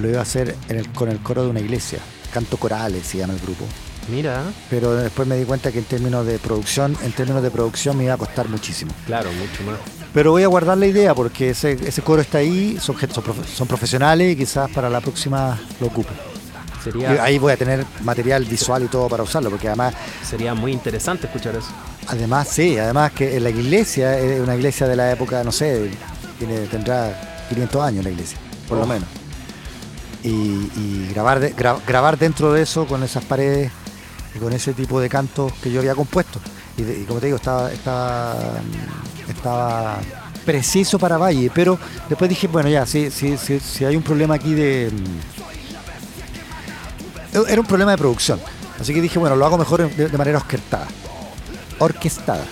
lo 0.00 0.10
iba 0.10 0.20
a 0.20 0.22
hacer 0.22 0.54
con 0.94 1.08
el 1.08 1.18
coro 1.18 1.42
de 1.42 1.50
una 1.50 1.58
iglesia, 1.58 1.98
canto 2.32 2.56
corales 2.56 3.04
se 3.04 3.18
llama 3.18 3.32
el 3.32 3.40
grupo. 3.40 3.66
Mira, 4.08 4.42
Pero 4.68 4.94
después 4.94 5.26
me 5.26 5.36
di 5.36 5.44
cuenta 5.44 5.72
que 5.72 5.78
en 5.78 5.84
términos 5.86 6.26
de 6.26 6.38
producción, 6.38 6.96
en 7.02 7.12
términos 7.12 7.42
de 7.42 7.50
producción 7.50 7.96
me 7.96 8.04
iba 8.04 8.14
a 8.14 8.18
costar 8.18 8.48
muchísimo. 8.48 8.92
claro, 9.06 9.30
mucho 9.32 9.62
más. 9.64 9.78
Pero 10.12 10.30
voy 10.30 10.42
a 10.42 10.46
guardar 10.46 10.78
la 10.78 10.86
idea 10.86 11.14
porque 11.14 11.50
ese, 11.50 11.72
ese 11.72 12.02
coro 12.02 12.20
está 12.22 12.38
ahí, 12.38 12.76
son, 12.80 12.96
gente- 12.96 13.14
son 13.14 13.24
profe- 13.24 13.44
son 13.46 13.66
profesionales 13.66 14.32
y 14.32 14.36
quizás 14.36 14.70
para 14.70 14.88
la 14.90 15.00
próxima 15.00 15.58
lo 15.80 15.86
ocupe. 15.88 16.12
Y 16.12 16.84
Sería, 16.84 17.22
ahí 17.22 17.38
voy 17.38 17.52
a 17.52 17.56
tener 17.56 17.84
material 18.02 18.44
visual 18.44 18.82
y 18.84 18.88
todo 18.88 19.08
para 19.08 19.22
usarlo, 19.22 19.48
porque 19.50 19.68
además, 19.68 19.94
sería 20.22 20.52
muy 20.54 20.70
interesante 20.70 21.26
escuchar 21.26 21.56
eso. 21.56 21.68
además 22.08 22.46
sí, 22.48 22.76
además 22.78 23.10
que 23.12 23.40
la 23.40 23.48
iglesia 23.48 24.18
es 24.18 24.38
una 24.40 24.54
iglesia 24.54 24.86
de 24.86 24.94
la 24.96 25.10
época, 25.10 25.42
no 25.42 25.50
sé, 25.50 25.90
tiene, 26.38 26.58
tendrá 26.66 27.46
500 27.48 27.82
años 27.82 28.04
la 28.04 28.10
iglesia, 28.10 28.36
por 28.68 28.76
lo 28.78 28.86
menos. 28.86 29.08
Y, 30.22 30.28
y 30.28 31.08
grabar, 31.12 31.40
de- 31.40 31.56
gra- 31.56 31.78
grabar 31.86 32.18
dentro 32.18 32.52
de 32.52 32.62
eso, 32.62 32.86
con 32.86 33.02
esas 33.02 33.24
paredes 33.24 33.72
y 34.34 34.38
con 34.38 34.52
ese 34.52 34.72
tipo 34.74 35.00
de 35.00 35.08
cantos 35.08 35.52
que 35.62 35.70
yo 35.70 35.80
había 35.80 35.94
compuesto. 35.94 36.40
Y, 36.76 36.82
de- 36.82 37.00
y 37.00 37.04
como 37.04 37.20
te 37.20 37.26
digo, 37.26 37.36
estaba, 37.36 37.70
estaba, 37.72 38.36
estaba 39.28 39.98
preciso 40.44 40.98
para 40.98 41.16
Valle, 41.16 41.50
pero 41.54 41.78
después 42.08 42.28
dije, 42.28 42.46
bueno, 42.48 42.68
ya, 42.68 42.84
si, 42.86 43.10
si, 43.10 43.36
si, 43.36 43.60
si 43.60 43.84
hay 43.84 43.96
un 43.96 44.02
problema 44.02 44.34
aquí 44.34 44.52
de... 44.54 44.90
mm, 47.32 47.46
Era 47.48 47.60
un 47.60 47.66
problema 47.66 47.92
de 47.92 47.98
producción. 47.98 48.40
Así 48.80 48.92
que 48.92 49.00
dije, 49.00 49.18
bueno, 49.18 49.36
lo 49.36 49.46
hago 49.46 49.58
mejor 49.58 49.88
de, 49.94 50.08
de 50.08 50.18
manera 50.18 50.38
orquestada. 50.38 50.86
Orquestada. 51.78 52.44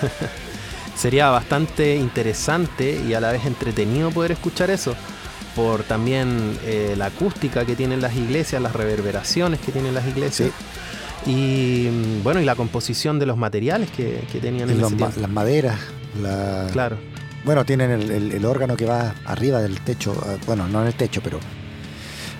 Sería 0.96 1.30
bastante 1.30 1.96
interesante 1.96 3.02
y 3.06 3.14
a 3.14 3.20
la 3.20 3.32
vez 3.32 3.46
entretenido 3.46 4.10
poder 4.10 4.32
escuchar 4.32 4.70
eso. 4.70 4.94
Por 5.56 5.82
también 5.82 6.58
eh, 6.64 6.94
la 6.96 7.06
acústica 7.06 7.64
que 7.64 7.74
tienen 7.74 8.00
las 8.00 8.14
iglesias, 8.14 8.62
las 8.62 8.72
reverberaciones 8.74 9.60
que 9.60 9.72
tienen 9.72 9.94
las 9.94 10.06
iglesias. 10.06 10.50
Y 11.26 11.88
mm, 11.90 12.22
bueno, 12.22 12.40
y 12.40 12.44
la 12.44 12.56
composición 12.56 13.18
de 13.18 13.26
los 13.26 13.36
materiales 13.36 13.90
que, 13.90 14.24
que 14.32 14.40
tenían 14.40 14.70
en 14.70 14.78
los 14.80 14.88
ese 14.92 14.96
ma- 14.96 15.06
tiempo. 15.08 15.20
las 15.20 15.30
maderas, 15.30 15.78
la, 16.20 16.68
Claro, 16.72 16.96
Bueno, 17.44 17.64
tienen 17.64 17.90
el, 17.90 18.10
el- 18.10 18.32
el 18.32 18.44
órgano 18.44 18.76
que 18.76 18.86
va 18.86 19.14
arriba 19.24 19.60
del 19.60 19.80
techo, 19.80 20.12
eh, 20.26 20.38
bueno, 20.46 20.66
no 20.68 20.80
en 20.82 20.88
el 20.88 20.94
techo, 20.94 21.20
pero 21.22 21.38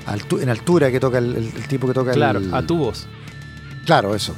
altu- 0.07 0.43
en 0.43 0.49
altura 0.49 0.91
que 0.91 0.99
toca 1.01 1.18
el, 1.18 1.53
tipo 1.68 1.87
que 1.87 1.95
toca 1.95 2.12
claro, 2.12 2.39
el... 2.39 2.53
a 2.55 2.62
tubos. 2.66 3.07
Claro, 3.85 4.14
eso. 4.14 4.35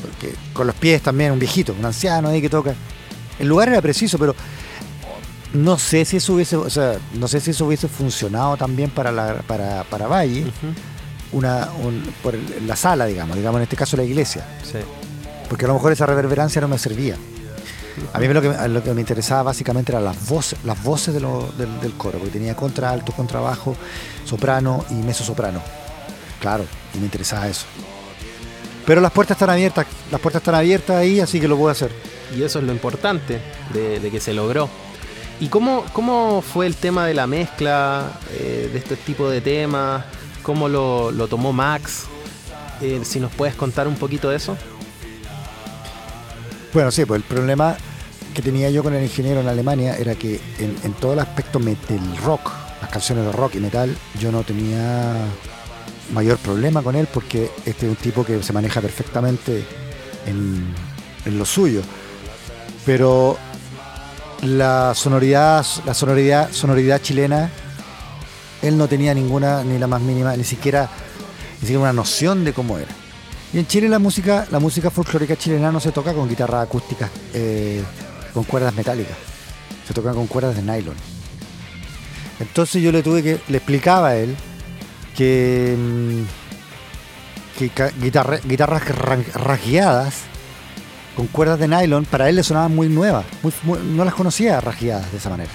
Porque 0.00 0.34
con 0.52 0.66
los 0.66 0.76
pies 0.76 1.00
también, 1.02 1.32
un 1.32 1.38
viejito, 1.38 1.74
un 1.78 1.84
anciano 1.84 2.28
ahí 2.28 2.40
que 2.40 2.50
toca. 2.50 2.74
El 3.38 3.48
lugar 3.48 3.68
era 3.68 3.80
preciso, 3.82 4.18
pero 4.18 4.34
no 5.54 5.78
sé 5.78 6.04
si 6.04 6.18
eso 6.18 6.34
hubiese, 6.34 6.56
o 6.56 6.68
sea, 6.70 6.98
no 7.14 7.28
sé 7.28 7.40
si 7.40 7.50
eso 7.52 7.66
hubiese 7.66 7.88
funcionado 7.88 8.56
también 8.58 8.90
para 8.90 9.10
la, 9.12 9.36
para, 9.46 9.84
para 9.84 10.06
Valle, 10.06 10.42
Ujú, 10.42 10.72
una, 11.32 11.68
un- 11.82 12.02
por 12.22 12.34
el- 12.34 12.66
la 12.66 12.76
sala, 12.76 13.06
digamos, 13.06 13.36
digamos 13.36 13.58
en 13.58 13.62
este 13.64 13.76
caso 13.76 13.96
la 13.96 14.04
iglesia. 14.04 14.44
sí. 14.62 14.78
Porque 15.48 15.64
a 15.64 15.68
lo 15.68 15.74
mejor 15.74 15.92
esa 15.92 16.06
reverberancia 16.06 16.60
no 16.60 16.66
me 16.66 16.76
servía. 16.76 17.16
A 18.12 18.18
mí 18.18 18.26
lo 18.28 18.42
que, 18.42 18.48
lo 18.68 18.82
que 18.82 18.92
me 18.92 19.00
interesaba 19.00 19.44
básicamente 19.44 19.92
eran 19.92 20.04
las 20.04 20.28
voces, 20.28 20.58
las 20.64 20.82
voces 20.82 21.14
de 21.14 21.20
lo- 21.20 21.48
del, 21.56 21.80
del 21.80 21.92
coro, 21.94 22.18
porque 22.18 22.32
tenía 22.32 22.56
contralto, 22.56 23.12
contrabajo, 23.12 23.76
soprano 24.24 24.84
y 24.90 24.94
mezzo 24.94 25.22
soprano. 25.24 25.62
Claro, 26.40 26.64
y 26.94 26.98
me 26.98 27.04
interesaba 27.04 27.46
eso. 27.48 27.64
Pero 28.84 29.00
las 29.00 29.12
puertas 29.12 29.36
están 29.36 29.50
abiertas, 29.50 29.86
las 30.10 30.20
puertas 30.20 30.40
están 30.42 30.54
abiertas 30.56 30.96
ahí, 30.96 31.20
así 31.20 31.40
que 31.40 31.48
lo 31.48 31.56
puedo 31.56 31.70
hacer. 31.70 31.90
Y 32.36 32.42
eso 32.42 32.58
es 32.58 32.64
lo 32.64 32.72
importante 32.72 33.40
de, 33.72 34.00
de 34.00 34.10
que 34.10 34.20
se 34.20 34.32
logró. 34.34 34.68
¿Y 35.40 35.48
cómo, 35.48 35.84
cómo 35.92 36.42
fue 36.42 36.66
el 36.66 36.74
tema 36.76 37.06
de 37.06 37.14
la 37.14 37.26
mezcla 37.26 38.18
eh, 38.32 38.68
de 38.72 38.78
este 38.78 38.96
tipo 38.96 39.28
de 39.30 39.40
temas? 39.40 40.04
¿Cómo 40.46 40.68
lo, 40.68 41.26
tomó 41.26 41.52
Max? 41.52 42.04
Eh, 42.80 43.00
si 43.02 43.18
nos 43.18 43.32
puedes 43.32 43.56
contar 43.56 43.88
un 43.88 43.96
poquito 43.96 44.30
de 44.30 44.36
eso. 44.36 44.56
Bueno, 46.72 46.92
sí, 46.92 47.04
pues 47.04 47.20
el 47.20 47.24
problema 47.26 47.76
que 48.32 48.42
tenía 48.42 48.70
yo 48.70 48.84
con 48.84 48.94
el 48.94 49.02
ingeniero 49.02 49.40
en 49.40 49.48
Alemania 49.48 49.96
era 49.96 50.14
que 50.14 50.40
en, 50.60 50.76
en 50.84 50.92
todo 50.92 51.14
el 51.14 51.18
aspecto 51.18 51.58
del 51.58 52.16
rock, 52.18 52.52
las 52.80 52.90
canciones 52.90 53.24
de 53.26 53.32
rock 53.32 53.56
y 53.56 53.58
metal, 53.58 53.96
yo 54.20 54.30
no 54.30 54.44
tenía 54.44 55.16
mayor 56.12 56.38
problema 56.38 56.80
con 56.80 56.94
él 56.94 57.08
porque 57.12 57.50
este 57.64 57.86
es 57.86 57.90
un 57.90 57.96
tipo 57.96 58.24
que 58.24 58.40
se 58.40 58.52
maneja 58.52 58.80
perfectamente 58.80 59.64
en, 60.26 60.64
en 61.24 61.38
lo 61.40 61.44
suyo. 61.44 61.82
Pero 62.84 63.36
la 64.42 64.94
sonoridad, 64.94 65.66
la 65.84 65.94
sonoridad, 65.94 66.52
sonoridad 66.52 67.02
chilena, 67.02 67.50
él 68.68 68.76
no 68.78 68.88
tenía 68.88 69.14
ninguna, 69.14 69.62
ni 69.64 69.78
la 69.78 69.86
más 69.86 70.00
mínima, 70.00 70.36
ni 70.36 70.44
siquiera, 70.44 70.88
ni 71.56 71.60
siquiera 71.60 71.80
una 71.80 71.92
noción 71.92 72.44
de 72.44 72.52
cómo 72.52 72.78
era. 72.78 72.88
Y 73.52 73.58
en 73.58 73.66
Chile 73.66 73.88
la 73.88 73.98
música, 73.98 74.46
la 74.50 74.58
música 74.58 74.90
folclórica 74.90 75.36
chilena 75.36 75.70
no 75.72 75.80
se 75.80 75.92
toca 75.92 76.12
con 76.12 76.28
guitarras 76.28 76.64
acústicas, 76.66 77.10
eh, 77.32 77.82
con 78.34 78.44
cuerdas 78.44 78.74
metálicas. 78.74 79.16
Se 79.86 79.94
toca 79.94 80.12
con 80.12 80.26
cuerdas 80.26 80.56
de 80.56 80.62
nylon. 80.62 80.96
Entonces 82.40 82.82
yo 82.82 82.92
le 82.92 83.02
tuve 83.02 83.22
que, 83.22 83.40
le 83.48 83.56
explicaba 83.58 84.08
a 84.08 84.16
él 84.16 84.36
que, 85.16 85.74
mm, 85.78 86.22
que 87.58 87.70
guitarra- 88.00 88.40
guitarras 88.44 88.86
ra- 88.88 89.18
rasgueadas 89.34 90.14
con 91.14 91.28
cuerdas 91.28 91.58
de 91.58 91.68
nylon 91.68 92.04
para 92.04 92.28
él 92.28 92.36
le 92.36 92.42
sonaban 92.42 92.74
muy 92.74 92.88
nuevas. 92.88 93.24
no 93.96 94.04
las 94.04 94.12
conocía 94.14 94.60
rasgueadas 94.60 95.10
de 95.12 95.16
esa 95.18 95.30
manera. 95.30 95.50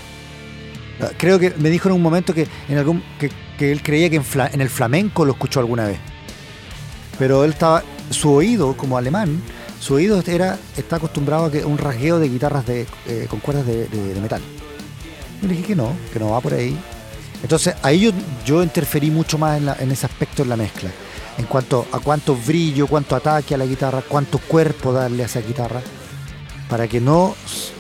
Creo 1.18 1.40
que 1.40 1.52
me 1.58 1.70
dijo 1.70 1.90
en 1.90 1.96
un 1.96 2.02
momento 2.02 2.34
que, 2.34 2.48
en 2.70 2.78
algún, 2.78 3.04
que, 3.20 3.72
él 3.72 3.84
creía 3.84 4.10
que 4.10 4.16
en, 4.16 4.62
el 4.62 4.70
flamenco 4.70 5.24
lo 5.24 5.34
escuchó 5.34 5.60
alguna 5.60 5.86
vez 5.86 6.00
pero 7.22 7.44
él 7.44 7.52
estaba, 7.52 7.84
su 8.10 8.32
oído 8.32 8.76
como 8.76 8.98
alemán, 8.98 9.40
su 9.80 9.94
oído 9.94 10.24
era, 10.26 10.58
está 10.76 10.96
acostumbrado 10.96 11.46
a 11.46 11.52
que 11.52 11.64
un 11.64 11.78
rasgueo 11.78 12.18
de 12.18 12.28
guitarras 12.28 12.66
de, 12.66 12.88
eh, 13.08 13.28
con 13.30 13.40
cuerdas 13.40 13.68
de, 13.68 13.88
metal. 14.20 14.42
Yo 15.40 15.48
le 15.48 15.54
dije 15.54 15.68
que 15.68 15.76
no, 15.76 15.94
que 16.12 16.18
no 16.18 16.32
va 16.32 16.42
por 16.42 16.56
ahí. 16.56 16.76
Entonces 17.44 17.76
ahí 17.84 18.00
yo, 18.00 18.12
yo 18.44 18.64
interferí 18.64 19.12
mucho 19.12 19.38
más 19.38 19.62
en, 19.62 19.70
en 19.70 19.92
ese 19.92 20.08
aspecto 20.08 20.42
en 20.42 20.50
la 20.50 20.58
mezcla. 20.58 20.90
En 21.38 21.46
cuanto 21.46 21.86
a 21.92 22.00
cuánto 22.00 22.36
brillo, 22.36 22.88
cuánto 22.88 23.16
ataque 23.16 23.54
a 23.54 23.58
la 23.60 23.68
guitarra, 23.68 24.02
cuánto 24.08 24.40
cuerpo 24.40 24.92
darle 24.92 25.22
a 25.22 25.28
esa 25.28 25.42
guitarra, 25.42 25.82
para 26.70 26.88
que 26.88 27.00
no, 27.00 27.36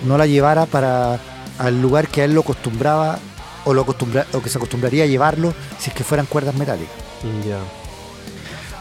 no 0.05 0.19
la 0.19 0.27
llevara 0.27 0.67
para 0.67 1.19
al 1.61 1.81
lugar 1.81 2.07
que 2.07 2.21
a 2.21 2.25
él 2.25 2.33
lo 2.33 2.41
acostumbraba 2.41 3.19
o, 3.65 3.73
lo 3.73 3.81
acostumbra, 3.83 4.25
o 4.33 4.41
que 4.41 4.49
se 4.49 4.57
acostumbraría 4.57 5.03
a 5.03 5.07
llevarlo 5.07 5.53
si 5.79 5.89
es 5.91 5.95
que 5.95 6.03
fueran 6.03 6.25
cuerdas 6.25 6.55
metálicas. 6.55 6.93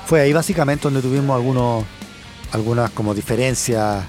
Fue 0.06 0.20
ahí 0.20 0.32
básicamente 0.32 0.84
donde 0.84 1.02
tuvimos 1.02 1.36
algunos, 1.36 1.84
algunas 2.52 2.90
como 2.90 3.14
diferencias, 3.14 4.04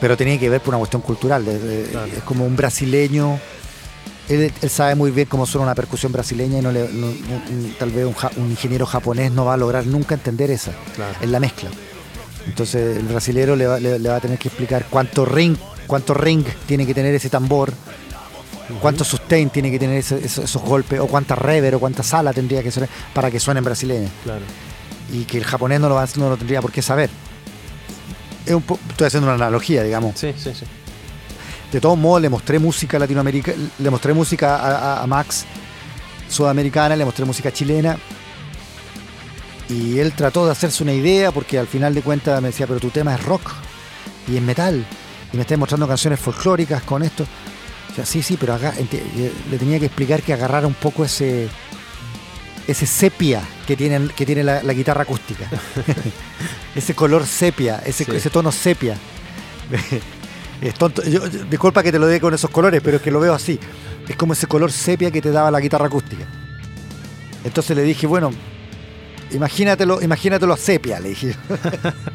pero 0.00 0.16
tenía 0.16 0.38
que 0.38 0.48
ver 0.48 0.60
por 0.60 0.70
una 0.74 0.78
cuestión 0.78 1.02
cultural. 1.02 1.42
Claro. 1.44 2.06
Es 2.06 2.22
como 2.22 2.44
un 2.44 2.54
brasileño, 2.54 3.38
él, 4.28 4.52
él 4.60 4.70
sabe 4.70 4.94
muy 4.94 5.10
bien 5.10 5.26
cómo 5.28 5.46
suena 5.46 5.64
una 5.64 5.74
percusión 5.74 6.12
brasileña 6.12 6.58
y 6.58 6.62
no 6.62 6.70
le, 6.70 6.88
no- 6.92 7.12
tal 7.78 7.90
vez 7.90 8.04
un, 8.06 8.14
ja- 8.14 8.30
un 8.36 8.50
ingeniero 8.50 8.86
japonés 8.86 9.32
no 9.32 9.44
va 9.44 9.54
a 9.54 9.56
lograr 9.56 9.86
nunca 9.86 10.14
entender 10.14 10.50
esa, 10.50 10.72
Claro. 10.94 11.14
en 11.20 11.32
la 11.32 11.40
mezcla. 11.40 11.70
Entonces 12.46 12.96
el 12.98 13.04
brasilero 13.04 13.56
le 13.56 13.66
va, 13.66 13.80
le- 13.80 13.98
le 13.98 14.08
va 14.08 14.16
a 14.16 14.20
tener 14.20 14.38
que 14.38 14.48
explicar 14.48 14.86
cuánto 14.90 15.24
ring, 15.24 15.56
cuánto 15.86 16.14
ring 16.14 16.44
tiene 16.66 16.86
que 16.86 16.94
tener 16.94 17.14
ese 17.14 17.30
tambor, 17.30 17.72
cuánto 18.80 19.04
sustain 19.04 19.50
tiene 19.50 19.70
que 19.70 19.78
tener 19.78 19.98
ese- 19.98 20.24
esos, 20.24 20.44
esos 20.44 20.62
golpes, 20.62 21.00
o 21.00 21.06
cuánta 21.06 21.34
reverb 21.34 21.76
o 21.76 21.80
cuánta 21.80 22.02
sala 22.02 22.32
tendría 22.32 22.62
que 22.62 22.70
sonar 22.70 22.88
para 23.14 23.30
que 23.30 23.40
suenen 23.40 23.64
brasileños 23.64 24.10
Claro. 24.24 24.42
y 25.12 25.24
que 25.24 25.38
el 25.38 25.44
japonés 25.44 25.80
no 25.80 25.88
lo, 25.88 25.94
va- 25.96 26.08
no 26.16 26.28
lo 26.30 26.36
tendría 26.36 26.60
por 26.60 26.70
qué 26.72 26.82
saber. 26.82 27.10
Es 28.46 28.52
un 28.52 28.62
po- 28.62 28.78
estoy 28.90 29.06
haciendo 29.06 29.26
una 29.26 29.36
analogía, 29.36 29.82
digamos. 29.82 30.18
Sí, 30.18 30.34
sí, 30.36 30.52
sí. 30.54 30.66
De 31.72 31.80
todos 31.80 31.96
modos, 31.98 32.20
le 32.22 32.28
mostré 32.28 32.58
música 32.58 32.98
latinoamericana, 32.98 33.56
le 33.78 33.90
mostré 33.90 34.12
música 34.12 34.56
a, 34.56 34.98
a- 34.98 35.02
a 35.02 35.06
Max 35.06 35.44
sudamericana, 36.28 36.94
le 36.94 37.04
mostré 37.04 37.24
música 37.24 37.50
chilena. 37.52 37.96
Y 39.68 39.98
él 39.98 40.12
trató 40.12 40.44
de 40.46 40.52
hacerse 40.52 40.82
una 40.82 40.92
idea 40.92 41.32
porque 41.32 41.58
al 41.58 41.66
final 41.66 41.94
de 41.94 42.02
cuentas 42.02 42.40
me 42.42 42.48
decía, 42.48 42.66
pero 42.66 42.80
tu 42.80 42.90
tema 42.90 43.14
es 43.14 43.22
rock 43.24 43.50
y 44.28 44.36
es 44.36 44.42
metal. 44.42 44.84
Y 45.32 45.36
me 45.36 45.42
estás 45.42 45.58
mostrando 45.58 45.88
canciones 45.88 46.20
folclóricas 46.20 46.82
con 46.82 47.02
esto. 47.02 47.24
O 47.90 47.94
sea, 47.94 48.04
sí, 48.04 48.22
sí, 48.22 48.36
pero 48.38 48.54
acá 48.54 48.74
eh, 48.78 49.32
le 49.50 49.58
tenía 49.58 49.78
que 49.78 49.86
explicar 49.86 50.22
que 50.22 50.32
agarrara 50.32 50.66
un 50.66 50.74
poco 50.74 51.04
ese 51.04 51.48
ese 52.66 52.86
sepia 52.86 53.42
que 53.66 53.76
tiene, 53.76 54.08
que 54.08 54.24
tiene 54.24 54.42
la, 54.42 54.62
la 54.62 54.72
guitarra 54.72 55.02
acústica. 55.02 55.46
ese 56.74 56.94
color 56.94 57.26
sepia, 57.26 57.82
ese, 57.84 58.04
Sí. 58.04 58.12
ese 58.14 58.30
tono 58.30 58.50
sepia. 58.52 58.96
es 60.60 60.74
tonto. 60.74 61.02
Yo- 61.04 61.26
yo- 61.28 61.44
disculpa 61.44 61.82
que 61.82 61.92
te 61.92 61.98
lo 61.98 62.06
diga 62.06 62.20
con 62.20 62.34
esos 62.34 62.50
colores, 62.50 62.80
pero 62.82 62.96
es 62.98 63.02
que 63.02 63.10
lo 63.10 63.20
veo 63.20 63.34
así. 63.34 63.58
Es 64.08 64.16
como 64.16 64.32
ese 64.32 64.46
color 64.46 64.72
sepia 64.72 65.10
que 65.10 65.20
te 65.22 65.30
daba 65.30 65.50
la 65.50 65.60
guitarra 65.60 65.86
acústica. 65.86 66.24
Entonces 67.44 67.76
le 67.76 67.82
dije, 67.82 68.06
bueno, 68.06 68.30
imagínatelo, 69.32 70.02
imagínatelo 70.02 70.52
a 70.52 70.56
sepia, 70.56 71.00
le 71.00 71.10
dije. 71.10 71.36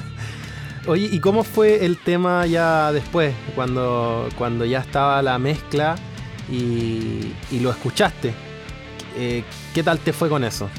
Oye, 0.88 1.10
¿y 1.12 1.20
cómo 1.20 1.44
fue 1.44 1.86
el 1.86 1.98
tema 1.98 2.46
ya 2.46 2.92
después, 2.92 3.34
cuando, 3.56 4.28
cuando 4.38 4.66
ya 4.66 4.80
estaba 4.80 5.22
la 5.22 5.38
mezcla 5.38 5.96
y, 6.52 7.34
y 7.52 7.60
lo 7.62 7.70
escuchaste? 7.70 8.34
Eh, 9.18 9.44
¿Qué 9.74 9.84
tal 9.84 10.00
te 10.00 10.14
fue 10.14 10.30
con 10.30 10.44
eso? 10.44 10.70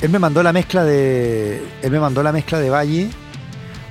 Él 0.00 0.10
me 0.10 0.18
mandó 0.18 0.42
la 0.42 0.52
mezcla 0.52 0.84
de. 0.84 1.62
Él 1.82 1.90
me 1.90 1.98
mandó 1.98 2.22
la 2.22 2.32
mezcla 2.32 2.58
de 2.58 2.70
Valle 2.70 3.08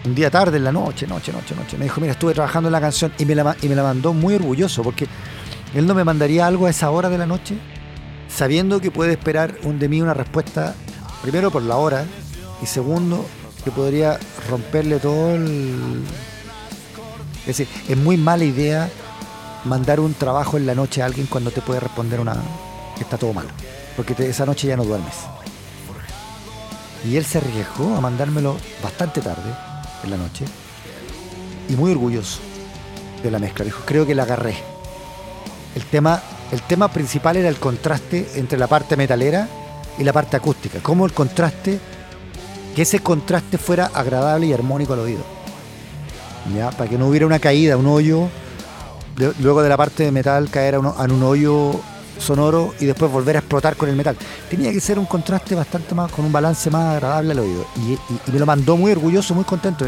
un 0.06 0.14
día 0.14 0.30
tarde, 0.30 0.58
en 0.58 0.64
la 0.64 0.72
noche, 0.72 1.08
noche, 1.08 1.32
noche, 1.32 1.56
noche. 1.56 1.78
Me 1.78 1.86
dijo, 1.86 2.00
mira, 2.00 2.14
estuve 2.14 2.34
trabajando 2.34 2.70
en 2.70 2.74
la 2.74 2.82
canción 2.82 3.12
y 3.18 3.26
me 3.26 3.36
la, 3.36 3.56
y 3.62 3.68
me 3.68 3.76
la 3.76 3.84
mandó 3.84 4.14
muy 4.14 4.36
orgulloso, 4.36 4.84
porque 4.84 5.08
él 5.74 5.88
no 5.88 5.96
me 5.96 6.04
mandaría 6.04 6.46
algo 6.46 6.68
a 6.68 6.70
esa 6.70 6.92
hora 6.92 7.10
de 7.10 7.18
la 7.18 7.26
noche, 7.26 7.56
sabiendo 8.28 8.82
que 8.82 8.92
puede 8.92 9.14
esperar 9.14 9.56
un, 9.64 9.80
de 9.80 9.90
mí 9.90 10.02
una 10.02 10.14
respuesta, 10.14 10.76
primero 11.22 11.52
por 11.52 11.62
la 11.62 11.78
hora, 11.78 12.06
y 12.62 12.66
segundo, 12.66 13.26
que 13.64 13.72
podría 13.72 14.20
romperle 14.50 15.00
todo 15.00 15.36
el. 15.36 16.04
Es 17.42 17.58
decir, 17.58 17.68
es 17.88 17.98
muy 17.98 18.18
mala 18.18 18.44
idea 18.44 18.90
mandar 19.66 20.00
un 20.00 20.14
trabajo 20.14 20.58
en 20.58 20.66
la 20.66 20.76
noche 20.76 21.02
a 21.02 21.06
alguien 21.06 21.28
cuando 21.28 21.52
te 21.52 21.62
puede 21.62 21.80
responder 21.80 22.20
una 22.20 22.36
está 23.00 23.18
todo 23.18 23.34
malo, 23.34 23.50
porque 23.96 24.16
esa 24.28 24.46
noche 24.46 24.68
ya 24.68 24.78
no 24.78 24.84
duermes. 24.84 25.16
Y 27.04 27.18
él 27.18 27.26
se 27.26 27.38
arriesgó 27.38 27.96
a 27.96 28.02
mandármelo 28.02 28.58
bastante 28.82 29.22
tarde, 29.22 29.54
en 30.04 30.10
la 30.12 30.18
noche, 30.18 30.46
y 31.70 31.76
muy 31.76 31.92
orgulloso 31.92 32.40
de 33.22 33.32
la 33.32 33.40
mezcla. 33.40 33.66
Dijo, 33.66 33.82
creo 33.86 34.06
que 34.06 34.16
la 34.16 34.24
agarré. 34.24 34.56
El 35.76 35.84
tema, 35.86 36.22
el 36.52 36.62
tema 36.62 36.88
principal 36.90 37.38
era 37.38 37.50
el 37.50 37.58
contraste 37.58 38.30
entre 38.36 38.58
la 38.58 38.68
parte 38.68 38.96
metalera 38.96 39.48
y 39.98 40.04
la 40.04 40.14
parte 40.14 40.38
acústica. 40.38 40.80
Cómo 40.82 41.06
el 41.06 41.14
contraste, 41.14 41.80
que 42.76 42.82
ese 42.82 43.00
contraste 43.00 43.58
fuera 43.58 43.90
agradable 43.94 44.48
y 44.48 44.54
armónico 44.54 44.94
al 44.94 45.00
oído. 45.00 45.24
¿Ya? 46.56 46.70
Para 46.72 46.90
que 46.90 46.98
no 46.98 47.08
hubiera 47.08 47.26
una 47.26 47.40
caída, 47.40 47.78
un 47.78 47.88
hoyo, 47.88 48.28
luego 49.40 49.64
de 49.64 49.70
la 49.70 49.78
parte 49.78 50.04
de 50.04 50.12
metal 50.12 50.50
caer 50.50 50.76
a 50.76 50.80
un, 50.80 50.94
en 51.04 51.12
un 51.12 51.24
hoyo 51.24 51.80
sonoro 52.20 52.74
y 52.80 52.86
después 52.86 53.12
volver 53.12 53.38
a 53.38 53.40
explotar 53.40 53.76
con 53.76 53.90
el 53.90 53.96
metal. 53.96 54.16
Tenía 54.50 54.72
que 54.72 54.80
ser 54.80 55.00
un 55.00 55.06
contraste 55.06 55.56
bastante 55.56 55.96
más, 55.96 56.12
con 56.12 56.26
un 56.26 56.32
balance 56.32 56.70
más 56.70 56.96
agradable 56.96 57.32
al 57.32 57.40
oído. 57.40 57.66
Y, 57.78 58.32
me 58.32 58.40
lo 58.40 58.46
mandó 58.46 58.78
muy 58.78 58.92
orgulloso, 58.92 59.34
muy 59.34 59.46
contento. 59.46 59.86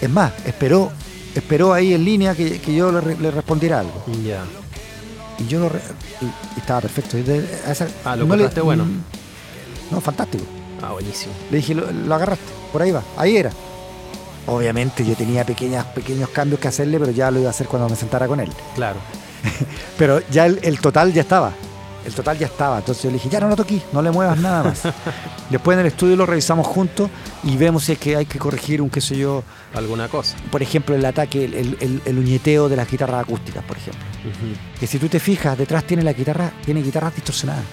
Es 0.00 0.10
más, 0.10 0.32
esperó, 0.46 0.90
esperó 1.34 1.74
ahí 1.74 1.92
en 1.92 2.04
línea 2.04 2.34
que, 2.34 2.58
yo 2.74 2.90
le 2.90 3.30
respondiera 3.30 3.80
algo. 3.80 4.04
Ya. 4.24 4.42
Y 5.38 5.46
yo 5.46 5.60
lo 5.60 5.68
re- 5.68 5.80
y, 6.20 6.24
y 6.26 6.58
estaba 6.60 6.80
perfecto. 6.80 7.18
Y 7.18 7.22
de- 7.22 7.46
a 7.66 7.72
esa- 7.72 7.88
Ah, 8.04 8.16
lo 8.16 8.26
no 8.26 8.36
le- 8.36 8.48
bueno. 8.62 8.84
mm, 8.84 9.02
No, 9.92 10.00
fantástico. 10.00 10.44
Ah, 10.82 10.92
buenísimo. 10.92 11.32
Le 11.50 11.58
dije, 11.58 11.74
lo, 11.74 11.90
lo 11.90 12.14
agarraste, 12.14 12.44
por 12.72 12.82
ahí 12.82 12.90
va, 12.90 13.02
ahí 13.16 13.36
era. 13.36 13.50
Obviamente 14.46 15.04
yo 15.04 15.14
tenía 15.14 15.44
pequeñas, 15.46 15.84
pequeños 15.86 16.28
cambios 16.30 16.58
que 16.60 16.68
hacerle, 16.68 16.98
pero 16.98 17.12
ya 17.12 17.30
lo 17.30 17.38
iba 17.38 17.48
a 17.48 17.50
hacer 17.50 17.68
cuando 17.68 17.88
me 17.88 17.94
sentara 17.96 18.26
con 18.26 18.40
él. 18.40 18.50
Claro. 18.74 18.98
Pero 19.98 20.20
ya 20.30 20.46
el, 20.46 20.58
el 20.62 20.80
total 20.80 21.12
ya 21.12 21.22
estaba. 21.22 21.52
El 22.04 22.12
total 22.14 22.36
ya 22.38 22.46
estaba. 22.46 22.78
Entonces 22.78 23.04
yo 23.04 23.10
le 23.10 23.14
dije, 23.14 23.28
ya 23.28 23.38
no 23.40 23.48
lo 23.48 23.56
toqué, 23.56 23.80
no 23.92 24.02
le 24.02 24.10
muevas 24.10 24.38
nada 24.38 24.64
más. 24.64 24.82
Después 25.50 25.74
en 25.76 25.80
el 25.80 25.86
estudio 25.86 26.16
lo 26.16 26.26
revisamos 26.26 26.66
juntos 26.66 27.08
y 27.44 27.56
vemos 27.56 27.84
si 27.84 27.92
es 27.92 27.98
que 27.98 28.16
hay 28.16 28.26
que 28.26 28.38
corregir 28.38 28.82
un 28.82 28.90
qué 28.90 29.00
sé 29.00 29.16
yo, 29.16 29.44
Alguna 29.74 30.08
cosa. 30.08 30.36
por 30.50 30.62
ejemplo, 30.62 30.94
el 30.94 31.04
ataque, 31.04 31.44
el, 31.44 32.00
el- 32.04 32.18
uñeteo 32.18 32.68
de 32.68 32.76
las 32.76 32.90
guitarras 32.90 33.22
acústicas, 33.22 33.62
por 33.64 33.76
ejemplo. 33.76 34.00
Que 34.80 34.86
si 34.86 34.98
tú 34.98 35.08
te 35.08 35.20
fijas, 35.20 35.56
detrás 35.56 35.84
tiene 35.84 36.02
la 36.02 36.12
guitarra, 36.12 36.52
tiene 36.64 36.82
guitarras 36.82 37.14
distorsionadas. 37.14 37.64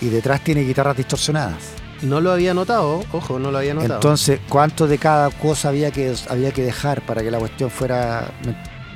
Y 0.00 0.08
detrás 0.08 0.42
tiene 0.42 0.60
guitarras 0.62 0.96
distorsionadas. 0.96 1.56
No 2.02 2.20
lo 2.20 2.30
había 2.30 2.52
notado, 2.52 3.02
ojo, 3.12 3.38
no 3.38 3.50
lo 3.50 3.58
había 3.58 3.72
notado. 3.72 3.94
Entonces, 3.94 4.40
¿cuánto 4.48 4.86
de 4.86 4.98
cada 4.98 5.30
cosa 5.30 5.70
había 5.70 5.90
que, 5.90 6.14
había 6.28 6.52
que 6.52 6.62
dejar 6.62 7.00
para 7.06 7.22
que 7.22 7.30
la 7.30 7.38
cuestión 7.38 7.70
fuera 7.70 8.30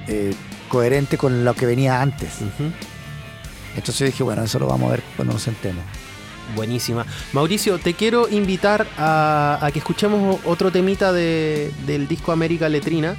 eh, 0.07 0.35
coherente 0.69 1.17
con 1.17 1.43
lo 1.45 1.55
que 1.55 1.65
venía 1.65 2.03
antes? 2.03 2.35
Ujú. 2.43 2.71
Entonces 3.77 3.99
yo 3.99 4.07
dije, 4.07 4.23
bueno, 4.23 4.43
eso 4.43 4.59
lo 4.59 4.67
vamos 4.67 4.89
a 4.89 4.93
ver 4.93 5.03
cuando 5.17 5.35
nos 5.35 5.43
sentemos. 5.43 5.85
Buenísima. 6.57 7.07
Mauricio, 7.33 7.79
te 7.79 7.95
quiero 7.95 8.29
invitar 8.29 8.87
a, 8.99 9.69
que 9.73 9.79
escuchemos 9.79 10.41
otro 10.45 10.73
temita 10.73 11.13
de- 11.13 11.73
del 11.87 12.09
disco 12.09 12.33
América 12.33 12.69
Letrina. 12.69 13.17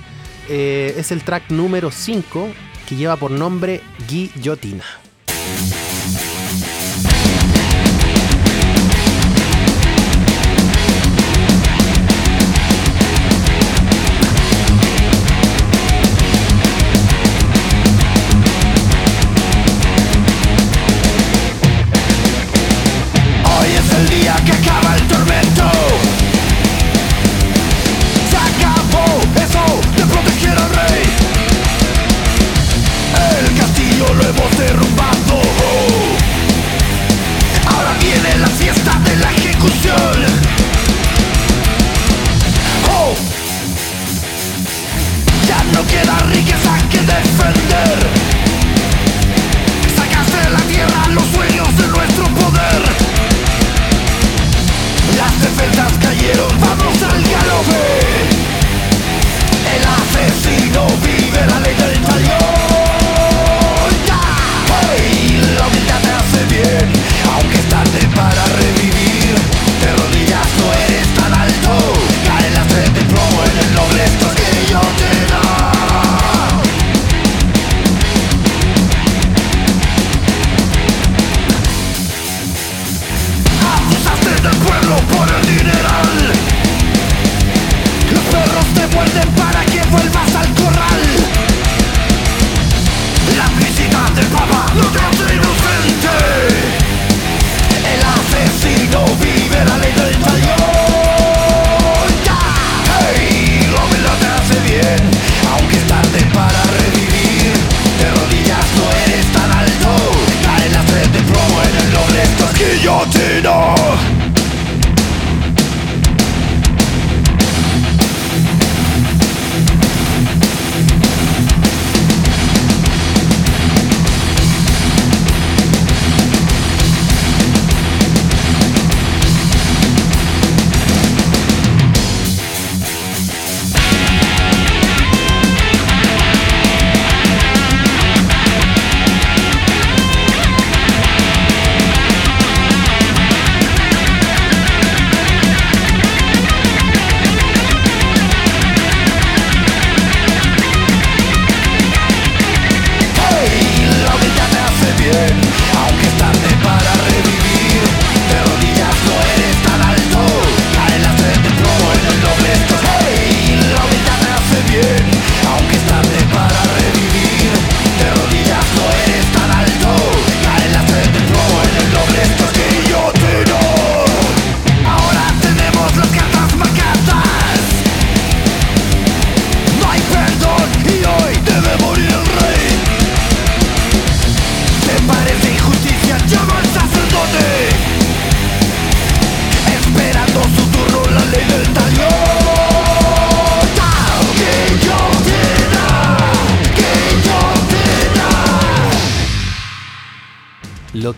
Eh, 0.50 0.96
es 0.98 1.12
el 1.12 1.24
track 1.24 1.50
número 1.52 1.92
5 1.92 2.50
que 2.90 2.96
lleva 2.98 3.16
por 3.16 3.32
nombre 3.32 3.82
Guillotina. 4.10 4.84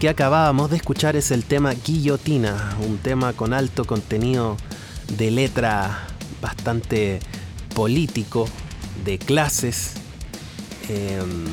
Que 0.04 0.10
acabábamos 0.10 0.70
de 0.70 0.76
escuchar 0.76 1.16
es 1.16 1.32
el 1.32 1.46
tema 1.46 1.72
Guillotina, 1.72 2.76
un 2.86 2.98
tema 2.98 3.32
con 3.32 3.54
alto 3.54 3.86
contenido 3.86 4.58
de 5.16 5.32
letra 5.32 6.08
bastante 6.42 7.22
político, 7.74 8.50
de 9.06 9.18
clases. 9.18 9.94
Em, 10.90 11.46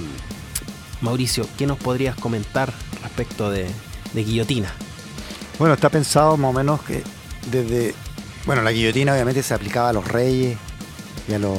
Mauricio, 1.01 1.47
¿qué 1.57 1.65
nos 1.65 1.79
podrías 1.79 2.17
comentar 2.17 2.73
respecto 3.05 3.53
de, 3.53 3.69
Guillotina? 4.15 4.73
Bueno, 5.57 5.75
está 5.75 5.89
pensado 5.89 6.37
más 6.37 6.51
o 6.51 6.53
menos 6.53 6.83
que 6.83 7.05
desde. 7.53 7.95
Bueno, 8.47 8.63
la 8.63 8.73
guillotina 8.73 9.13
obviamente 9.13 9.45
se 9.45 9.55
aplicaba 9.55 9.91
a 9.91 9.93
los 9.93 10.09
reyes 10.09 10.59
y 11.29 11.35
a 11.35 11.39
los, 11.39 11.57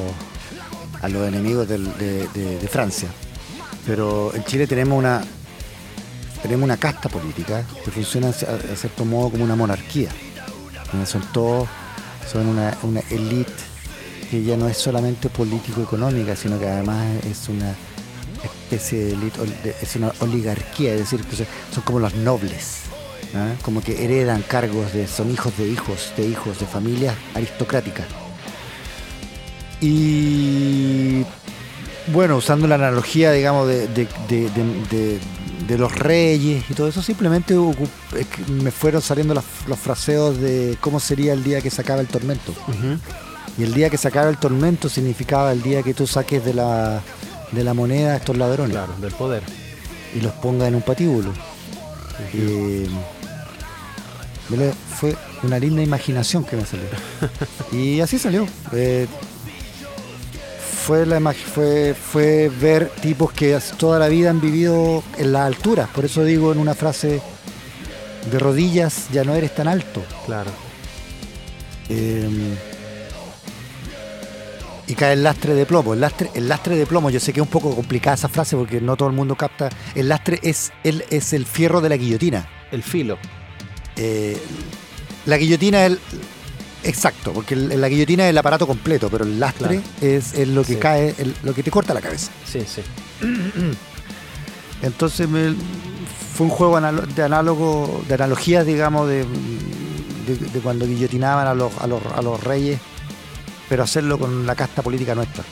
a 1.00 1.08
los 1.08 1.26
enemigos 1.26 1.66
de 1.66 2.68
Francia. 2.70 3.08
Pero 3.86 4.34
en 4.34 4.44
Chile 4.44 4.66
tenemos 4.66 4.98
una 4.98 5.22
tenemos 6.42 6.64
una 6.64 6.76
casta 6.76 7.08
política 7.08 7.64
que 7.84 7.90
funciona 7.90 8.28
a 8.28 8.76
cierto 8.76 9.04
modo 9.04 9.30
como 9.30 9.44
una 9.44 9.56
monarquía. 9.56 10.08
Son 11.06 11.22
todos, 11.32 11.68
son 12.30 12.46
una, 12.48 12.76
una 12.82 13.00
elite 13.10 13.52
que 14.30 14.42
ya 14.42 14.56
no 14.56 14.68
es 14.68 14.76
solamente 14.76 15.28
político-económica, 15.30 16.34
sino 16.36 16.58
que 16.58 16.68
además 16.68 17.06
es 17.24 17.48
una 17.48 17.74
especie 18.42 19.04
de 19.04 19.12
elite, 19.12 19.40
de- 19.62 19.76
es 19.80 19.96
una 19.96 20.12
oligarquía, 20.20 20.92
es 20.94 21.00
decir, 21.00 21.20
son- 21.72 21.82
como 21.84 21.98
los 22.00 22.14
nobles. 22.14 22.80
¿ah? 23.34 23.52
como 23.62 23.80
que 23.82 24.04
heredan 24.04 24.42
cargos 24.42 24.92
de 24.92 25.06
son 25.06 25.30
hijos 25.30 25.56
de 25.56 25.66
hijos 25.66 26.12
de 26.18 26.26
hijos 26.26 26.58
de 26.60 26.66
familias 26.66 27.14
aristocráticas 27.34 28.04
y 29.80 31.24
bueno 32.08 32.36
usando 32.36 32.66
la 32.68 32.74
analogía 32.74 33.32
digamos 33.32 33.68
de, 33.68 33.88
de- 33.88 34.08
de- 34.28 35.18
de- 35.66 35.78
los 35.78 35.94
reyes 35.96 36.64
y 36.68 36.74
todo 36.74 36.88
eso 36.88 37.02
simplemente 37.02 37.54
me 38.48 38.70
fueron 38.70 39.00
saliendo 39.02 39.34
las- 39.34 39.44
los 39.66 39.78
fraseos 39.78 40.38
de 40.38 40.76
cómo 40.80 41.00
sería 41.00 41.32
el 41.32 41.42
día 41.44 41.60
que 41.60 41.70
se 41.70 41.80
acaba 41.80 42.00
el 42.00 42.06
tormento 42.08 42.54
y 43.58 43.62
el 43.62 43.74
día 43.74 43.90
que 43.90 43.98
se 43.98 44.08
acaba 44.08 44.28
el 44.30 44.38
tormento 44.38 44.88
significaba 44.88 45.52
el 45.52 45.62
día 45.62 45.82
que 45.82 45.94
tú 45.94 46.06
saques 46.06 46.44
de 46.44 46.54
la 46.54 47.00
de 47.52 47.64
la 47.64 47.74
moneda 47.74 48.12
a 48.12 48.16
estos 48.16 48.36
ladrones 48.38 48.72
Claro, 48.72 48.94
del 49.00 49.12
poder. 49.12 49.42
y 50.16 50.20
los 50.20 50.32
ponga 50.34 50.66
en 50.68 50.74
un 50.74 50.80
patíbulo. 50.82 51.32
Eh, 52.32 52.88
fue 54.98 55.16
una 55.42 55.58
linda 55.58 55.82
imaginación 55.82 56.44
que 56.44 56.56
me 56.56 56.64
salió. 56.66 56.86
y 57.72 58.00
así 58.00 58.18
salió. 58.18 58.46
Eh, 58.72 59.06
fue, 60.82 61.06
la 61.06 61.20
fue, 61.32 61.94
fue 61.94 62.48
ver 62.48 62.88
tipos 63.00 63.32
que 63.32 63.56
toda 63.78 64.00
la 64.00 64.08
vida 64.08 64.30
han 64.30 64.40
vivido 64.40 65.04
en 65.16 65.32
las 65.32 65.42
alturas. 65.42 65.88
Por 65.88 66.04
eso 66.04 66.24
digo 66.24 66.50
en 66.50 66.58
una 66.58 66.74
frase 66.74 67.22
de 68.30 68.38
rodillas 68.38 69.08
ya 69.12 69.22
no 69.22 69.34
eres 69.34 69.54
tan 69.54 69.68
alto. 69.68 70.02
Claro. 70.26 70.50
Eh, 71.88 72.28
y 74.88 74.94
cae 74.94 75.12
el 75.12 75.22
lastre 75.22 75.54
de 75.54 75.66
plomo. 75.66 75.94
El 75.94 76.00
lastre, 76.00 76.30
el 76.34 76.48
lastre 76.48 76.76
de 76.76 76.84
plomo, 76.84 77.10
yo 77.10 77.20
sé 77.20 77.32
que 77.32 77.38
es 77.38 77.46
un 77.46 77.52
poco 77.52 77.74
complicada 77.76 78.14
esa 78.14 78.28
frase 78.28 78.56
porque 78.56 78.80
no 78.80 78.96
todo 78.96 79.08
el 79.08 79.14
mundo 79.14 79.36
capta. 79.36 79.70
El 79.94 80.08
lastre 80.08 80.40
es 80.42 80.72
el, 80.82 81.04
es 81.10 81.32
el 81.32 81.46
fierro 81.46 81.80
de 81.80 81.90
la 81.90 81.96
guillotina. 81.96 82.48
El 82.72 82.82
filo. 82.82 83.18
Eh, 83.94 84.36
la 85.26 85.36
guillotina 85.36 85.86
es 85.86 85.92
el. 85.92 86.00
Exacto, 86.84 87.32
porque 87.32 87.54
el- 87.54 87.80
la 87.80 87.88
guillotina 87.88 88.24
es 88.24 88.30
el 88.30 88.38
aparato 88.38 88.66
completo, 88.66 89.08
pero 89.10 89.24
el 89.24 89.38
lastre 89.38 89.66
Claro. 89.80 89.82
es, 90.00 90.34
es 90.34 90.48
lo 90.48 90.62
que 90.64 90.74
Sí. 90.74 90.78
cae, 90.80 91.14
el- 91.18 91.34
lo 91.44 91.54
que 91.54 91.62
te 91.62 91.70
corta 91.70 91.94
la 91.94 92.00
cabeza. 92.00 92.30
Sí, 92.50 92.60
sí. 92.66 92.82
Entonces 94.82 95.28
me- 95.28 95.54
fue 96.34 96.46
un 96.46 96.50
juego 96.52 96.80
de 96.80 97.22
análogo, 97.22 98.02
de 98.08 98.14
analogías, 98.14 98.66
digamos, 98.66 99.06
de, 99.08 99.18
de- 100.26 100.36
de 100.52 100.60
cuando 100.60 100.86
guillotinaban 100.86 101.46
a 101.46 101.54
los, 101.54 101.72
a, 101.78 101.86
los, 101.86 102.00
a 102.16 102.22
los 102.22 102.42
reyes, 102.42 102.80
pero 103.68 103.82
hacerlo 103.82 104.18
con 104.18 104.46
la 104.46 104.54
casta 104.54 104.82
política 104.82 105.14
nuestra. 105.14 105.44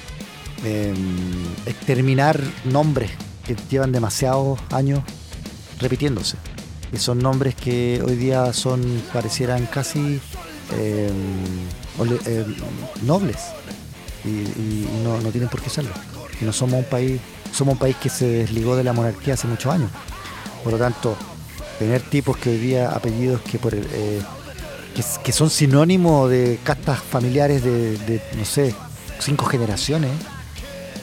Eh, 0.65 0.93
exterminar 1.67 2.41
nombres 2.65 3.11
que 3.47 3.57
llevan 3.71 3.93
demasiados 3.93 4.59
años 4.73 5.01
repitiéndose. 5.79 6.37
Y 6.93 6.97
son 6.99 7.19
nombres 7.21 7.55
que 7.55 8.03
hoy 8.05 8.17
día 8.17 8.53
son, 8.53 9.03
parecieran 9.13 9.67
casi 9.67 10.21
ole- 11.99 12.21
eh, 12.27 12.45
nobles. 13.03 13.37
Y, 14.25 14.87
no, 15.03 15.19
tienen 15.31 15.49
por 15.49 15.61
qué 15.63 15.71
serlo. 15.71 15.91
No 16.41 16.53
somos 16.53 16.79
un 16.81 16.85
país, 16.85 17.21
somos 17.53 17.73
un 17.75 17.79
país 17.79 17.97
que 17.97 18.09
se 18.09 18.27
desligó 18.27 18.77
de 18.77 18.85
la 18.85 18.93
monarquía 18.93 19.35
hace 19.35 19.47
muchos 19.47 19.73
años. 19.73 19.91
Por 20.63 20.73
lo 20.75 20.79
tanto, 20.79 21.17
tener 21.79 22.03
tipos 22.03 22.37
que 22.37 22.51
hoy 22.51 22.59
día, 22.59 22.91
apellidos 22.91 23.41
que 23.43 23.59
eh, 23.63 24.21
son 25.33 25.49
sinónimos 25.51 26.29
de 26.31 26.59
castas 26.63 26.99
familiares 27.01 27.63
de, 27.65 28.21
no 28.37 28.45
sé, 28.45 28.75
cinco 29.19 29.47
generaciones 29.47 30.11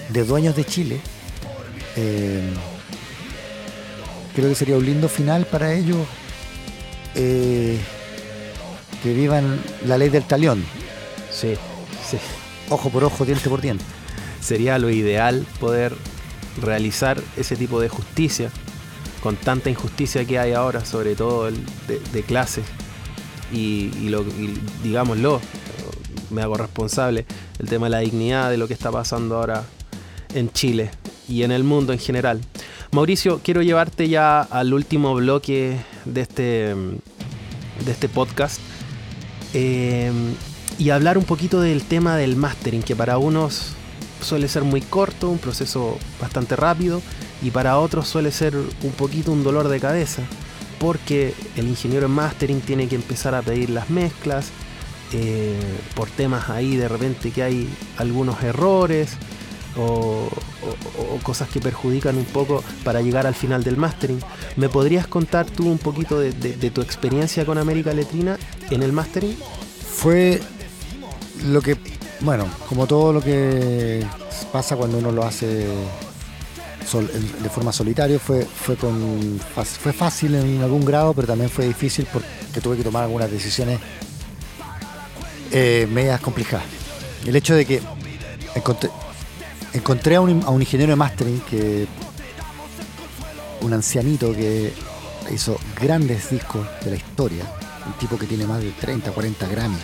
de 0.10 0.24
dueños 0.24 0.56
de 0.56 0.66
Chile, 0.66 1.00
eh, 1.96 2.54
creo 4.36 4.50
que 4.50 4.56
sería 4.56 4.78
un 4.78 4.86
lindo 4.86 5.10
final 5.10 5.46
para 5.48 5.74
ellos 5.74 5.98
eh, 7.16 7.80
que 9.04 9.14
vivan 9.14 9.62
la 9.86 9.98
ley 9.98 10.10
del 10.10 10.24
talión, 10.24 10.64
Sí, 11.32 11.54
sí. 12.10 12.18
ojo 12.70 12.90
por 12.90 13.04
ojo, 13.04 13.26
diente 13.26 13.50
por 13.50 13.62
diente. 13.62 13.84
Sería 14.42 14.80
lo 14.80 14.90
ideal 14.90 15.46
poder 15.60 15.94
realizar 16.62 17.22
ese 17.36 17.56
tipo 17.56 17.80
de 17.80 17.90
justicia 17.90 18.50
con 19.22 19.36
tanta 19.36 19.70
injusticia 19.70 20.26
que 20.26 20.40
hay 20.40 20.54
ahora, 20.54 20.84
sobre 20.86 21.16
todo 21.16 21.48
el 21.48 21.56
de, 21.88 22.00
de 22.14 22.24
clase. 22.24 22.64
Y, 23.54 23.92
y 24.02 24.10
lo, 24.10 24.22
y 24.22 24.60
digámoslo, 24.84 25.42
me 26.30 26.42
hago 26.42 26.56
responsable, 26.56 27.26
el 27.60 27.68
tema 27.70 27.88
de 27.88 27.92
la 27.92 28.00
dignidad 28.00 28.50
de 28.50 28.58
lo 28.58 28.68
que 28.68 28.74
está 28.74 28.92
pasando 28.92 29.38
ahora 29.38 29.64
en 30.34 30.52
Chile 30.52 30.92
y 31.30 31.44
en 31.44 31.52
el 31.52 31.64
mundo 31.64 31.94
en 31.94 32.00
general. 32.00 32.42
Mauricio, 32.92 33.42
quiero 33.44 33.62
llevarte 33.62 34.08
ya 34.10 34.42
al 34.42 34.74
último 34.74 35.14
bloque 35.14 35.78
de 36.06 36.22
este, 36.22 36.44
de 37.86 37.92
este 37.92 38.10
podcast 38.10 38.60
eh, 39.54 40.12
y 40.78 40.90
hablar 40.90 41.18
un 41.18 41.24
poquito 41.24 41.62
del 41.62 41.84
tema 41.84 42.18
del 42.18 42.36
mastering, 42.36 42.84
que 42.84 42.96
para 42.96 43.18
unos 43.18 43.74
suele 44.22 44.48
ser 44.48 44.64
muy 44.64 44.82
corto, 44.82 45.30
un 45.30 45.38
proceso 45.38 45.98
bastante 46.22 46.56
rápido, 46.56 47.02
y 47.42 47.52
para 47.52 47.80
otros 47.80 48.08
suele 48.08 48.32
ser 48.32 48.56
un 48.56 48.92
poquito 48.92 49.32
un 49.32 49.44
dolor 49.44 49.68
de 49.68 49.80
cabeza, 49.80 50.24
porque 50.80 51.34
el 51.56 51.68
ingeniero 51.68 52.06
en 52.08 52.12
mastering 52.12 52.62
tiene 52.62 52.88
que 52.88 52.96
empezar 52.96 53.36
a 53.36 53.42
pedir 53.42 53.70
las 53.70 53.90
mezclas, 53.90 54.48
eh, 55.14 55.56
por 55.96 56.10
temas 56.10 56.50
ahí 56.50 56.76
de 56.76 56.90
repente 56.90 57.32
que 57.32 57.42
hay 57.42 57.70
algunos 57.98 58.44
errores 58.44 59.12
o, 59.78 60.28
o- 60.30 61.20
cosas 61.24 61.50
que 61.50 61.60
perjudican 61.60 62.18
un 62.18 62.26
poco 62.26 62.64
para 62.84 63.02
llegar 63.02 63.28
al 63.28 63.36
final 63.36 63.64
del 63.64 63.78
mastering. 63.78 64.20
¿Me 64.56 64.70
podrías 64.70 65.08
contar 65.08 65.46
tú 65.46 65.68
un 65.70 65.78
poquito 65.78 66.20
de, 66.20 66.32
tu 66.72 66.82
experiencia 66.82 67.46
con 67.46 67.58
América 67.58 67.94
Letrina 67.94 68.38
en 68.70 68.84
el 68.84 68.92
mastering? 68.94 69.36
Fue 69.96 70.42
lo 71.46 71.62
que, 71.62 71.78
bueno, 72.22 72.48
como 72.70 72.88
todo 72.88 73.14
lo 73.14 73.22
que 73.22 74.06
pasa 74.52 74.76
cuando 74.76 74.98
uno 74.98 75.12
lo 75.12 75.24
hace 75.24 75.68
de 77.44 77.50
forma 77.50 77.74
solitaria, 77.74 78.18
fue, 78.18 78.46
fue, 78.46 78.78
con, 78.78 79.40
fue 79.82 79.92
fácil 79.92 80.36
en 80.36 80.62
algún 80.62 80.86
grado, 80.86 81.14
pero 81.14 81.28
también 81.28 81.50
fue 81.50 81.66
difícil 81.68 82.08
porque 82.14 82.62
tuve 82.62 82.78
que 82.78 82.84
tomar 82.84 83.04
algunas 83.04 83.30
decisiones 83.30 83.80
eh, 85.52 85.88
medias 85.92 86.22
complicadas. 86.22 86.66
El 87.26 87.36
hecho 87.36 87.56
de 87.56 87.66
que 87.66 87.82
encontré 89.78 90.16
a, 90.16 90.22
un, 90.22 90.44
a 90.44 90.50
un 90.50 90.62
ingeniero 90.62 90.92
de 90.92 90.96
mastering 90.96 91.40
que 91.42 91.88
un 93.62 93.74
ancianito 93.74 94.34
que 94.34 94.74
hizo 95.34 95.60
grandes 95.82 96.30
discos 96.30 96.66
de 96.84 96.92
la 96.92 96.98
historia, 96.98 97.44
un 97.86 97.94
tipo 97.94 98.18
que 98.18 98.26
tiene 98.26 98.46
más 98.46 98.62
de 98.62 98.72
30, 98.72 99.12
40 99.12 99.48
Grammy 99.48 99.78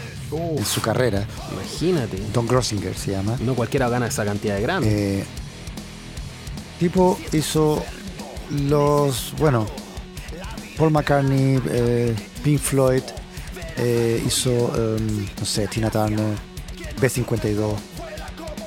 en 0.57 0.65
su 0.65 0.81
carrera, 0.81 1.27
Imagínate. 1.51 2.17
Don 2.33 2.47
Grossinger 2.47 2.95
se 2.95 3.11
llama. 3.11 3.37
No 3.41 3.53
cualquiera 3.55 3.87
gana 3.87 4.07
esa 4.07 4.25
cantidad 4.25 4.55
de 4.55 4.61
Grammy. 4.61 4.87
Eh, 4.87 5.23
tipo 6.79 7.19
hizo 7.31 7.83
los, 8.49 9.33
bueno, 9.37 9.67
Paul 10.77 10.91
McCartney, 10.91 11.61
eh, 11.69 12.15
Pink 12.43 12.59
Floyd, 12.59 13.03
eh, 13.77 14.23
hizo, 14.25 14.51
em, 14.75 15.27
no 15.39 15.45
sé, 15.45 15.67
Tina 15.67 15.89
Turner, 15.89 16.35
B52, 16.99 17.75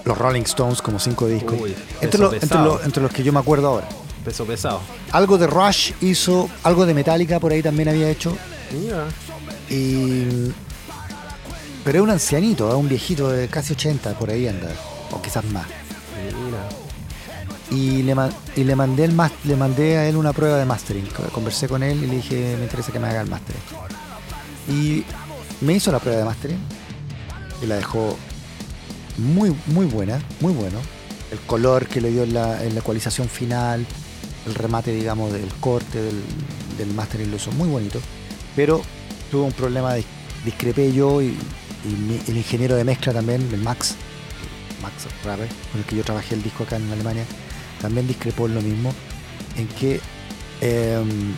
los 0.07 0.16
Rolling 0.16 0.42
Stones 0.42 0.80
como 0.80 0.98
cinco 0.98 1.26
discos. 1.28 1.61
Uy, 1.61 1.74
entre, 2.00 2.09
peso 2.09 2.18
los, 2.22 2.32
entre, 2.34 2.48
pesado. 2.48 2.64
los, 2.76 2.84
entre 2.84 3.02
los 3.02 3.12
que 3.12 3.22
yo 3.22 3.32
me 3.32 3.40
acuerdo 3.40 3.68
ahora. 3.68 3.88
Peso 4.24 4.44
pesado. 4.46 4.80
Algo 5.12 5.36
de 5.36 5.46
Rush 5.46 5.92
hizo, 6.00 6.48
algo 6.62 6.86
de 6.86 6.94
Metallica 6.94 7.38
por 7.40 7.52
ahí 7.52 7.62
también 7.62 7.88
había 7.90 8.09
hecho. 8.09 8.36
Y, 9.68 10.52
pero 11.84 11.98
es 11.98 12.02
un 12.04 12.11
ancianito, 12.11 12.68
es 12.68 12.74
un 12.74 12.88
viejito 12.88 13.28
de 13.30 13.48
casi 13.48 13.72
80, 13.74 14.18
por 14.18 14.30
ahí 14.30 14.48
anda, 14.48 14.68
o 15.12 15.20
quizás 15.22 15.44
más. 15.46 15.66
Mira. 16.44 16.68
y 17.70 18.02
le, 18.02 18.14
y 18.57 18.64
le 18.64 18.74
mandé 18.76 19.04
el 19.04 19.16
le 19.44 19.57
mandé 19.57 19.96
a 19.98 20.09
él 20.09 20.16
una 20.16 20.32
prueba 20.32 20.57
de 20.59 20.64
mastering. 20.64 21.07
Co- 21.07 21.24
Conversé 21.32 21.68
con 21.68 21.82
él 21.82 22.02
y 22.02 22.07
le 22.07 22.16
dije, 22.16 22.54
me 22.59 22.64
interesa 22.64 22.90
que 22.92 22.98
me 22.98 23.09
haga 23.09 23.20
el 23.22 23.28
mastering. 23.30 23.62
Y 24.68 25.04
me 25.61 25.74
hizo 25.74 25.92
la 25.92 25.98
prueba 26.00 26.18
de 26.18 26.24
mastering 26.24 26.59
y 27.62 27.66
la 27.66 27.76
dejó 27.76 28.16
muy, 29.19 29.55
muy 29.67 29.87
buena, 29.87 30.21
muy 30.41 30.53
bueno. 30.53 30.79
El 31.31 31.39
color 31.41 31.87
que 31.87 32.01
le 32.01 32.11
dio 32.11 32.23
en 32.23 32.35
la, 32.35 32.62
en 32.64 32.75
la 32.75 32.81
ecualización 32.81 33.29
final, 33.29 33.85
el 34.47 34.55
remate, 34.55 34.93
digamos, 34.93 35.33
del 35.33 35.49
corte 35.61 36.01
del, 36.01 36.23
del 36.79 36.89
mastering 36.95 37.31
lo 37.31 37.37
hizo 37.37 37.51
muy 37.53 37.69
bonito. 37.69 38.01
Pero 38.55 38.81
tuvo 39.31 39.45
un 39.45 39.53
problema 39.53 39.95
de 39.95 40.05
discrepé 40.45 40.93
yo 40.93 41.21
y, 41.21 41.37
mi- 42.09 42.21
el 42.29 42.37
ingeniero 42.37 42.77
de 42.77 42.85
mezcla 42.85 43.12
también, 43.12 43.49
el 43.53 43.61
Max, 43.61 43.95
Max 44.83 45.07
Raber, 45.25 45.49
con 45.73 45.81
el 45.81 45.87
que 45.87 45.97
yo 45.97 46.05
trabajé 46.05 46.35
el 46.37 46.43
disco 46.43 46.62
acá 46.64 46.77
en 46.77 46.91
Alemania, 46.93 47.25
también 47.81 48.07
discrepó 48.07 48.47
en 48.47 48.55
lo 48.55 48.61
mismo, 48.62 48.93
en 49.57 49.67
que 49.69 50.01
em, 50.61 51.35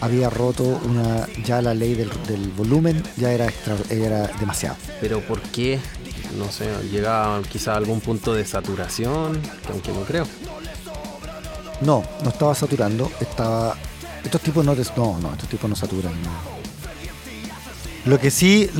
había 0.00 0.30
roto 0.30 0.64
una 0.86 1.26
ya 1.44 1.60
la 1.60 1.74
ley 1.74 1.94
del, 1.94 2.10
del 2.26 2.48
volumen, 2.56 3.02
ya 3.18 3.32
era, 3.32 3.46
extra- 3.46 3.76
era 3.90 4.28
demasiado. 4.40 4.76
Pero 5.00 5.20
¿por 5.20 5.40
qué? 5.42 5.78
No 6.38 6.50
sé, 6.50 6.68
llegaba 6.90 7.42
quizá 7.42 7.74
a 7.74 7.76
algún 7.76 8.00
punto 8.00 8.34
de 8.34 8.44
saturación, 8.44 9.40
que 9.40 9.72
aunque 9.72 9.92
no 9.92 10.00
creo. 10.02 10.26
No, 11.80 12.02
no 12.22 12.30
estaba 12.30 12.54
saturando, 12.54 13.10
estaba... 13.20 13.76
Estos 14.22 14.40
tipos 14.42 14.64
no... 14.64 14.74
No, 14.74 15.32
estos 15.32 15.48
tipos 15.48 15.68
no 15.68 15.76
saturan. 15.76 16.12
Lo 18.04 18.18
que 18.18 18.30
sí... 18.30 18.70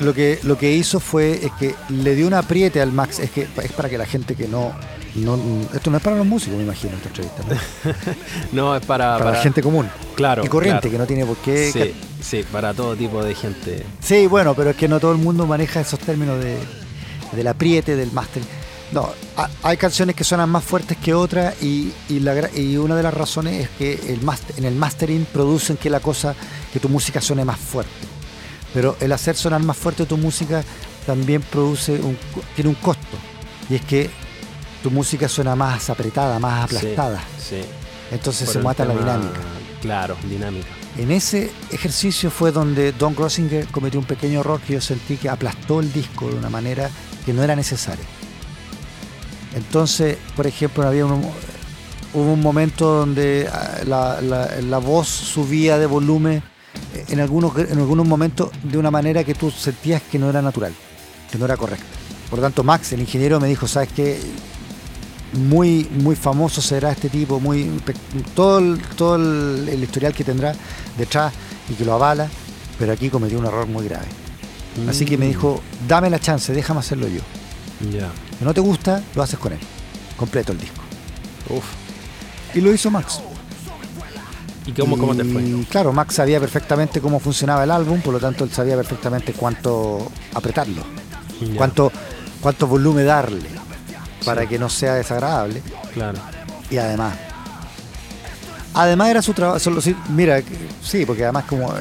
Lo 0.00 0.14
que, 0.14 0.38
lo 0.44 0.56
que 0.56 0.72
hizo 0.72 1.00
fue 1.00 1.44
es 1.44 1.52
que 1.58 1.74
le 1.88 2.14
dio 2.14 2.28
un 2.28 2.34
apriete 2.34 2.80
al 2.80 2.92
Max. 2.92 3.18
Es 3.18 3.30
que 3.30 3.48
es 3.62 3.72
para 3.72 3.88
que 3.88 3.98
la 3.98 4.06
gente 4.06 4.36
que 4.36 4.46
no... 4.46 4.72
no 5.16 5.38
esto 5.74 5.90
no 5.90 5.96
es 5.96 6.02
para 6.02 6.16
los 6.16 6.26
músicos, 6.26 6.56
me 6.58 6.64
imagino, 6.64 6.94
esta 6.96 7.08
entrevista. 7.08 7.42
¿no? 7.48 8.14
No, 8.52 8.76
es 8.76 8.84
para, 8.84 9.18
Para, 9.18 9.30
la 9.32 9.36
gente 9.42 9.62
común. 9.62 9.88
Claro. 10.14 10.44
y 10.44 10.48
corriente, 10.48 10.88
claro. 10.88 10.92
que 10.92 10.98
no 10.98 11.06
tiene 11.06 11.26
por 11.26 11.36
qué... 11.38 11.70
Sí, 11.72 11.94
sí, 12.22 12.44
para 12.50 12.74
todo 12.74 12.94
tipo 12.96 13.22
de 13.24 13.34
gente. 13.34 13.84
Sí, 14.00 14.26
bueno, 14.26 14.54
pero 14.54 14.70
es 14.70 14.76
que 14.76 14.88
no 14.88 14.98
todo 15.00 15.12
el 15.12 15.18
mundo 15.18 15.46
maneja 15.46 15.80
esos 15.80 15.98
términos 16.00 16.42
de, 16.42 16.58
del 17.32 17.46
apriete, 17.46 17.96
del 17.96 18.12
máster. 18.12 18.42
No, 18.92 19.10
ha- 19.36 19.50
hay 19.62 19.76
canciones 19.76 20.16
que 20.16 20.24
suenan 20.24 20.48
más 20.50 20.64
fuertes 20.64 20.96
que 20.96 21.12
otras 21.14 21.54
y, 21.62 21.92
y, 22.08 22.20
la 22.20 22.34
gra- 22.34 22.56
y 22.58 22.76
una 22.78 22.96
de 22.96 23.02
las 23.02 23.12
razones 23.14 23.64
es 23.64 23.68
que 23.70 24.12
el 24.12 24.22
master- 24.22 24.56
en 24.58 24.64
el 24.64 24.74
mastering 24.74 25.26
producen 25.32 25.76
que 25.76 25.90
la 25.90 26.00
cosa, 26.00 26.34
que 26.72 26.80
tu 26.80 26.88
música 26.88 27.20
suene 27.20 27.44
más 27.44 27.58
fuerte. 27.58 27.90
Pero 28.74 28.96
el 29.00 29.12
hacer 29.12 29.36
sonar 29.36 29.62
más 29.62 29.76
fuerte 29.76 30.06
tu 30.06 30.16
música 30.16 30.62
también 31.06 31.42
produce 31.42 31.92
un, 31.92 32.16
tiene 32.54 32.70
un 32.70 32.76
costo. 32.76 33.16
Y 33.70 33.74
es 33.76 33.82
que 33.82 34.10
tu 34.82 34.90
música 34.90 35.28
suena 35.28 35.54
más 35.56 35.90
apretada, 35.90 36.38
más 36.38 36.64
aplastada. 36.64 37.20
Sí, 37.38 37.56
sí. 37.60 37.68
Entonces 38.10 38.46
Por 38.46 38.54
se 38.54 38.58
mata 38.60 38.84
la 38.84 38.94
dinámica. 38.94 39.40
Claro, 39.82 40.16
dinámica. 40.28 40.66
En 40.96 41.10
ese 41.12 41.50
ejercicio 41.70 42.30
fue 42.30 42.50
donde 42.50 42.92
Don 42.92 43.14
Grossinger 43.14 43.66
cometió 43.68 44.00
un 44.00 44.06
pequeño 44.06 44.40
error 44.40 44.60
que 44.60 44.74
yo 44.74 44.80
sentí 44.80 45.16
que 45.16 45.28
aplastó 45.28 45.80
el 45.80 45.92
disco 45.92 46.28
de 46.28 46.34
una 46.36 46.48
manera 46.50 46.90
que 47.24 47.32
no 47.32 47.42
era 47.42 47.54
necesaria. 47.54 48.04
Entonces, 49.54 50.16
por 50.36 50.46
ejemplo, 50.46 50.86
había 50.86 51.06
un, 51.06 51.22
hubo 52.14 52.32
un 52.32 52.40
momento 52.40 52.86
donde 52.86 53.48
ah, 53.52 53.78
la, 53.86 54.20
la- 54.20 54.60
la 54.60 54.78
voz 54.78 55.08
subía 55.08 55.78
de 55.78 55.86
volumen 55.86 56.42
eh, 56.94 57.04
en 57.08 57.20
algunos, 57.20 57.56
en 57.58 57.78
algunos 57.78 58.06
momentos 58.06 58.50
de 58.62 58.78
una 58.78 58.90
manera 58.90 59.24
que 59.24 59.34
tú 59.34 59.50
sentías 59.50 60.02
que 60.02 60.18
no 60.18 60.28
era 60.28 60.42
natural, 60.42 60.74
que 61.30 61.38
no 61.38 61.44
era 61.44 61.56
correcta. 61.56 61.84
Por 62.30 62.40
lo 62.40 62.42
tanto, 62.44 62.62
Max, 62.62 62.92
el 62.92 63.00
ingeniero, 63.00 63.40
me 63.40 63.48
dijo, 63.48 63.66
¿sabes 63.66 63.88
qué? 63.94 64.20
Muy, 65.32 65.86
muy 65.90 66.16
famoso 66.16 66.62
será 66.62 66.90
este 66.90 67.10
tipo, 67.10 67.38
muy 67.38 67.70
todo, 68.34 68.58
el, 68.60 68.78
todo 68.96 69.16
el, 69.16 69.68
el 69.68 69.82
historial 69.82 70.14
que 70.14 70.24
tendrá 70.24 70.54
detrás 70.96 71.34
y 71.68 71.74
que 71.74 71.84
lo 71.84 71.92
avala, 71.94 72.28
pero 72.78 72.92
aquí 72.92 73.10
cometió 73.10 73.38
un 73.38 73.44
error 73.44 73.66
muy 73.66 73.84
grave. 73.86 74.06
Así 74.88 75.04
que 75.04 75.18
me 75.18 75.26
Mm, 75.26 75.28
dijo, 75.28 75.60
dame 75.86 76.08
la 76.08 76.18
chance, 76.18 76.52
déjame 76.52 76.80
hacerlo 76.80 77.08
yo. 77.08 77.20
Ya. 77.92 78.10
Si 78.38 78.44
no 78.44 78.54
te 78.54 78.60
gusta, 78.60 79.02
lo 79.14 79.22
haces 79.22 79.38
con 79.38 79.52
él. 79.52 79.58
Completo 80.16 80.52
el 80.52 80.58
disco. 80.60 80.80
Uf. 81.50 81.64
Y 82.54 82.60
lo 82.60 82.72
hizo 82.72 82.90
Max. 82.90 83.20
¿Y 84.66 84.72
cómo, 84.72 84.96
cómo 84.98 85.14
te 85.14 85.24
fue? 85.24 85.42
Y 85.42 85.64
claro, 85.68 85.92
Max 85.92 86.14
sabía 86.14 86.40
perfectamente 86.40 87.00
cómo 87.00 87.20
funcionaba 87.20 87.64
el 87.64 87.70
álbum, 87.70 88.00
por 88.00 88.12
lo 88.14 88.20
tanto 88.20 88.44
él 88.44 88.50
sabía 88.52 88.76
perfectamente 88.76 89.32
cuánto 89.32 90.10
apretarlo, 90.34 90.82
Ya, 91.40 91.56
cuánto, 91.56 91.90
cuánto 92.40 92.66
volumen 92.66 93.06
darle 93.06 93.48
para 94.24 94.42
Sí. 94.42 94.48
que 94.48 94.58
no 94.58 94.68
sea 94.68 94.94
desagradable. 94.94 95.62
Claro. 95.94 96.18
Y 96.70 96.76
además, 96.78 97.14
además 98.74 99.08
era 99.08 99.22
su 99.22 99.32
trabajo, 99.34 99.58
mira, 100.10 100.40
sí, 100.82 101.04
porque 101.06 101.24
además 101.24 101.44
como 101.44 101.72
eh, 101.76 101.80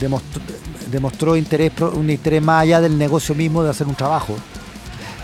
demostró, 0.00 0.42
demostró 0.90 1.36
interés, 1.36 1.72
un 1.94 2.10
interés 2.10 2.42
más 2.42 2.62
allá 2.62 2.80
del 2.80 2.98
negocio 2.98 3.34
mismo 3.34 3.62
de 3.62 3.70
hacer 3.70 3.86
un 3.86 3.94
trabajo, 3.94 4.36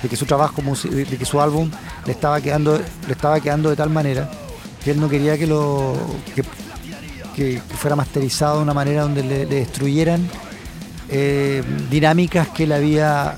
de 0.03 0.09
que 0.09 0.17
su 0.17 0.25
trabajo, 0.27 0.63
de 0.85 1.05
que 1.19 1.25
su 1.25 1.41
álbum 1.41 1.71
le 2.07 2.13
estaba 2.13 2.41
quedando, 2.41 2.79
le 3.07 3.13
estaba 3.13 3.41
quedando 3.41 3.71
de 3.71 3.77
tal 3.77 3.91
manera 3.91 4.31
que 4.85 4.93
él 4.93 5.01
no 5.01 5.09
quería 5.09 5.37
que 5.37 5.47
lo 5.47 5.97
que, 6.35 6.43
que- 7.35 7.61
que 7.69 7.77
fuera 7.77 7.95
masterizado 7.97 8.57
de 8.57 8.63
una 8.65 8.75
manera 8.75 9.03
donde 9.03 9.23
le, 9.23 9.47
le 9.47 9.55
destruyeran 9.57 10.29
eh, 11.09 11.63
dinámicas 11.91 12.49
que 12.49 12.65
él 12.65 12.73
había 12.73 13.37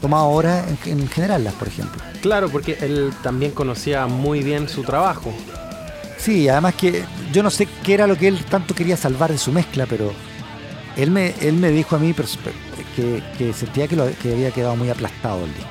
tomado 0.00 0.24
ahora 0.24 0.64
en, 0.86 1.00
en 1.00 1.52
por 1.58 1.68
ejemplo. 1.68 2.00
Claro, 2.22 2.48
porque 2.48 2.78
él 2.80 3.12
también 3.22 3.52
conocía 3.52 4.06
muy 4.06 4.42
bien 4.42 4.68
su 4.68 4.82
trabajo. 4.82 5.32
Sí, 6.18 6.48
además 6.48 6.74
que 6.74 7.04
yo 7.32 7.42
no 7.42 7.50
sé 7.50 7.66
qué 7.82 7.94
era 7.94 8.06
lo 8.06 8.16
que 8.16 8.28
él 8.28 8.44
tanto 8.44 8.74
quería 8.74 8.96
salvar 8.96 9.32
de 9.32 9.38
su 9.38 9.52
mezcla, 9.52 9.86
pero 9.86 10.12
él 10.96 11.10
me, 11.10 11.34
él 11.40 11.54
me 11.54 11.70
dijo 11.70 11.96
a 11.96 11.98
mí 11.98 12.12
que, 12.94 13.22
que 13.38 13.52
sentía 13.54 13.88
que, 13.88 13.96
lo- 13.96 14.10
que 14.22 14.32
había 14.32 14.50
quedado 14.50 14.76
muy 14.76 14.90
aplastado 14.90 15.44
el 15.44 15.54
disco. 15.54 15.70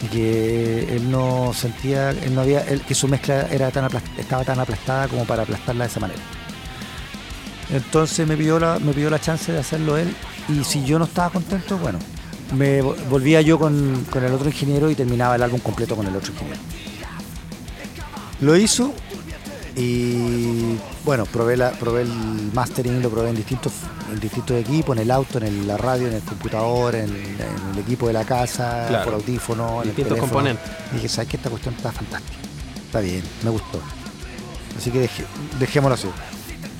¿ya? 0.00 0.06
Y 0.06 0.08
que 0.08 0.96
él 0.96 1.10
no 1.10 1.52
sentía, 1.54 2.10
él 2.10 2.34
no 2.34 2.40
había, 2.40 2.60
él- 2.62 2.80
que 2.82 2.94
su 2.94 3.06
mezcla 3.06 3.46
era 3.50 3.70
tan 3.70 3.84
aplas- 3.84 4.02
estaba 4.18 4.44
tan 4.44 4.58
aplastada 4.58 5.06
como 5.08 5.24
para 5.24 5.42
aplastarla 5.44 5.84
de 5.84 5.90
esa 5.90 6.00
manera. 6.00 6.20
Entonces 7.70 8.26
me 8.26 8.36
pidió 8.36 8.58
la, 8.58 8.78
me 8.78 8.92
pidió 8.92 9.10
la 9.10 9.18
chance 9.20 9.50
de 9.52 9.58
hacerlo 9.58 9.96
él 9.96 10.14
y 10.48 10.62
si 10.64 10.84
yo 10.84 10.98
no 10.98 11.06
estaba 11.06 11.30
contento, 11.30 11.78
bueno, 11.78 11.98
me 12.54 12.82
vo- 12.82 12.96
volvía 13.08 13.40
yo 13.40 13.58
con, 13.58 14.06
con 14.10 14.24
el 14.24 14.32
otro 14.32 14.48
ingeniero 14.48 14.90
y 14.90 14.94
terminaba 14.94 15.36
el 15.36 15.42
álbum 15.42 15.60
completo 15.60 15.96
con 15.96 16.06
el 16.06 16.14
otro 16.16 16.32
ingeniero. 16.32 16.60
Lo 18.40 18.56
hizo 18.56 18.92
y 19.76 20.76
bueno, 21.04 21.26
probé, 21.26 21.56
la, 21.56 21.72
probé 21.72 22.02
el 22.02 22.50
mastering, 22.52 23.02
lo 23.02 23.10
probé 23.10 23.30
en 23.30 23.36
distintos, 23.36 23.72
en 24.12 24.20
distintos 24.20 24.56
equipos, 24.60 24.96
en 24.96 25.02
el 25.02 25.10
auto, 25.10 25.38
en 25.38 25.44
el- 25.44 25.66
la 25.66 25.76
radio, 25.76 26.06
en 26.08 26.14
el 26.14 26.22
computador, 26.22 26.94
en, 26.94 27.10
en 27.10 27.72
el 27.74 27.78
equipo 27.80 28.06
de 28.06 28.12
la 28.12 28.24
casa, 28.24 28.86
Claro. 28.88 29.04
por 29.04 29.14
audífono, 29.14 29.82
en 29.82 29.88
el 29.90 29.96
Distintos 29.96 30.14
teléfono. 30.14 30.20
componentes. 30.32 30.70
Y 30.92 30.94
dije, 30.96 31.08
¿sabes 31.08 31.28
qué? 31.30 31.36
Esta 31.36 31.50
cuestión 31.50 31.74
está 31.74 31.92
fantástica. 31.92 32.38
Está 32.86 33.00
bien, 33.00 33.22
me 33.42 33.50
gustó. 33.50 33.80
Así 34.78 34.90
que 34.90 35.00
dejé- 35.08 35.24
dejémoslo 35.58 35.94
así. 35.94 36.08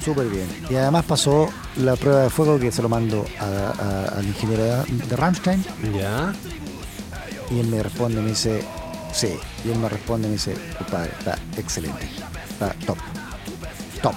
Súper 0.04 0.26
bien. 0.28 0.46
Y 0.68 0.74
además 0.74 1.04
pasó 1.06 1.48
la 1.76 1.96
prueba 1.96 2.22
de 2.22 2.30
fuego 2.30 2.58
que 2.58 2.70
se 2.70 2.82
lo 2.82 2.88
mando 2.88 3.24
al 3.40 4.24
ingeniero 4.26 4.62
de, 4.62 4.84
de 5.06 5.16
Rammstein 5.16 5.64
Ya. 5.98 6.32
y 7.50 7.60
él 7.60 7.66
me 7.68 7.82
responde, 7.82 8.20
me 8.20 8.28
dice, 8.30 8.62
sí. 9.12 9.28
Y 9.64 9.70
él 9.70 9.78
me 9.78 9.88
responde, 9.88 10.28
me 10.28 10.34
dice, 10.34 10.54
compadre, 10.76 11.10
está 11.18 11.38
excelente. 11.56 12.06
Está 12.50 12.74
top. 12.86 12.98
Top. 14.02 14.14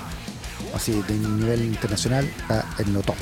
Así, 0.75 1.01
de 1.07 1.13
nivel 1.13 1.63
internacional, 1.63 2.25
está 2.25 2.65
en 2.79 2.93
lo 2.93 3.01
top. 3.01 3.15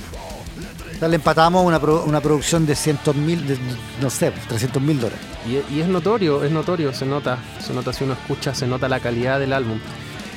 Entonces 0.85 1.09
le 1.09 1.15
empatamos 1.17 1.63
una, 1.65 1.79
pro- 1.79 2.03
una 2.05 2.21
producción 2.21 2.65
de 2.65 2.73
cientos 2.75 3.15
mil, 3.15 3.59
no 4.01 4.09
sé, 4.09 4.31
300 4.47 4.81
mil 4.81 4.97
dólares. 4.99 5.19
Y, 5.45 5.73
y 5.75 5.81
es 5.81 5.87
notorio, 5.89 6.43
es 6.43 6.51
notorio, 6.51 6.93
se 6.93 7.05
nota, 7.05 7.37
se 7.59 7.73
nota 7.73 7.91
si 7.93 8.05
uno 8.05 8.13
escucha, 8.13 8.55
se 8.55 8.65
nota 8.65 8.87
la 8.87 8.99
calidad 9.01 9.37
del 9.39 9.51
álbum. 9.53 9.77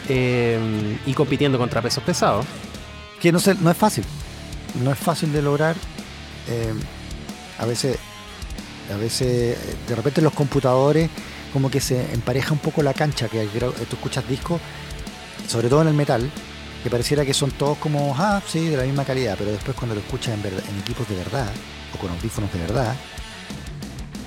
Eh, 0.08 0.98
y 1.06 1.12
compitiendo 1.12 1.58
contra 1.58 1.82
pesos 1.82 2.02
pesados. 2.04 2.44
que 3.20 3.32
no, 3.32 3.40
se- 3.40 3.54
no 3.56 3.70
es 3.70 3.76
fácil. 3.76 4.04
No 4.82 4.92
es 4.92 4.98
fácil 4.98 5.32
de 5.32 5.42
lograr. 5.42 5.74
Eh, 6.48 6.72
a 7.58 7.66
veces, 7.66 7.98
a 8.94 8.96
veces, 8.96 9.58
de 9.88 9.94
repente 9.96 10.22
los 10.22 10.32
computadores 10.32 11.10
como 11.52 11.70
que 11.70 11.80
se 11.80 12.12
empareja 12.14 12.52
un 12.52 12.58
poco 12.60 12.82
la 12.82 12.94
cancha, 12.94 13.28
que 13.28 13.44
tú 13.46 13.96
escuchas 13.96 14.26
discos, 14.28 14.60
sobre 15.48 15.68
todo 15.68 15.82
en 15.82 15.88
el 15.88 15.94
metal, 15.94 16.30
que 16.84 16.90
pareciera 16.90 17.24
que 17.24 17.34
son 17.34 17.50
todos 17.50 17.76
como, 17.78 18.14
ah, 18.16 18.40
sí, 18.46 18.68
de 18.68 18.76
la 18.76 18.84
misma 18.84 19.04
calidad, 19.04 19.34
pero 19.38 19.50
después 19.50 19.76
cuando 19.76 19.94
lo 19.94 20.00
escuchas 20.02 20.34
en 20.38 20.78
equipos 20.80 21.08
de 21.08 21.16
verdad, 21.16 21.48
o 21.94 21.98
con 21.98 22.10
audífonos 22.10 22.52
de 22.52 22.60
verdad, 22.60 22.94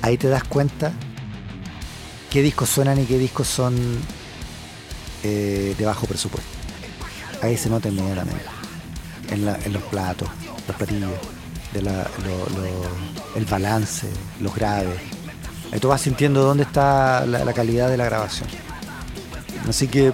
ahí 0.01 0.17
te 0.17 0.27
das 0.29 0.43
cuenta 0.43 0.91
qué 2.29 2.41
discos 2.41 2.69
suenan 2.69 2.99
y 2.99 3.05
qué 3.05 3.17
discos 3.19 3.47
son 3.47 3.75
eh, 5.24 5.76
de 5.78 5.86
bajo 5.86 6.05
presupuesto. 6.07 6.49
Ahí 7.41 7.57
se 7.57 7.69
nota 7.69 7.89
inmediatamente. 7.89 8.43
En, 9.32 9.45
la- 9.45 9.57
los 9.69 9.84
platos, 9.84 10.28
los 10.67 10.76
platillos, 10.76 11.09
el 13.36 13.45
balance, 13.45 14.07
los 14.39 14.53
graves. 14.53 14.99
Ahí 15.72 15.80
tú 15.80 15.88
vas 15.88 16.01
sintiendo 16.01 16.43
dónde 16.43 16.63
está 16.63 17.26
la, 17.26 17.45
la 17.45 17.53
calidad 17.53 17.89
de 17.89 17.97
la 17.97 18.05
grabación. 18.05 18.47
Así 19.69 19.88
que, 19.88 20.11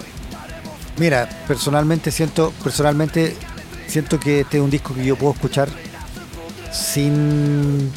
mira, 0.98 1.28
personalmente 1.48 2.12
siento, 2.12 2.54
personalmente 2.64 3.36
siento 3.88 4.20
que 4.20 4.42
este 4.42 4.58
es 4.58 4.64
un 4.64 4.70
disco 4.70 4.94
que 4.94 5.04
yo 5.06 5.16
puedo 5.16 5.34
escuchar 5.34 5.70
sin 6.72 7.92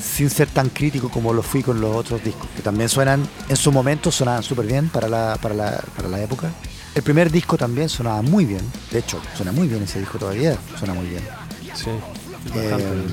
sin 0.00 0.30
ser 0.30 0.48
tan 0.48 0.68
crítico 0.70 1.10
como 1.10 1.32
lo 1.32 1.42
fui 1.42 1.62
con 1.62 1.80
los 1.80 1.94
otros 1.94 2.22
discos, 2.22 2.48
que 2.56 2.62
también 2.62 2.88
suenan, 2.88 3.26
en 3.48 3.56
su 3.56 3.70
momento 3.72 4.10
sonaban 4.10 4.42
súper 4.42 4.66
bien 4.66 4.88
para 4.88 5.08
la, 5.08 5.38
para, 5.40 5.54
la, 5.54 5.80
para 5.96 6.08
la 6.08 6.20
época. 6.20 6.50
El 6.94 7.02
primer 7.02 7.30
disco 7.30 7.56
también 7.56 7.88
sonaba 7.88 8.22
muy 8.22 8.44
bien, 8.44 8.62
de 8.90 8.98
hecho, 8.98 9.20
suena 9.36 9.52
muy 9.52 9.68
bien 9.68 9.82
ese 9.82 10.00
disco 10.00 10.18
todavía, 10.18 10.56
suena 10.78 10.94
muy 10.94 11.06
bien. 11.06 11.22
Sí. 11.74 11.90
Eh, 12.54 13.06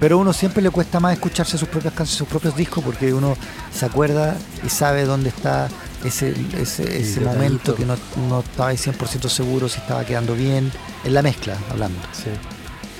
pero 0.00 0.16
a 0.16 0.18
uno 0.18 0.32
siempre 0.32 0.60
le 0.62 0.70
cuesta 0.70 0.98
más 0.98 1.12
escucharse 1.12 1.56
sus 1.56 1.68
propias 1.68 1.94
canciones, 1.94 2.18
sus 2.18 2.26
propios 2.26 2.56
discos, 2.56 2.82
porque 2.82 3.14
uno 3.14 3.36
se 3.72 3.86
acuerda 3.86 4.36
y 4.64 4.68
sabe 4.68 5.04
dónde 5.04 5.28
está 5.28 5.68
ese, 6.04 6.34
ese, 6.58 7.00
ese 7.00 7.20
momento 7.20 7.76
que 7.76 7.84
no, 7.84 7.94
no 8.28 8.40
estaba 8.40 8.70
ahí 8.70 8.76
100% 8.76 9.28
seguro 9.28 9.68
si 9.68 9.78
estaba 9.78 10.04
quedando 10.04 10.34
bien, 10.34 10.72
en 11.04 11.14
la 11.14 11.22
mezcla, 11.22 11.56
hablando. 11.70 12.00
Sí. 12.12 12.30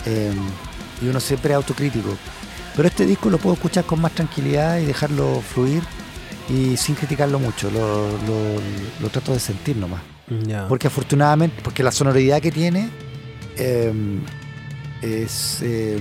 Eh, 0.06 0.32
y 1.00 1.08
uno 1.08 1.18
siempre 1.18 1.50
es 1.50 1.56
autocrítico. 1.56 2.16
Pero 2.76 2.88
este 2.88 3.04
disco 3.06 3.28
lo 3.30 3.38
puedo 3.38 3.54
escuchar 3.54 3.84
con 3.84 4.00
más 4.00 4.12
tranquilidad 4.12 4.78
y 4.78 4.86
dejarlo 4.86 5.40
fluir 5.42 5.82
y 6.48 6.76
sin 6.76 6.94
criticarlo 6.94 7.38
mucho. 7.38 7.70
Lo, 7.70 8.06
lo- 8.12 8.60
lo 9.00 9.08
trato 9.10 9.32
de 9.32 9.40
sentir 9.40 9.76
nomás. 9.76 10.00
Porque 10.68 10.86
afortunadamente, 10.86 11.60
porque 11.62 11.82
la 11.82 11.92
sonoridad 11.92 12.40
que 12.40 12.50
tiene 12.50 12.88
eh, 13.56 13.92
es... 15.02 15.58
eh, 15.62 16.00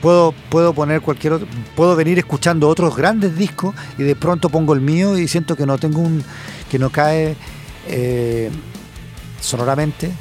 puedo, 0.00 0.32
puedo 0.50 0.72
poner 0.72 1.00
cualquier 1.00 1.32
otro... 1.34 1.48
Puedo 1.74 1.96
venir 1.96 2.18
escuchando 2.18 2.68
otros 2.68 2.94
grandes 2.96 3.36
discos 3.36 3.74
y 3.98 4.04
de 4.04 4.14
pronto 4.14 4.48
pongo 4.48 4.74
el 4.74 4.80
mío 4.80 5.18
y 5.18 5.26
siento 5.26 5.56
que 5.56 5.66
no 5.66 5.78
tengo 5.78 5.98
un... 6.00 6.22
que 6.70 6.78
no 6.78 6.90
cae 6.90 7.34
eh, 7.88 8.50
sonoramente 9.40 10.12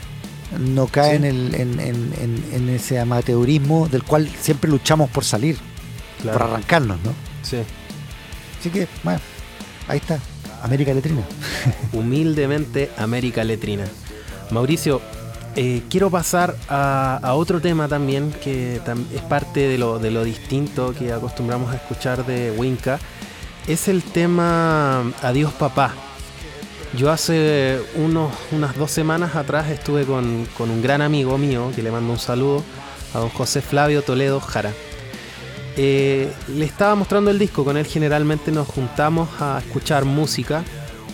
no 0.60 0.88
cae 0.88 1.12
Sí. 1.12 1.16
en, 1.18 1.24
el, 1.26 1.56
en, 1.56 1.80
en- 1.80 2.14
en- 2.20 2.46
en 2.54 2.70
ese 2.70 3.00
amateurismo 3.00 3.88
del 3.88 4.04
cual 4.04 4.30
siempre 4.40 4.70
luchamos 4.70 5.10
por 5.10 5.24
salir, 5.26 5.58
Claro. 6.22 6.38
por 6.40 6.48
arrancarnos, 6.48 6.98
¿no? 7.04 7.12
Sí. 7.44 7.58
Así 8.60 8.70
que, 8.70 8.88
bueno, 9.04 9.20
ahí 9.88 9.98
está, 9.98 10.20
América 10.64 10.94
Letrina. 10.94 11.22
Humildemente 11.94 12.92
América 12.98 13.44
Letrina. 13.44 13.86
Mauricio, 14.52 15.02
eh, 15.56 15.84
quiero 15.90 16.10
pasar 16.10 16.56
a, 16.70 17.20
a 17.22 17.34
otro 17.36 17.62
tema 17.62 17.88
también 17.88 18.32
que 18.44 18.82
tam- 18.86 19.06
es 19.14 19.22
parte 19.22 19.62
de 19.68 19.78
lo, 19.78 20.00
de 20.00 20.12
lo 20.12 20.24
distinto 20.24 20.94
que 20.98 21.14
acostumbramos 21.14 21.72
a 21.72 21.76
escuchar 21.76 22.26
de 22.26 22.52
Winca. 22.52 23.00
es 23.68 23.88
el 23.88 24.04
tema 24.04 25.12
Adiós 25.22 25.54
papá. 25.54 25.94
Yo 26.98 27.12
hace 27.12 27.82
unos, 27.96 28.32
unas 28.52 28.78
dos 28.78 28.90
semanas 28.90 29.36
atrás 29.36 29.70
estuve 29.70 30.06
con, 30.06 30.48
con 30.58 30.70
un 30.70 30.82
gran 30.82 31.02
amigo 31.02 31.38
mío, 31.38 31.72
que 31.76 31.84
le 31.84 31.92
mando 31.92 32.14
un 32.14 32.20
saludo, 32.20 32.64
a 33.14 33.20
don 33.20 33.30
José 33.30 33.62
Flavio 33.62 34.02
Toledo 34.02 34.40
Jara. 34.40 34.72
Eh, 35.76 36.32
le 36.48 36.64
estaba 36.64 36.96
mostrando 36.96 37.32
el 37.32 37.40
disco, 37.40 37.66
con 37.66 37.76
él 37.76 37.86
generalmente 37.86 38.52
nos 38.52 38.68
juntamos 38.68 39.28
a 39.42 39.60
escuchar 39.66 40.06
música 40.06 40.64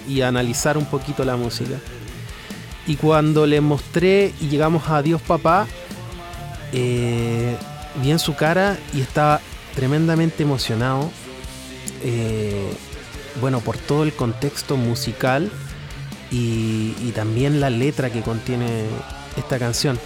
y 0.07 0.21
a 0.21 0.27
analizar 0.27 0.77
un 0.77 0.85
poquito 0.85 1.25
la 1.25 1.35
música. 1.35 1.77
Y 2.85 2.95
cuando 2.97 3.47
le 3.47 3.59
mostré 3.59 4.33
y 4.39 4.49
llegamos 4.49 4.87
a 4.87 4.97
Adiós 4.97 5.21
papá, 5.21 5.65
eh, 6.73 7.55
vi 8.03 8.11
en 8.11 8.19
su 8.19 8.35
cara 8.35 8.77
y 8.93 9.01
estaba 9.01 9.41
tremendamente 9.73 10.43
emocionado. 10.43 11.09
eh, 12.03 12.71
bueno, 13.39 13.61
por 13.61 13.77
todo 13.77 14.03
el 14.03 14.11
contexto 14.11 14.75
musical 14.75 15.49
y, 16.31 17.11
también 17.13 17.59
la 17.59 17.69
letra 17.69 18.09
que 18.09 18.21
contiene 18.21 18.85
esta 19.35 19.59
canción. 19.59 19.99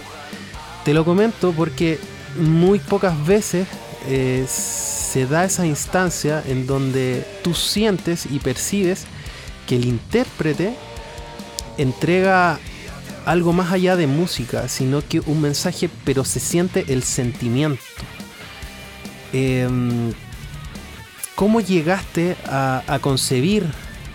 Te 0.84 0.92
lo 0.92 1.04
comento 1.04 1.52
porque 1.52 1.98
muy 2.36 2.78
pocas 2.80 3.26
veces 3.26 3.66
eh, 4.08 4.44
se 4.48 5.26
da 5.26 5.44
esa 5.44 5.66
instancia 5.66 6.42
en 6.46 6.66
donde 6.66 7.24
tú 7.42 7.54
sientes 7.54 8.26
y 8.26 8.40
percibes 8.40 9.04
que 9.66 9.76
el 9.76 9.84
intérprete 9.84 10.74
entrega 11.78 12.58
algo 13.24 13.52
más 13.52 13.72
allá 13.72 13.96
de 13.96 14.06
música, 14.06 14.68
sino 14.68 15.02
que 15.06 15.20
un 15.20 15.40
mensaje, 15.40 15.88
pero 16.04 16.24
se 16.24 16.40
siente 16.40 16.84
el 16.88 17.02
sentimiento. 17.02 17.82
Em, 19.32 20.12
¿Cómo 21.34 21.60
llegaste 21.60 22.34
a 22.46 22.98
concebir 23.02 23.66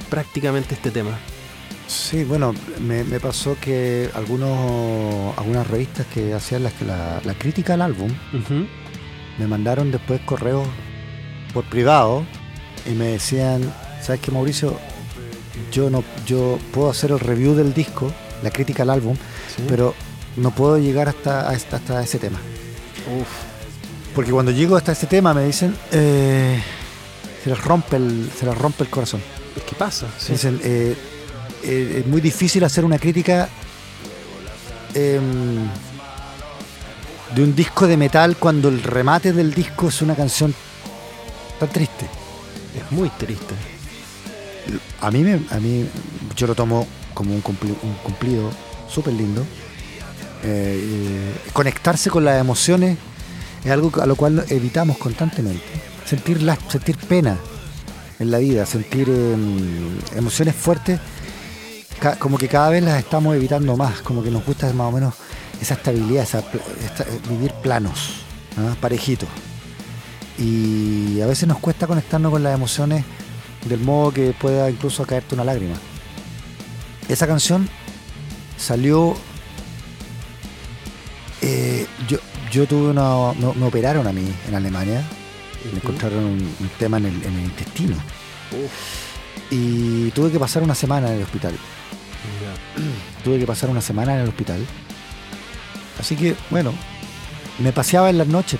prácticamente 0.09 0.73
este 0.73 0.89
tema? 0.89 1.19
Sí, 1.91 2.23
bueno, 2.23 2.53
me, 2.79 3.03
me 3.03 3.19
pasó 3.19 3.57
que 3.59 4.09
algunos, 4.13 5.37
algunas 5.37 5.67
revistas 5.67 6.05
que 6.07 6.33
hacían 6.33 6.63
la, 6.63 6.71
la, 6.87 7.21
la 7.23 7.33
crítica 7.33 7.73
al 7.73 7.81
álbum 7.81 8.09
me 9.37 9.45
mandaron 9.47 9.91
después 9.91 10.21
correos 10.21 10.65
por 11.53 11.65
privado 11.65 12.23
y 12.89 12.91
me 12.91 13.07
decían, 13.07 13.61
¿sabes 14.01 14.21
qué 14.21 14.31
Mauricio? 14.31 14.77
Yo 15.73 15.89
no, 15.89 16.01
yo 16.25 16.59
puedo 16.71 16.89
hacer 16.89 17.11
el 17.11 17.19
review 17.19 17.55
del 17.55 17.73
disco, 17.73 18.09
la 18.41 18.51
crítica 18.51 18.83
al 18.83 18.89
álbum, 18.91 19.17
Sí. 19.53 19.63
pero 19.67 19.93
no 20.37 20.51
puedo 20.51 20.77
llegar 20.77 21.09
hasta, 21.09 21.49
hasta, 21.49 21.75
hasta 21.75 22.01
ese 22.01 22.19
tema. 22.19 22.37
Uf, 23.19 23.27
Porque 24.15 24.31
cuando 24.31 24.51
llego 24.53 24.77
hasta 24.77 24.93
ese 24.93 25.07
tema 25.07 25.33
me 25.33 25.43
dicen, 25.45 25.75
eh, 25.91 26.61
se 27.43 27.49
les 27.49 27.61
rompe 27.61 27.97
el, 27.97 28.29
se 28.39 28.45
les 28.45 28.57
rompe 28.57 28.83
el 28.85 28.89
corazón. 28.89 29.21
¿qué 29.69 29.75
pasa? 29.75 30.07
Sí. 30.17 30.31
Dicen, 30.33 30.61
eh, 30.63 30.95
eh, 31.63 31.99
es 31.99 32.07
muy 32.07 32.21
difícil 32.21 32.63
hacer 32.63 32.83
una 32.85 32.97
crítica 32.99 33.49
em, 34.93 35.67
de 37.35 37.43
un 37.43 37.55
disco 37.55 37.87
de 37.87 37.97
metal 37.97 38.37
cuando 38.37 38.69
el 38.69 38.83
remate 38.83 39.31
del 39.33 39.53
disco 39.53 39.87
es 39.89 40.01
una 40.01 40.15
canción 40.15 40.53
tan 41.59 41.69
triste. 41.69 42.05
Es 42.75 42.91
muy 42.91 43.09
triste. 43.09 43.53
A 45.01 45.11
mí, 45.11 45.23
me, 45.23 45.33
a 45.49 45.59
mí 45.59 45.85
yo 46.35 46.47
lo 46.47 46.55
tomo 46.55 46.87
como 47.13 47.33
un, 47.33 47.43
cumpli- 47.43 47.75
un 47.83 47.93
cumplido 48.03 48.49
súper 48.89 49.13
lindo. 49.13 49.41
Eh, 50.43 50.79
eh, 50.83 51.35
conectarse 51.53 52.09
con 52.09 52.25
las 52.25 52.39
emociones 52.39 52.97
es 53.63 53.71
algo 53.71 53.91
a 54.01 54.05
lo 54.05 54.15
cual 54.15 54.43
evitamos 54.49 54.97
constantemente. 54.97 55.63
Sentir, 56.05 56.41
la- 56.41 56.57
sentir 56.67 56.97
pena 56.97 57.37
en 58.19 58.31
la 58.31 58.37
vida, 58.39 58.65
sentir 58.65 59.07
em, 59.09 59.97
emociones 60.15 60.55
fuertes, 60.55 60.99
ca- 62.01 62.17
como 62.17 62.37
que 62.37 62.47
cada 62.49 62.69
vez 62.69 62.83
las 62.83 62.99
estamos 62.99 63.35
evitando 63.35 63.77
más, 63.77 64.01
como 64.01 64.21
que 64.23 64.29
nos 64.31 64.45
gusta 64.45 64.67
más 64.73 64.87
o 64.87 64.91
menos 64.91 65.13
esa 65.61 65.75
estabilidad, 65.75 66.23
esa 66.23 66.39
esta- 66.83 67.05
vivir 67.29 67.53
planos, 67.61 68.23
parejitos. 68.81 69.29
Y 70.37 71.21
a 71.21 71.27
veces 71.27 71.47
nos 71.47 71.59
cuesta 71.59 71.85
conectarnos 71.87 72.31
con 72.31 72.41
las 72.43 72.53
emociones 72.55 73.05
del 73.69 73.79
modo 73.79 74.11
que 74.11 74.33
pueda 74.33 74.69
incluso 74.69 75.05
caerte 75.05 75.35
una 75.35 75.43
lágrima. 75.43 75.75
Esa 77.07 77.27
canción 77.27 77.69
salió. 78.57 79.15
eh, 81.41 81.85
yo, 82.07 82.17
yo 82.51 82.65
tuve 82.67 82.89
una. 82.89 83.33
Me, 83.33 83.53
me 83.53 83.65
operaron 83.67 84.07
a 84.07 84.11
mí 84.13 84.23
en 84.47 84.55
Alemania. 84.55 85.03
Me 85.71 85.77
encontraron 85.77 86.23
un, 86.23 86.55
un 86.59 86.69
tema 86.79 86.97
en 86.97 87.05
el, 87.05 87.23
en 87.23 87.33
el 87.35 87.43
intestino. 87.45 87.95
Y 89.51 90.09
tuve 90.11 90.31
que 90.31 90.39
pasar 90.39 90.63
una 90.63 90.73
semana 90.75 91.09
en 91.09 91.17
el 91.17 91.23
hospital. 91.23 91.53
Tuve 93.23 93.39
que 93.39 93.45
pasar 93.47 93.69
una 93.69 93.81
semana 93.81 94.15
en 94.15 94.21
el 94.21 94.29
hospital. 94.29 94.65
Así 95.99 96.15
que, 96.15 96.35
bueno, 96.49 96.73
me 97.59 97.71
paseaba 97.71 98.09
en 98.09 98.17
las 98.17 98.27
noches. 98.27 98.59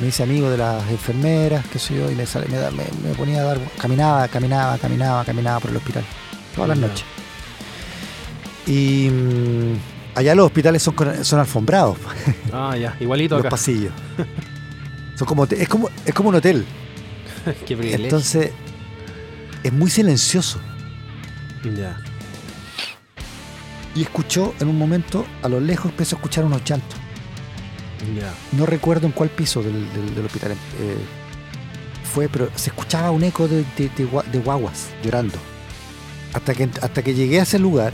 Me 0.00 0.06
hice 0.08 0.22
amigo 0.22 0.48
de 0.48 0.56
las 0.56 0.88
enfermeras, 0.88 1.66
qué 1.70 1.78
sé 1.78 1.94
yo, 1.94 2.10
y 2.10 2.14
me, 2.14 2.24
sal- 2.24 2.46
me 2.48 2.58
me- 2.58 3.14
ponía 3.14 3.40
a 3.40 3.44
dar. 3.44 3.58
Caminaba, 3.78 4.26
caminaba, 4.28 4.78
caminaba, 4.78 5.24
caminaba 5.24 5.60
por 5.60 5.70
el 5.70 5.76
hospital. 5.76 6.04
Todas 6.54 6.70
las 6.70 6.78
noches. 6.78 7.04
Y 8.66 9.08
mm, 9.10 9.74
allá 10.14 10.34
los 10.34 10.46
hospitales 10.46 10.82
son, 10.82 10.94
son 11.24 11.40
alfombrados, 11.40 11.98
Ah, 12.52 12.76
ya, 12.76 12.96
igualito 13.00 13.34
los 13.36 13.42
acá. 13.44 13.50
pasillos. 13.50 13.92
Son 15.16 15.26
como, 15.28 15.44
es, 15.44 15.68
como, 15.68 15.90
es 16.06 16.14
como 16.14 16.30
un 16.30 16.36
hotel. 16.36 16.64
Qué 17.66 17.76
privilegio. 17.76 18.04
Entonces, 18.06 18.52
es 19.62 19.70
muy 19.70 19.90
silencioso. 19.90 20.58
ya. 21.62 21.94
Y 23.94 24.02
escuchó 24.02 24.54
en 24.60 24.68
un 24.68 24.78
momento, 24.78 25.26
a 25.42 25.48
lo 25.48 25.60
lejos 25.60 25.90
empezó 25.90 26.16
a 26.16 26.18
escuchar 26.18 26.44
unos 26.44 26.62
llantos. 26.64 26.98
No 28.52 28.66
recuerdo 28.66 29.06
en 29.06 29.12
cuál 29.12 29.28
piso 29.30 29.62
del, 29.62 29.92
del- 29.92 30.14
del 30.14 30.24
hospital 30.26 30.52
eh, 30.52 30.96
fue, 32.12 32.28
pero 32.28 32.50
se 32.54 32.70
escuchaba 32.70 33.10
un 33.10 33.22
eco 33.24 33.46
de, 33.48 33.64
de- 33.76 33.90
de 33.96 34.08
gua- 34.10 34.24
de 34.24 34.38
guaguas 34.38 34.88
llorando. 35.02 35.36
Hasta 36.32 36.54
que, 36.54 36.70
hasta 36.80 37.02
que 37.02 37.14
llegué 37.14 37.40
a 37.40 37.42
ese 37.42 37.58
lugar, 37.58 37.92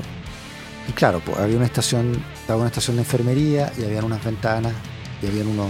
y 0.89 0.93
claro, 0.93 1.21
pues, 1.25 1.39
había 1.39 1.57
una 1.57 1.65
estación, 1.67 2.23
estaba 2.35 2.59
una 2.61 2.69
estación 2.69 2.97
de 2.97 3.03
enfermería, 3.03 3.73
y 3.79 3.85
habían 3.85 4.05
unas 4.05 4.23
ventanas, 4.23 4.73
y 5.23 5.27
habían 5.27 5.47
unos. 5.49 5.69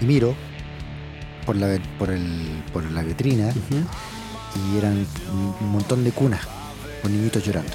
Y 0.00 0.04
miro 0.04 0.34
por 1.46 1.54
la, 1.56 1.78
por 1.98 2.10
el, 2.10 2.62
por 2.72 2.82
la 2.90 3.02
vitrina, 3.02 3.52
y 4.74 4.76
eran 4.78 5.06
un, 5.32 5.54
un 5.60 5.70
montón 5.70 6.02
de 6.04 6.10
cunas, 6.10 6.40
con 7.00 7.12
niñitos 7.12 7.44
llorando. 7.44 7.70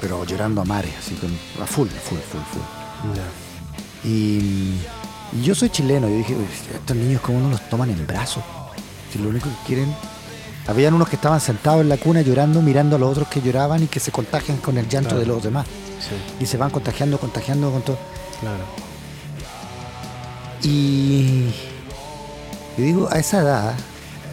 Pero 0.00 0.24
llorando 0.24 0.62
a 0.62 0.64
mares, 0.64 0.92
así, 0.98 1.14
con, 1.16 1.30
a 1.62 1.66
full, 1.66 1.88
full, 1.88 2.18
full, 2.18 2.40
full. 2.52 4.08
Y, 4.10 4.78
y 5.32 5.42
yo 5.42 5.54
soy 5.54 5.68
chileno, 5.70 6.08
yo 6.08 6.16
dije, 6.16 6.34
"Uy, 6.34 6.44
estos 6.74 6.96
niños 6.96 7.20
cómo 7.20 7.38
no 7.40 7.50
los 7.50 7.68
toman 7.68 7.90
en 7.90 8.06
brazos. 8.06 8.42
Si 9.12 9.18
lo 9.18 9.28
único 9.28 9.48
que 9.48 9.66
quieren... 9.66 9.94
Habían 10.66 10.94
unos 10.94 11.08
que 11.08 11.16
estaban 11.16 11.40
sentados 11.40 11.80
en 11.80 11.88
la 11.88 11.96
cuna 11.96 12.20
llorando, 12.22 12.62
mirando 12.62 12.94
a 12.96 12.98
los 12.98 13.10
otros 13.10 13.28
que 13.28 13.40
lloraban 13.42 13.82
y 13.82 13.86
que 13.88 13.98
se 13.98 14.12
contagian 14.12 14.58
con 14.58 14.78
el 14.78 14.88
llanto 14.88 15.10
Claro. 15.10 15.20
de 15.20 15.26
los 15.26 15.42
demás. 15.42 15.66
Sí, 15.66 16.44
Y 16.44 16.46
se 16.46 16.56
van 16.58 16.70
contagiando, 16.70 17.18
contagiando 17.18 17.70
con 17.72 17.82
todo. 17.82 17.98
claro. 18.40 18.64
Y 20.62 21.46
yo 22.76 22.84
digo, 22.84 23.08
a 23.10 23.18
esa 23.18 23.40
edad, 23.40 23.74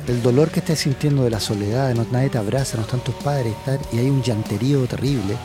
el 0.07 0.21
dolor 0.21 0.49
que 0.51 0.59
estás 0.59 0.79
sintiendo 0.79 1.23
de 1.23 1.29
la 1.29 1.39
soledad, 1.39 1.87
de 1.87 1.95
no 1.95 2.05
nadie 2.11 2.29
te 2.29 2.37
abraza, 2.37 2.75
no 2.77 2.83
están 2.83 2.99
tus 2.99 3.15
padres, 3.15 3.53
y 3.93 3.97
hay 3.99 4.09
un 4.09 4.21
llanterío 4.21 4.85
terrible, 4.87 5.37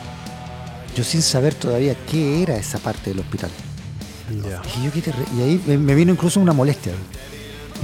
yo 0.95 1.03
sin 1.03 1.21
saber 1.21 1.55
todavía 1.55 1.95
qué 2.09 2.43
era 2.43 2.55
esa 2.55 2.79
parte 2.79 3.09
del 3.09 3.19
hospital. 3.19 3.49
Y, 4.31 5.41
ahí 5.41 5.61
me, 5.65 5.95
vino 5.95 6.11
incluso 6.11 6.39
una 6.39 6.53
molestia. 6.53 6.93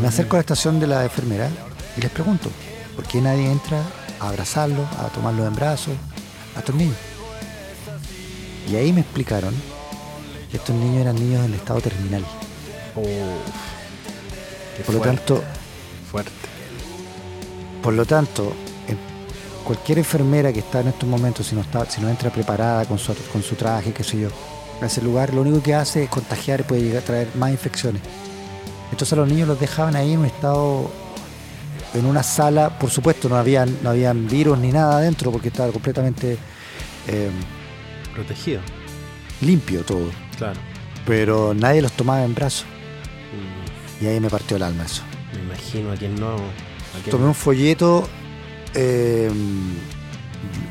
Me 0.01 0.07
acerco 0.07 0.35
a 0.35 0.37
la 0.37 0.41
estación 0.41 0.79
de 0.79 0.87
la 0.87 1.03
enfermera 1.03 1.49
y 1.97 2.01
les 2.01 2.11
pregunto, 2.11 2.49
¿por 2.95 3.05
qué 3.05 3.21
nadie 3.21 3.51
entra 3.51 3.81
a 4.19 4.29
abrazarlos, 4.29 4.87
a 4.97 5.07
tomarlos 5.07 5.47
en 5.47 5.55
brazos, 5.55 5.93
a 6.55 6.59
estos 6.59 6.75
niños? 6.75 6.95
Y 8.71 8.75
ahí 8.75 8.93
me 8.93 9.01
explicaron 9.01 9.53
que 10.51 10.57
estos 10.57 10.75
niños 10.75 11.01
eran 11.01 11.15
niños 11.15 11.45
en 11.45 11.53
estado 11.53 11.81
terminal. 11.81 12.23
Qué 12.95 14.83
Por 14.85 14.95
lo 14.95 15.01
tanto, 15.01 15.43
Fuerte. 16.09 16.31
por 17.83 17.93
lo 17.93 18.05
tanto, 18.05 18.53
cualquier 19.69 19.99
enfermera 19.99 20.51
que 20.51 20.61
está 20.61 20.79
en 20.81 20.87
estos 20.87 21.07
momentos, 21.07 21.45
si 21.45 21.53
no, 21.53 21.61
está, 21.61 21.85
si 21.87 22.01
no 22.01 22.09
entra 22.09 22.31
preparada 22.31 22.85
con 22.85 22.97
su, 22.97 23.13
con 23.31 23.43
su 23.43 23.53
traje, 23.53 23.93
qué 23.93 24.03
sé 24.03 24.19
yo, 24.19 24.29
a 24.81 24.85
ese 24.87 24.99
lugar, 25.03 25.31
lo 25.31 25.41
único 25.41 25.61
que 25.61 25.75
hace 25.75 26.05
es 26.05 26.09
contagiar 26.09 26.61
y 26.61 26.63
puede 26.63 26.81
llegar 26.81 27.03
a 27.03 27.05
traer 27.05 27.27
más 27.35 27.51
infecciones. 27.51 28.01
Entonces 28.91 29.13
a 29.13 29.17
los 29.17 29.27
niños 29.29 29.47
los 29.47 29.59
dejaban 29.59 29.95
ahí 29.95 30.13
en 30.13 30.19
un 30.21 30.25
estado, 30.25 30.89
en 31.93 32.05
una 32.07 32.23
sala, 32.23 32.79
por 32.79 32.89
supuesto 32.89 33.29
no 33.29 33.35
habían, 33.35 33.77
no 33.83 33.91
habían 33.91 34.27
virus 34.27 34.57
ni 34.57 34.71
nada 34.71 34.97
adentro 34.97 35.31
porque 35.31 35.49
estaba 35.49 35.71
completamente 35.71 36.35
eh, 37.07 37.29
Protegido. 38.15 38.61
limpio 39.41 39.83
todo, 39.83 40.09
Claro. 40.35 40.59
pero 41.05 41.53
nadie 41.53 41.83
los 41.83 41.91
tomaba 41.91 42.23
en 42.23 42.33
brazos 42.33 42.65
Mm, 43.31 44.03
y 44.03 44.07
ahí 44.07 44.19
me 44.19 44.27
partió 44.31 44.57
el 44.57 44.63
alma 44.63 44.85
eso. 44.85 45.03
Me 45.35 45.41
imagino 45.43 45.91
a 45.91 45.95
quien 45.95 46.19
no. 46.19 46.33
¿A 46.37 46.39
quién 47.03 47.11
tomé 47.11 47.23
no? 47.25 47.27
un 47.29 47.35
folleto 47.35 48.09
eh, 48.73 49.29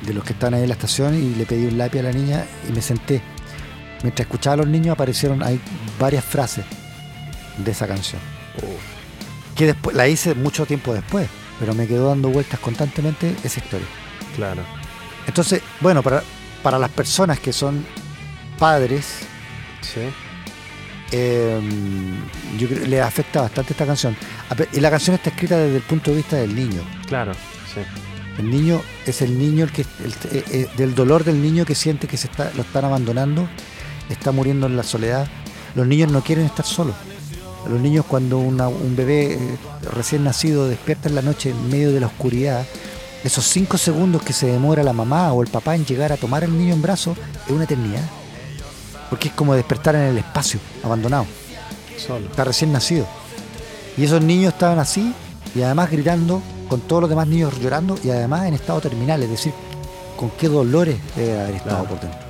de 0.06 0.14
los 0.14 0.24
que 0.24 0.32
están 0.32 0.54
ahí 0.54 0.62
en 0.62 0.68
la 0.68 0.74
estación 0.74 1.14
y 1.14 1.34
le 1.34 1.44
pedí 1.46 1.66
un 1.66 1.76
lápiz 1.78 2.00
a 2.00 2.04
la 2.04 2.12
niña 2.12 2.44
y 2.68 2.72
me 2.72 2.80
senté. 2.82 3.20
Mientras 4.02 4.26
escuchaba 4.26 4.54
a 4.54 4.56
los 4.58 4.68
niños 4.68 4.92
aparecieron 4.94 5.42
ahí 5.42 5.60
varias 5.98 6.24
frases 6.24 6.64
de 7.58 7.70
esa 7.70 7.86
canción. 7.86 8.20
Que 9.56 9.66
después 9.66 9.96
la 9.96 10.06
hice 10.08 10.34
mucho 10.34 10.64
tiempo 10.66 10.94
después, 10.94 11.28
pero 11.58 11.74
me 11.74 11.86
quedó 11.86 12.08
dando 12.08 12.28
vueltas 12.28 12.60
constantemente 12.60 13.34
esa 13.44 13.58
historia. 13.60 13.86
claro. 14.36 14.62
Entonces, 15.26 15.60
bueno, 15.80 16.02
para, 16.02 16.22
para 16.62 16.78
las 16.78 16.88
personas 16.90 17.38
que 17.38 17.52
son 17.52 17.84
padres, 18.58 19.04
Sí. 19.82 20.00
eh, 21.12 21.60
yo 22.58 22.66
creo 22.68 22.80
que 22.82 22.86
les 22.88 23.02
afecta 23.02 23.42
bastante 23.42 23.74
esta 23.74 23.84
canción. 23.84 24.16
Y 24.72 24.80
la 24.80 24.90
canción 24.90 25.14
está 25.16 25.28
escrita 25.30 25.58
desde 25.58 25.76
el 25.76 25.82
punto 25.82 26.10
de 26.12 26.16
vista 26.18 26.36
del 26.36 26.54
niño. 26.54 26.80
Claro, 27.06 27.32
sí. 27.74 27.80
El 28.38 28.50
niño 28.50 28.80
es 29.04 29.20
el 29.22 29.36
niño 29.38 29.64
el 29.64 29.72
que 29.72 29.82
el- 29.82 30.12
eh, 30.36 30.44
eh, 30.52 30.68
del 30.76 30.94
dolor 30.94 31.24
del 31.24 31.42
niño 31.42 31.64
que 31.64 31.74
siente 31.74 32.06
que 32.06 32.16
se 32.16 32.28
está 32.28 32.50
lo 32.54 32.62
están 32.62 32.84
abandonando, 32.84 33.48
está 34.08 34.30
muriendo 34.32 34.66
en 34.66 34.76
la 34.76 34.84
soledad. 34.84 35.26
Los 35.74 35.86
niños 35.86 36.10
no 36.12 36.22
quieren 36.22 36.44
estar 36.46 36.64
solos. 36.64 36.94
Los 37.68 37.80
niños 37.80 38.04
cuando 38.06 38.38
una- 38.38 38.68
un 38.68 38.94
bebé 38.94 39.34
eh, 39.34 39.38
recién 39.92 40.22
nacido 40.24 40.68
despierta 40.68 41.08
en 41.08 41.16
la 41.16 41.22
noche 41.22 41.50
en 41.50 41.68
medio 41.68 41.90
de 41.92 41.98
la 42.00 42.06
oscuridad, 42.06 42.64
esos 43.24 43.44
cinco 43.44 43.76
segundos 43.76 44.22
que 44.22 44.32
se 44.32 44.46
demora 44.46 44.84
la 44.84 44.92
mamá 44.92 45.32
o 45.32 45.42
el 45.42 45.48
papá 45.48 45.74
en 45.74 45.84
llegar 45.84 46.12
a 46.12 46.16
tomar 46.16 46.44
al 46.44 46.56
niño 46.56 46.72
en 46.74 46.80
brazos 46.82 47.18
es 47.46 47.52
una 47.52 47.64
eternidad. 47.64 48.08
Porque 49.10 49.28
es 49.28 49.34
como 49.34 49.54
despertar 49.54 49.96
en 49.96 50.02
el 50.02 50.18
espacio, 50.18 50.60
abandonado 50.84 51.26
Solo. 51.96 52.26
está 52.26 52.44
recién 52.44 52.70
nacido. 52.72 53.06
Y 53.96 54.04
esos 54.04 54.22
niños 54.22 54.52
estaban 54.52 54.78
así 54.78 55.12
y 55.56 55.62
además 55.62 55.90
gritando 55.90 56.40
con 56.68 56.80
todos 56.82 57.02
los 57.02 57.10
demás 57.10 57.26
niños 57.28 57.58
llorando 57.60 57.98
y 58.04 58.10
además 58.10 58.46
en 58.46 58.54
estado 58.54 58.80
terminal, 58.80 59.22
es 59.22 59.30
decir, 59.30 59.52
con 60.16 60.30
qué 60.30 60.48
dolores 60.48 60.98
debe 61.16 61.40
haber 61.40 61.54
estado 61.56 61.84
Claro. 61.84 61.88
por 61.88 62.00
dentro. 62.00 62.20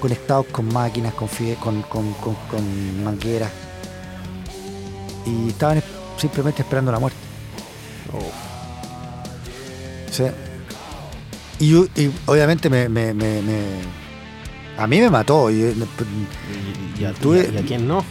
Conectados 0.00 0.46
con 0.46 0.66
máquinas, 0.72 1.14
con, 1.14 1.28
con, 1.60 1.82
con, 1.82 2.12
con- 2.14 3.04
mangueras. 3.04 3.50
Y 5.26 5.48
estaban 5.50 5.78
es- 5.78 5.84
simplemente 6.18 6.62
esperando 6.62 6.90
la 6.92 6.98
muerte. 6.98 7.18
Sí. 10.10 10.24
Y, 11.60 11.74
y 12.00 12.12
obviamente 12.26 12.68
me, 12.70 12.88
me- 12.88 13.14
me- 13.14 13.42
me- 13.42 13.99
a 14.80 14.86
mí 14.86 15.00
me 15.00 15.10
mató. 15.10 15.50
y, 15.50 15.62
eh, 15.62 15.74
y, 16.98 17.02
y 17.02 17.04
a, 17.04 17.12
Tuve- 17.14 17.52
y 17.52 17.56
a 17.58 17.62
quién 17.62 17.86
no? 17.86 18.04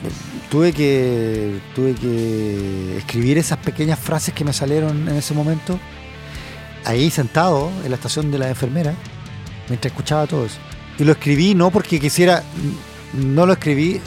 tuve 0.49 0.73
que 0.73 1.59
tuve 1.75 1.93
que 1.95 2.97
escribir 2.97 3.37
esas 3.37 3.57
pequeñas 3.59 3.99
frases 3.99 4.33
que 4.33 4.43
me 4.43 4.51
salieron 4.53 5.07
en 5.07 5.15
ese 5.15 5.33
momento 5.33 5.79
ahí 6.85 7.09
sentado 7.11 7.69
en 7.83 7.89
la 7.91 7.95
estación 7.97 8.31
de 8.31 8.39
la 8.39 8.49
enfermera 8.49 8.93
mientras 9.67 9.91
escuchaba 9.91 10.25
todo 10.25 10.45
eso 10.45 10.57
y 10.97 11.03
lo 11.03 11.11
escribí 11.11 11.53
no 11.53 11.69
porque 11.69 11.99
quisiera 11.99 12.41
no 13.13 13.45
lo 13.45 13.53
escribí 13.53 14.01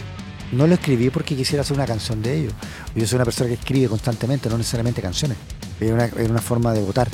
no 0.51 0.67
lo 0.67 0.75
escribí 0.75 1.11
porque 1.11 1.37
quisiera 1.37 1.63
hacer 1.63 1.77
una 1.77 1.87
canción 1.87 2.21
de 2.23 2.39
ellos 2.41 2.53
yo 2.97 3.07
soy 3.07 3.17
una 3.17 3.25
persona 3.25 3.49
que 3.49 3.55
escribe 3.55 3.89
constantemente 3.89 4.49
no 4.49 4.59
necesariamente 4.59 5.01
canciones 5.01 5.37
era 5.81 5.95
una, 5.95 6.05
era 6.07 6.29
una 6.31 6.41
forma 6.43 6.73
de 6.73 6.81
votar 6.83 7.09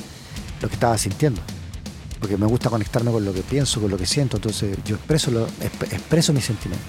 lo 0.63 0.69
que 0.69 0.75
estaba 0.75 0.97
sintiendo 0.97 1.43
porque 2.21 2.37
me 2.37 2.47
gusta 2.47 2.69
conectarme 2.71 3.11
con 3.13 3.25
lo 3.25 3.33
que 3.33 3.43
pienso 3.43 3.81
con 3.81 3.91
lo 3.91 3.97
que 3.97 4.07
siento 4.07 4.37
entonces 4.39 4.77
yo 4.85 4.97
expreso 4.97 5.31
lo, 5.31 5.47
exp- 5.47 5.93
expreso 5.93 6.33
mis 6.33 6.45
sentimientos 6.45 6.89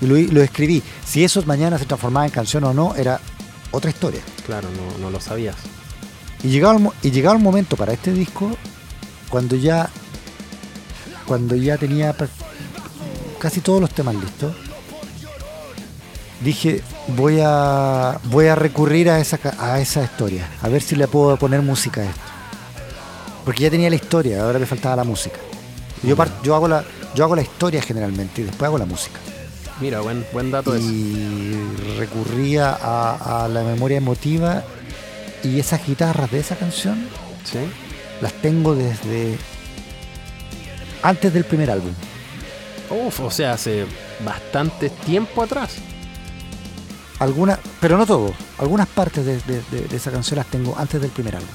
y 0.00 0.06
lo, 0.06 0.16
lo 0.32 0.42
escribí. 0.42 0.82
Si 1.04 1.24
eso 1.24 1.42
mañana 1.44 1.78
se 1.78 1.84
transformaba 1.86 2.24
en 2.26 2.32
canción 2.32 2.62
o 2.64 2.72
no, 2.72 2.94
era 2.94 3.20
otra 3.72 3.90
historia. 3.90 4.20
Claro, 4.46 4.68
no, 4.70 4.98
no 4.98 5.10
lo 5.10 5.20
sabías. 5.20 5.56
Y 6.44 6.48
llegaba, 6.48 6.78
el, 6.78 6.88
y 7.02 7.10
llegaba 7.10 7.36
el 7.36 7.42
momento 7.42 7.76
para 7.76 7.92
este 7.92 8.12
disco 8.12 8.50
cuando 9.28 9.56
ya 9.56 9.88
cuando 11.26 11.54
ya 11.56 11.78
tenía 11.78 12.14
casi 13.38 13.60
todos 13.60 13.80
los 13.80 13.90
temas 13.90 14.14
listos. 14.14 14.54
Dije, 16.42 16.82
voy 17.16 17.38
a 17.42 18.18
voy 18.24 18.46
a 18.48 18.54
recurrir 18.56 19.08
a 19.10 19.20
esa 19.20 19.38
a 19.58 19.80
esa 19.80 20.02
historia, 20.02 20.48
a 20.60 20.68
ver 20.68 20.82
si 20.82 20.96
le 20.96 21.06
puedo 21.06 21.36
poner 21.36 21.62
música 21.62 22.00
a 22.00 22.04
esto. 22.04 22.20
Porque 23.44 23.62
ya 23.64 23.70
tenía 23.70 23.90
la 23.90 23.96
historia, 23.96 24.42
ahora 24.44 24.58
me 24.58 24.66
faltaba 24.66 24.96
la 24.96 25.04
música. 25.04 25.36
Yo, 26.02 26.16
par- 26.16 26.30
yo 26.42 26.54
hago 26.54 26.68
la 26.68 26.84
yo 27.14 27.24
hago 27.24 27.36
la 27.36 27.42
historia 27.42 27.82
generalmente 27.82 28.40
y 28.40 28.44
después 28.44 28.66
hago 28.68 28.78
la 28.78 28.86
música. 28.86 29.18
Mira, 29.80 30.00
buen, 30.00 30.24
buen 30.32 30.50
dato 30.50 30.76
y 30.78 31.56
recurría 31.98 32.70
a, 32.70 33.44
a 33.44 33.48
la 33.48 33.62
memoria 33.62 33.98
emotiva 33.98 34.62
y 35.42 35.58
esas 35.60 35.84
guitarras 35.86 36.30
de 36.30 36.38
esa 36.40 36.56
canción 36.56 37.06
Sí. 37.44 37.58
las 38.20 38.32
tengo 38.34 38.74
desde 38.74 39.36
antes 41.02 41.32
del 41.34 41.44
primer 41.44 41.70
álbum. 41.70 41.92
Uf, 42.90 43.20
o 43.20 43.30
sea, 43.30 43.52
hace 43.54 43.86
bastante 44.24 44.88
tiempo 44.90 45.42
atrás. 45.42 45.72
Algunas, 47.18 47.58
pero 47.80 47.96
no 47.98 48.06
todo, 48.06 48.32
algunas 48.58 48.88
partes 48.88 49.24
de, 49.24 49.36
de- 49.40 49.62
de- 49.70 49.88
de 49.88 49.96
esa 49.96 50.10
canción 50.10 50.38
las 50.38 50.46
tengo 50.46 50.74
antes 50.78 51.00
del 51.00 51.10
primer 51.10 51.36
álbum, 51.36 51.48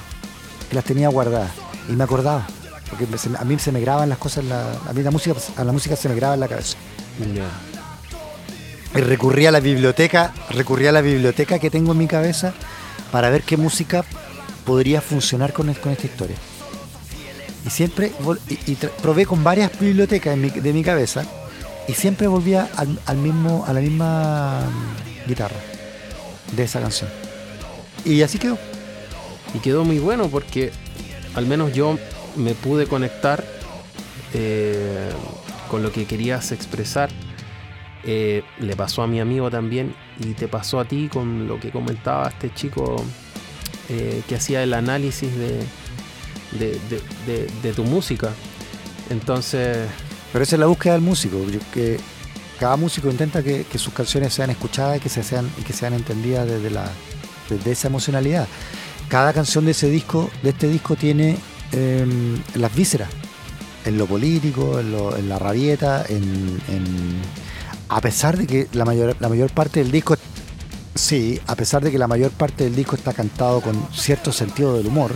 que 0.68 0.74
las 0.76 0.84
tenía 0.84 1.08
guardadas 1.08 1.50
y 1.88 1.92
me 1.92 2.04
acordaba, 2.04 2.46
porque 2.90 3.06
a 3.38 3.44
mí 3.44 3.58
se 3.58 3.72
me 3.72 3.80
graban 3.80 4.08
las 4.08 4.18
cosas, 4.18 4.44
la, 4.44 4.72
a 4.88 4.92
mí 4.92 5.02
la 5.02 5.10
música, 5.10 5.34
a 5.56 5.64
la 5.64 5.72
música 5.72 5.96
se 5.96 6.08
me 6.08 6.14
graba 6.14 6.34
en 6.34 6.40
la 6.40 6.48
cabeza. 6.48 6.76
Y 8.94 9.00
recurría 9.00 9.50
a 9.50 9.52
la 9.52 9.60
biblioteca, 9.60 10.32
recurría 10.50 10.90
a 10.90 10.92
la 10.92 11.00
biblioteca 11.02 11.58
que 11.58 11.70
tengo 11.70 11.92
en 11.92 11.98
mi 11.98 12.06
cabeza 12.06 12.54
para 13.12 13.30
ver 13.30 13.42
qué 13.42 13.56
música 13.56 14.04
podría 14.64 15.00
funcionar 15.00 15.52
con, 15.52 15.72
con 15.74 15.92
esta 15.92 16.06
historia. 16.06 16.36
Y 17.66 17.70
siempre 17.70 18.12
y, 18.66 18.74
probé 19.02 19.26
con 19.26 19.44
varias 19.44 19.78
bibliotecas 19.78 20.36
mi- 20.36 20.50
de 20.50 20.72
mi 20.72 20.82
cabeza 20.82 21.24
y 21.86 21.92
siempre 21.94 22.26
volvía 22.26 22.68
al, 22.76 22.98
al 23.06 23.16
mismo, 23.18 23.64
a 23.66 23.72
la 23.72 23.80
misma 23.80 24.60
mm, 24.60 25.28
guitarra 25.28 25.56
de 26.52 26.62
esa 26.64 26.80
canción. 26.80 27.10
Y 28.04 28.22
así 28.22 28.38
quedó. 28.38 28.58
Y 29.54 29.58
quedó 29.58 29.84
muy 29.84 29.98
bueno 29.98 30.28
porque 30.28 30.72
al 31.34 31.46
menos 31.46 31.72
yo 31.72 31.98
me 32.36 32.54
pude 32.54 32.86
conectar 32.86 33.44
eh, 34.34 35.10
con 35.70 35.82
lo 35.82 35.92
que 35.92 36.06
querías 36.06 36.52
expresar. 36.52 37.10
Eh, 38.04 38.42
le 38.60 38.76
pasó 38.76 39.02
a 39.02 39.06
mi 39.06 39.20
amigo 39.20 39.50
también 39.50 39.94
y 40.20 40.34
te 40.34 40.48
pasó 40.48 40.80
a 40.80 40.84
ti 40.84 41.08
con 41.12 41.48
lo 41.48 41.58
que 41.58 41.70
comentaba 41.70 42.28
este 42.28 42.52
chico 42.54 43.04
eh, 43.88 44.22
que 44.28 44.36
hacía 44.36 44.62
el 44.62 44.72
análisis 44.72 45.30
de, 45.36 45.66
tu 47.74 47.84
música. 47.84 48.30
Entonces, 49.10 49.76
Pero 50.32 50.42
esa 50.42 50.56
es 50.56 50.60
la 50.60 50.66
búsqueda 50.66 50.94
del 50.94 51.02
músico. 51.02 51.38
que 51.72 51.98
cada 52.58 52.76
músico 52.76 53.08
intenta 53.08 53.42
que, 53.42 53.64
sus 53.76 53.92
canciones 53.92 54.32
sean 54.32 54.50
escuchadas 54.50 54.98
y 54.98 55.00
que, 55.00 55.08
se 55.08 55.22
sean, 55.22 55.48
y 55.58 55.62
que 55.62 55.72
sean 55.72 55.94
entendidas 55.94 56.48
desde 56.48 57.70
esa 57.70 57.88
emocionalidad. 57.88 58.48
Cada 59.08 59.32
canción 59.32 59.64
de 59.64 59.70
ese 59.72 59.88
disco, 59.88 60.30
de 60.42 60.50
este 60.50 60.68
disco, 60.68 60.94
tiene 60.96 61.36
em, 61.72 62.36
las 62.54 62.74
vísceras. 62.74 63.08
En 63.84 63.96
lo 63.96 64.06
político, 64.06 64.78
en, 64.80 64.92
lo- 64.92 65.16
en 65.16 65.28
la 65.28 65.38
rabieta, 65.38 66.04
en, 66.08 66.60
en- 66.68 67.20
a 67.88 68.00
pesar 68.02 68.36
de 68.36 68.46
que 68.46 68.66
la 68.72 68.84
mayor, 68.84 69.16
la 69.18 69.28
mayor 69.30 69.50
parte 69.50 69.80
del 69.82 69.90
disco, 69.90 70.14
sí, 70.94 71.40
a 71.46 71.54
pesar 71.56 71.82
de 71.82 71.90
que 71.90 71.98
la 71.98 72.06
mayor 72.06 72.30
parte 72.32 72.64
del 72.64 72.74
disco 72.76 72.96
está 72.96 73.14
cantado 73.14 73.62
con 73.62 73.74
cierto 73.94 74.30
sentido 74.30 74.76
del 74.76 74.86
humor, 74.88 75.12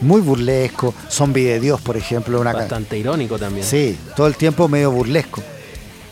muy 0.00 0.20
burlesco, 0.20 0.92
Zombie 1.08 1.44
de 1.44 1.60
Dios, 1.60 1.80
por 1.80 1.96
ejemplo, 1.96 2.40
una 2.40 2.52
bastante 2.52 2.98
irónico 2.98 3.38
también. 3.38 3.64
Sí, 3.64 3.96
todo 4.16 4.26
el 4.26 4.34
tiempo 4.34 4.66
medio 4.66 4.90
burlesco. 4.90 5.40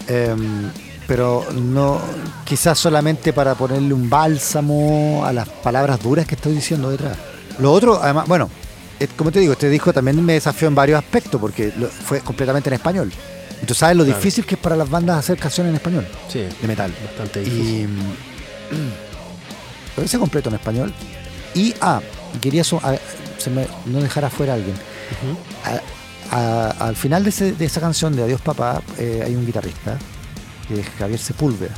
Em, 0.07 0.71
pero 1.11 1.45
no, 1.53 2.01
quizás 2.45 2.79
solamente 2.79 3.33
para 3.33 3.57
ponerle 3.57 3.93
un 3.93 4.09
bálsamo 4.09 5.25
a 5.27 5.33
las 5.33 5.49
palabras 5.49 6.01
duras 6.01 6.25
que 6.25 6.37
estoy 6.37 6.55
diciendo 6.55 6.89
detrás. 6.89 7.17
Lo 7.59 7.73
otro, 7.73 8.01
además, 8.01 8.29
bueno, 8.29 8.49
como 9.17 9.33
te 9.33 9.41
digo, 9.41 9.55
este 9.55 9.69
disco 9.69 9.93
también 9.93 10.25
me 10.25 10.35
desafió 10.35 10.69
en 10.69 10.77
varios 10.77 11.01
aspectos 11.01 11.41
porque 11.41 11.73
fue 12.05 12.21
completamente 12.21 12.71
en 12.71 12.75
español. 12.75 13.13
Y 13.61 13.67
tú 13.67 13.75
sabes 13.75 13.97
lo 13.97 14.05
Claro. 14.05 14.19
difícil 14.21 14.47
que 14.47 14.55
es 14.55 14.61
para 14.61 14.77
las 14.77 14.89
bandas 14.89 15.19
hacer 15.19 15.37
canciones 15.37 15.71
en 15.71 15.77
español, 15.79 16.07
Sí, 16.33 16.39
de 16.63 16.69
metal. 16.69 16.95
bastante 17.05 17.41
difícil. 17.41 17.89
Y 18.71 18.77
lo 19.97 20.05
hice 20.05 20.17
completo 20.17 20.49
en 20.49 20.55
español. 20.55 20.95
Y, 21.57 21.75
ah, 21.81 22.01
quería 22.41 22.63
so- 22.63 22.81
a- 22.85 22.95
se 23.37 23.51
me- 23.51 23.67
no 23.87 24.01
dejar 24.01 24.25
afuera 24.27 24.53
a 24.53 24.57
alguien. 24.57 24.77
Ujú. 24.77 25.37
A- 26.31 26.37
a- 26.37 26.87
al 26.87 26.95
final 26.95 27.25
de, 27.25 27.31
ese- 27.31 27.51
de 27.53 27.65
esa 27.65 27.81
canción 27.81 28.15
de 28.15 28.23
Adiós 28.23 28.41
Papá 28.41 28.81
eh, 28.97 29.25
hay 29.27 29.35
un 29.35 29.45
guitarrista, 29.45 29.99
que 30.75 30.81
es 30.81 30.87
Javier 30.99 31.19
Sepúlveda, 31.19 31.75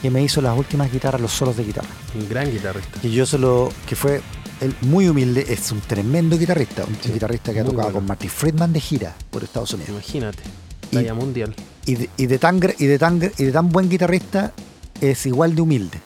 que 0.00 0.10
me 0.10 0.22
hizo 0.22 0.40
las 0.40 0.56
últimas 0.56 0.90
guitarras, 0.92 1.20
los 1.20 1.32
solos 1.32 1.56
de 1.56 1.64
guitarra. 1.64 1.88
Un 2.14 2.28
gran 2.28 2.50
guitarrista. 2.50 2.98
Y 3.02 3.10
yo 3.10 3.26
solo, 3.26 3.70
que 3.86 3.94
fue 3.96 4.20
él 4.60 4.74
muy 4.82 5.08
humilde, 5.08 5.44
es 5.48 5.70
un 5.72 5.80
tremendo 5.80 6.38
guitarrista, 6.38 6.84
un 6.84 6.96
Sí, 7.02 7.12
guitarrista 7.12 7.52
que 7.52 7.60
ha 7.60 7.64
tocado 7.64 7.82
bueno. 7.84 7.98
con 7.98 8.06
Marty 8.06 8.28
Friedman 8.28 8.72
de 8.72 8.80
gira 8.80 9.14
por 9.30 9.44
Estados 9.44 9.72
Unidos. 9.74 9.90
Imagínate. 9.90 10.42
Y- 10.90 10.96
Talla 10.96 11.14
mundial. 11.14 11.54
Y 11.86 11.94
de, 11.96 12.10
y 12.16 12.26
de 12.26 12.38
tan, 12.38 12.60
y, 12.78 12.86
de 12.86 12.98
tan, 12.98 13.16
y 13.38 13.44
de 13.44 13.52
tan 13.52 13.68
buen 13.70 13.88
guitarrista 13.88 14.52
es 15.00 15.24
igual 15.26 15.54
de 15.54 15.62
humilde. 15.62 15.98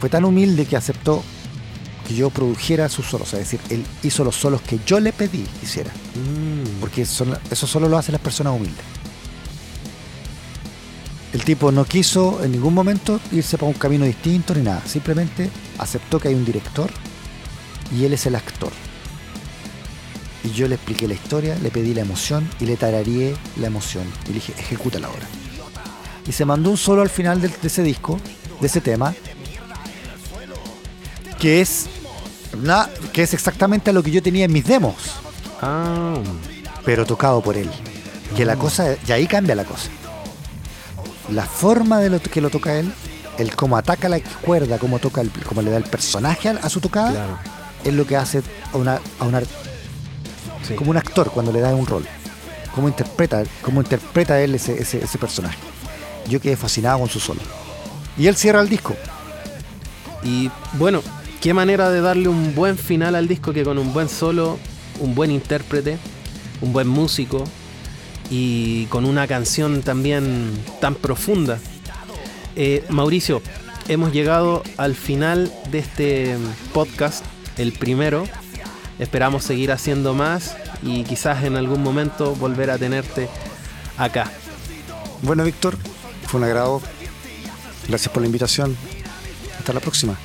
Fue 0.00 0.08
tan 0.08 0.24
humilde 0.24 0.66
que 0.66 0.76
aceptó 0.76 1.22
que 2.06 2.14
yo 2.14 2.28
produjera 2.30 2.88
sus 2.88 3.06
solos. 3.06 3.32
Es 3.34 3.40
decir, 3.40 3.60
él 3.70 3.84
hizo 4.02 4.24
los 4.24 4.36
solos 4.36 4.60
que 4.62 4.78
yo 4.86 5.00
le 5.00 5.12
pedí 5.12 5.42
que 5.60 5.64
hiciera. 5.66 5.90
Mm, 5.90 6.80
Porque 6.80 7.04
son- 7.06 7.38
eso 7.50 7.66
solo 7.66 7.88
lo 7.88 7.96
hacen 7.98 8.12
las 8.12 8.20
personas 8.22 8.54
humildes. 8.54 8.84
El 11.34 11.44
tipo 11.44 11.70
no 11.72 11.84
quiso 11.84 12.42
en 12.44 12.52
ningún 12.52 12.72
momento 12.72 13.20
irse 13.32 13.58
para 13.58 13.68
un 13.68 13.74
camino 13.74 14.04
distinto 14.06 14.54
ni 14.54 14.62
nada. 14.62 14.80
Simplemente 14.86 15.50
aceptó 15.78 16.18
que 16.20 16.28
hay 16.28 16.34
un 16.34 16.44
director 16.44 16.88
y 17.94 18.04
él 18.04 18.12
es 18.12 18.24
el 18.26 18.36
actor. 18.36 18.70
Y 20.44 20.50
yo 20.52 20.68
le 20.68 20.76
expliqué 20.76 21.08
la 21.08 21.14
historia, 21.14 21.56
le 21.60 21.70
pedí 21.70 21.92
la 21.92 22.02
emoción 22.02 22.48
y 22.60 22.66
le 22.66 22.76
tarareé 22.76 23.34
la 23.58 23.66
emoción. 23.66 24.04
Y 24.26 24.28
le 24.28 24.34
dije, 24.34 24.54
ejecútala 24.58 25.08
ahora. 25.08 25.26
Y 26.26 26.32
se 26.32 26.44
mandó 26.44 26.70
un 26.70 26.76
solo 26.76 27.02
al 27.02 27.10
final 27.10 27.40
de, 27.40 27.50
ese 27.62 27.82
disco, 27.82 28.18
de 28.60 28.66
ese 28.68 28.80
tema, 28.80 29.12
que 31.38 31.60
es, 31.60 31.86
na- 32.62 32.88
que 33.12 33.22
es 33.22 33.34
exactamente 33.34 33.92
lo 33.92 34.02
que 34.02 34.10
yo 34.10 34.22
tenía 34.22 34.44
en 34.44 34.52
mis 34.52 34.64
demos 34.64 34.94
ah, 35.60 36.14
pero 36.84 37.04
tocado 37.06 37.42
por 37.42 37.56
él. 37.56 37.68
Que 38.36 38.44
la 38.44 38.56
cosa, 38.56 38.96
y 39.06 39.12
ahí 39.12 39.26
cambia 39.26 39.54
la 39.54 39.64
cosa. 39.64 39.88
La 41.30 41.44
forma 41.46 42.00
de 42.00 42.10
lo 42.10 42.20
que 42.20 42.40
lo 42.40 42.50
toca 42.50 42.74
él, 42.78 42.92
el 43.38 43.54
cómo 43.56 43.76
ataca 43.76 44.08
la 44.08 44.20
cuerda, 44.20 44.78
cómo 44.78 44.98
toca 44.98 45.20
el, 45.20 45.30
cómo 45.46 45.62
le 45.62 45.70
da 45.70 45.76
el 45.78 45.84
personaje 45.84 46.48
a, 46.48 46.52
a 46.62 46.68
su 46.68 46.80
tocada, 46.80 47.10
claro. 47.12 47.38
es 47.84 47.94
lo 47.94 48.06
que 48.06 48.16
hace 48.16 48.42
a 48.72 48.76
una, 48.76 49.00
a 49.18 49.24
una- 49.24 49.42
Sí. 50.66 50.74
como 50.76 50.90
un 50.92 50.96
actor 50.96 51.30
cuando 51.30 51.52
le 51.52 51.60
da 51.60 51.74
un 51.74 51.86
rol. 51.86 52.06
Cómo 52.74 52.88
interpreta, 52.88 53.42
cómo 53.62 53.82
interpreta 53.82 54.40
él 54.40 54.54
ese, 54.54 54.80
ese, 54.80 55.04
ese 55.04 55.18
personaje. 55.18 55.58
Yo 56.26 56.40
quedé 56.40 56.56
fascinado 56.56 57.00
con 57.00 57.08
su 57.10 57.20
solo. 57.20 57.40
Y 58.16 58.26
él 58.28 58.34
cierra 58.36 58.62
el 58.62 58.68
disco. 58.70 58.96
Y 60.22 60.50
bueno, 60.74 61.02
qué 61.42 61.52
manera 61.52 61.90
de 61.90 62.00
darle 62.00 62.28
un 62.28 62.54
buen 62.54 62.78
final 62.78 63.14
al 63.14 63.28
disco 63.28 63.52
que 63.52 63.62
con 63.62 63.76
un 63.78 63.92
buen 63.92 64.08
solo, 64.08 64.58
un 65.00 65.14
buen 65.14 65.30
intérprete, 65.30 65.98
un 66.62 66.72
buen 66.72 66.88
músico 66.88 67.44
y 68.30 68.86
con 68.86 69.04
una 69.04 69.26
canción 69.26 69.82
también 69.82 70.52
tan 70.80 70.94
profunda. 70.94 71.58
Eh, 72.56 72.84
Mauricio, 72.88 73.42
hemos 73.88 74.12
llegado 74.12 74.62
al 74.76 74.94
final 74.94 75.52
de 75.70 75.78
este 75.78 76.36
podcast, 76.72 77.24
el 77.58 77.72
primero. 77.72 78.24
Esperamos 78.98 79.44
seguir 79.44 79.72
haciendo 79.72 80.14
más 80.14 80.56
y 80.82 81.04
quizás 81.04 81.44
en 81.44 81.56
algún 81.56 81.82
momento 81.82 82.34
volver 82.36 82.70
a 82.70 82.78
tenerte 82.78 83.28
acá. 83.98 84.30
Bueno, 85.22 85.44
Víctor, 85.44 85.76
fue 86.26 86.38
un 86.38 86.44
agrado. 86.44 86.80
Gracias 87.88 88.12
por 88.12 88.22
la 88.22 88.26
invitación. 88.26 88.76
Hasta 89.58 89.72
la 89.72 89.80
próxima. 89.80 90.16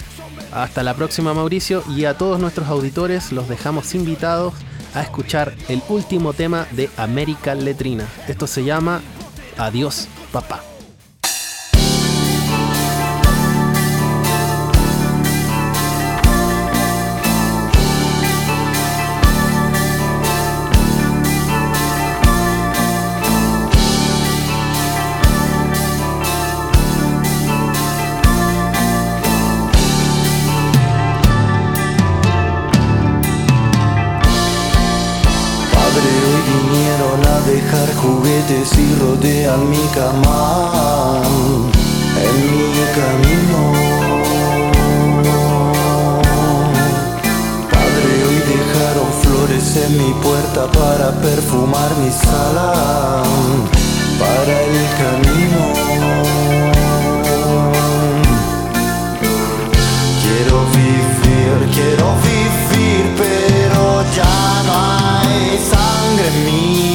Hasta 0.51 0.83
la 0.83 0.95
próxima 0.95 1.33
Mauricio 1.33 1.83
y 1.95 2.05
a 2.05 2.17
todos 2.17 2.39
nuestros 2.39 2.67
auditores 2.67 3.31
los 3.31 3.47
dejamos 3.47 3.93
invitados 3.95 4.53
a 4.93 5.01
escuchar 5.01 5.53
el 5.67 5.81
último 5.89 6.33
tema 6.33 6.67
de 6.71 6.89
América 6.97 7.55
Letrina. 7.55 8.07
Esto 8.27 8.47
se 8.47 8.63
llama 8.63 9.01
Adiós 9.57 10.07
papá. 10.31 10.68
Juguetes 38.01 38.71
y 38.77 38.95
rodean 38.95 39.69
mi 39.69 39.83
cama 39.93 41.21
en 42.25 42.35
mi 42.51 42.73
camino. 42.99 43.59
Padre, 47.71 48.11
hoy 48.27 48.39
dejaron 48.55 49.09
flores 49.21 49.75
en 49.85 49.91
mi 49.97 50.13
puerta 50.21 50.67
para 50.71 51.11
perfumar 51.19 51.91
mi 51.97 52.11
sala 52.11 53.23
para 54.19 54.53
el 54.61 54.77
camino. 55.01 55.61
Quiero 60.23 60.57
vivir, 60.77 61.57
quiero 61.73 62.07
vivir, 62.27 63.03
pero 63.17 64.03
ya 64.15 64.63
no 64.67 64.73
hay 65.17 65.59
sangre 65.71 66.27
en 66.27 66.45
mí. 66.45 66.88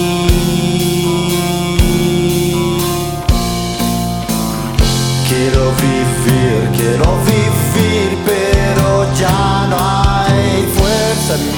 Quiero 6.85 7.17
vivir, 7.25 8.19
pero 8.27 9.11
ya 9.15 9.67
no 9.71 9.77
hay 9.81 10.67
fuerza. 10.77 11.54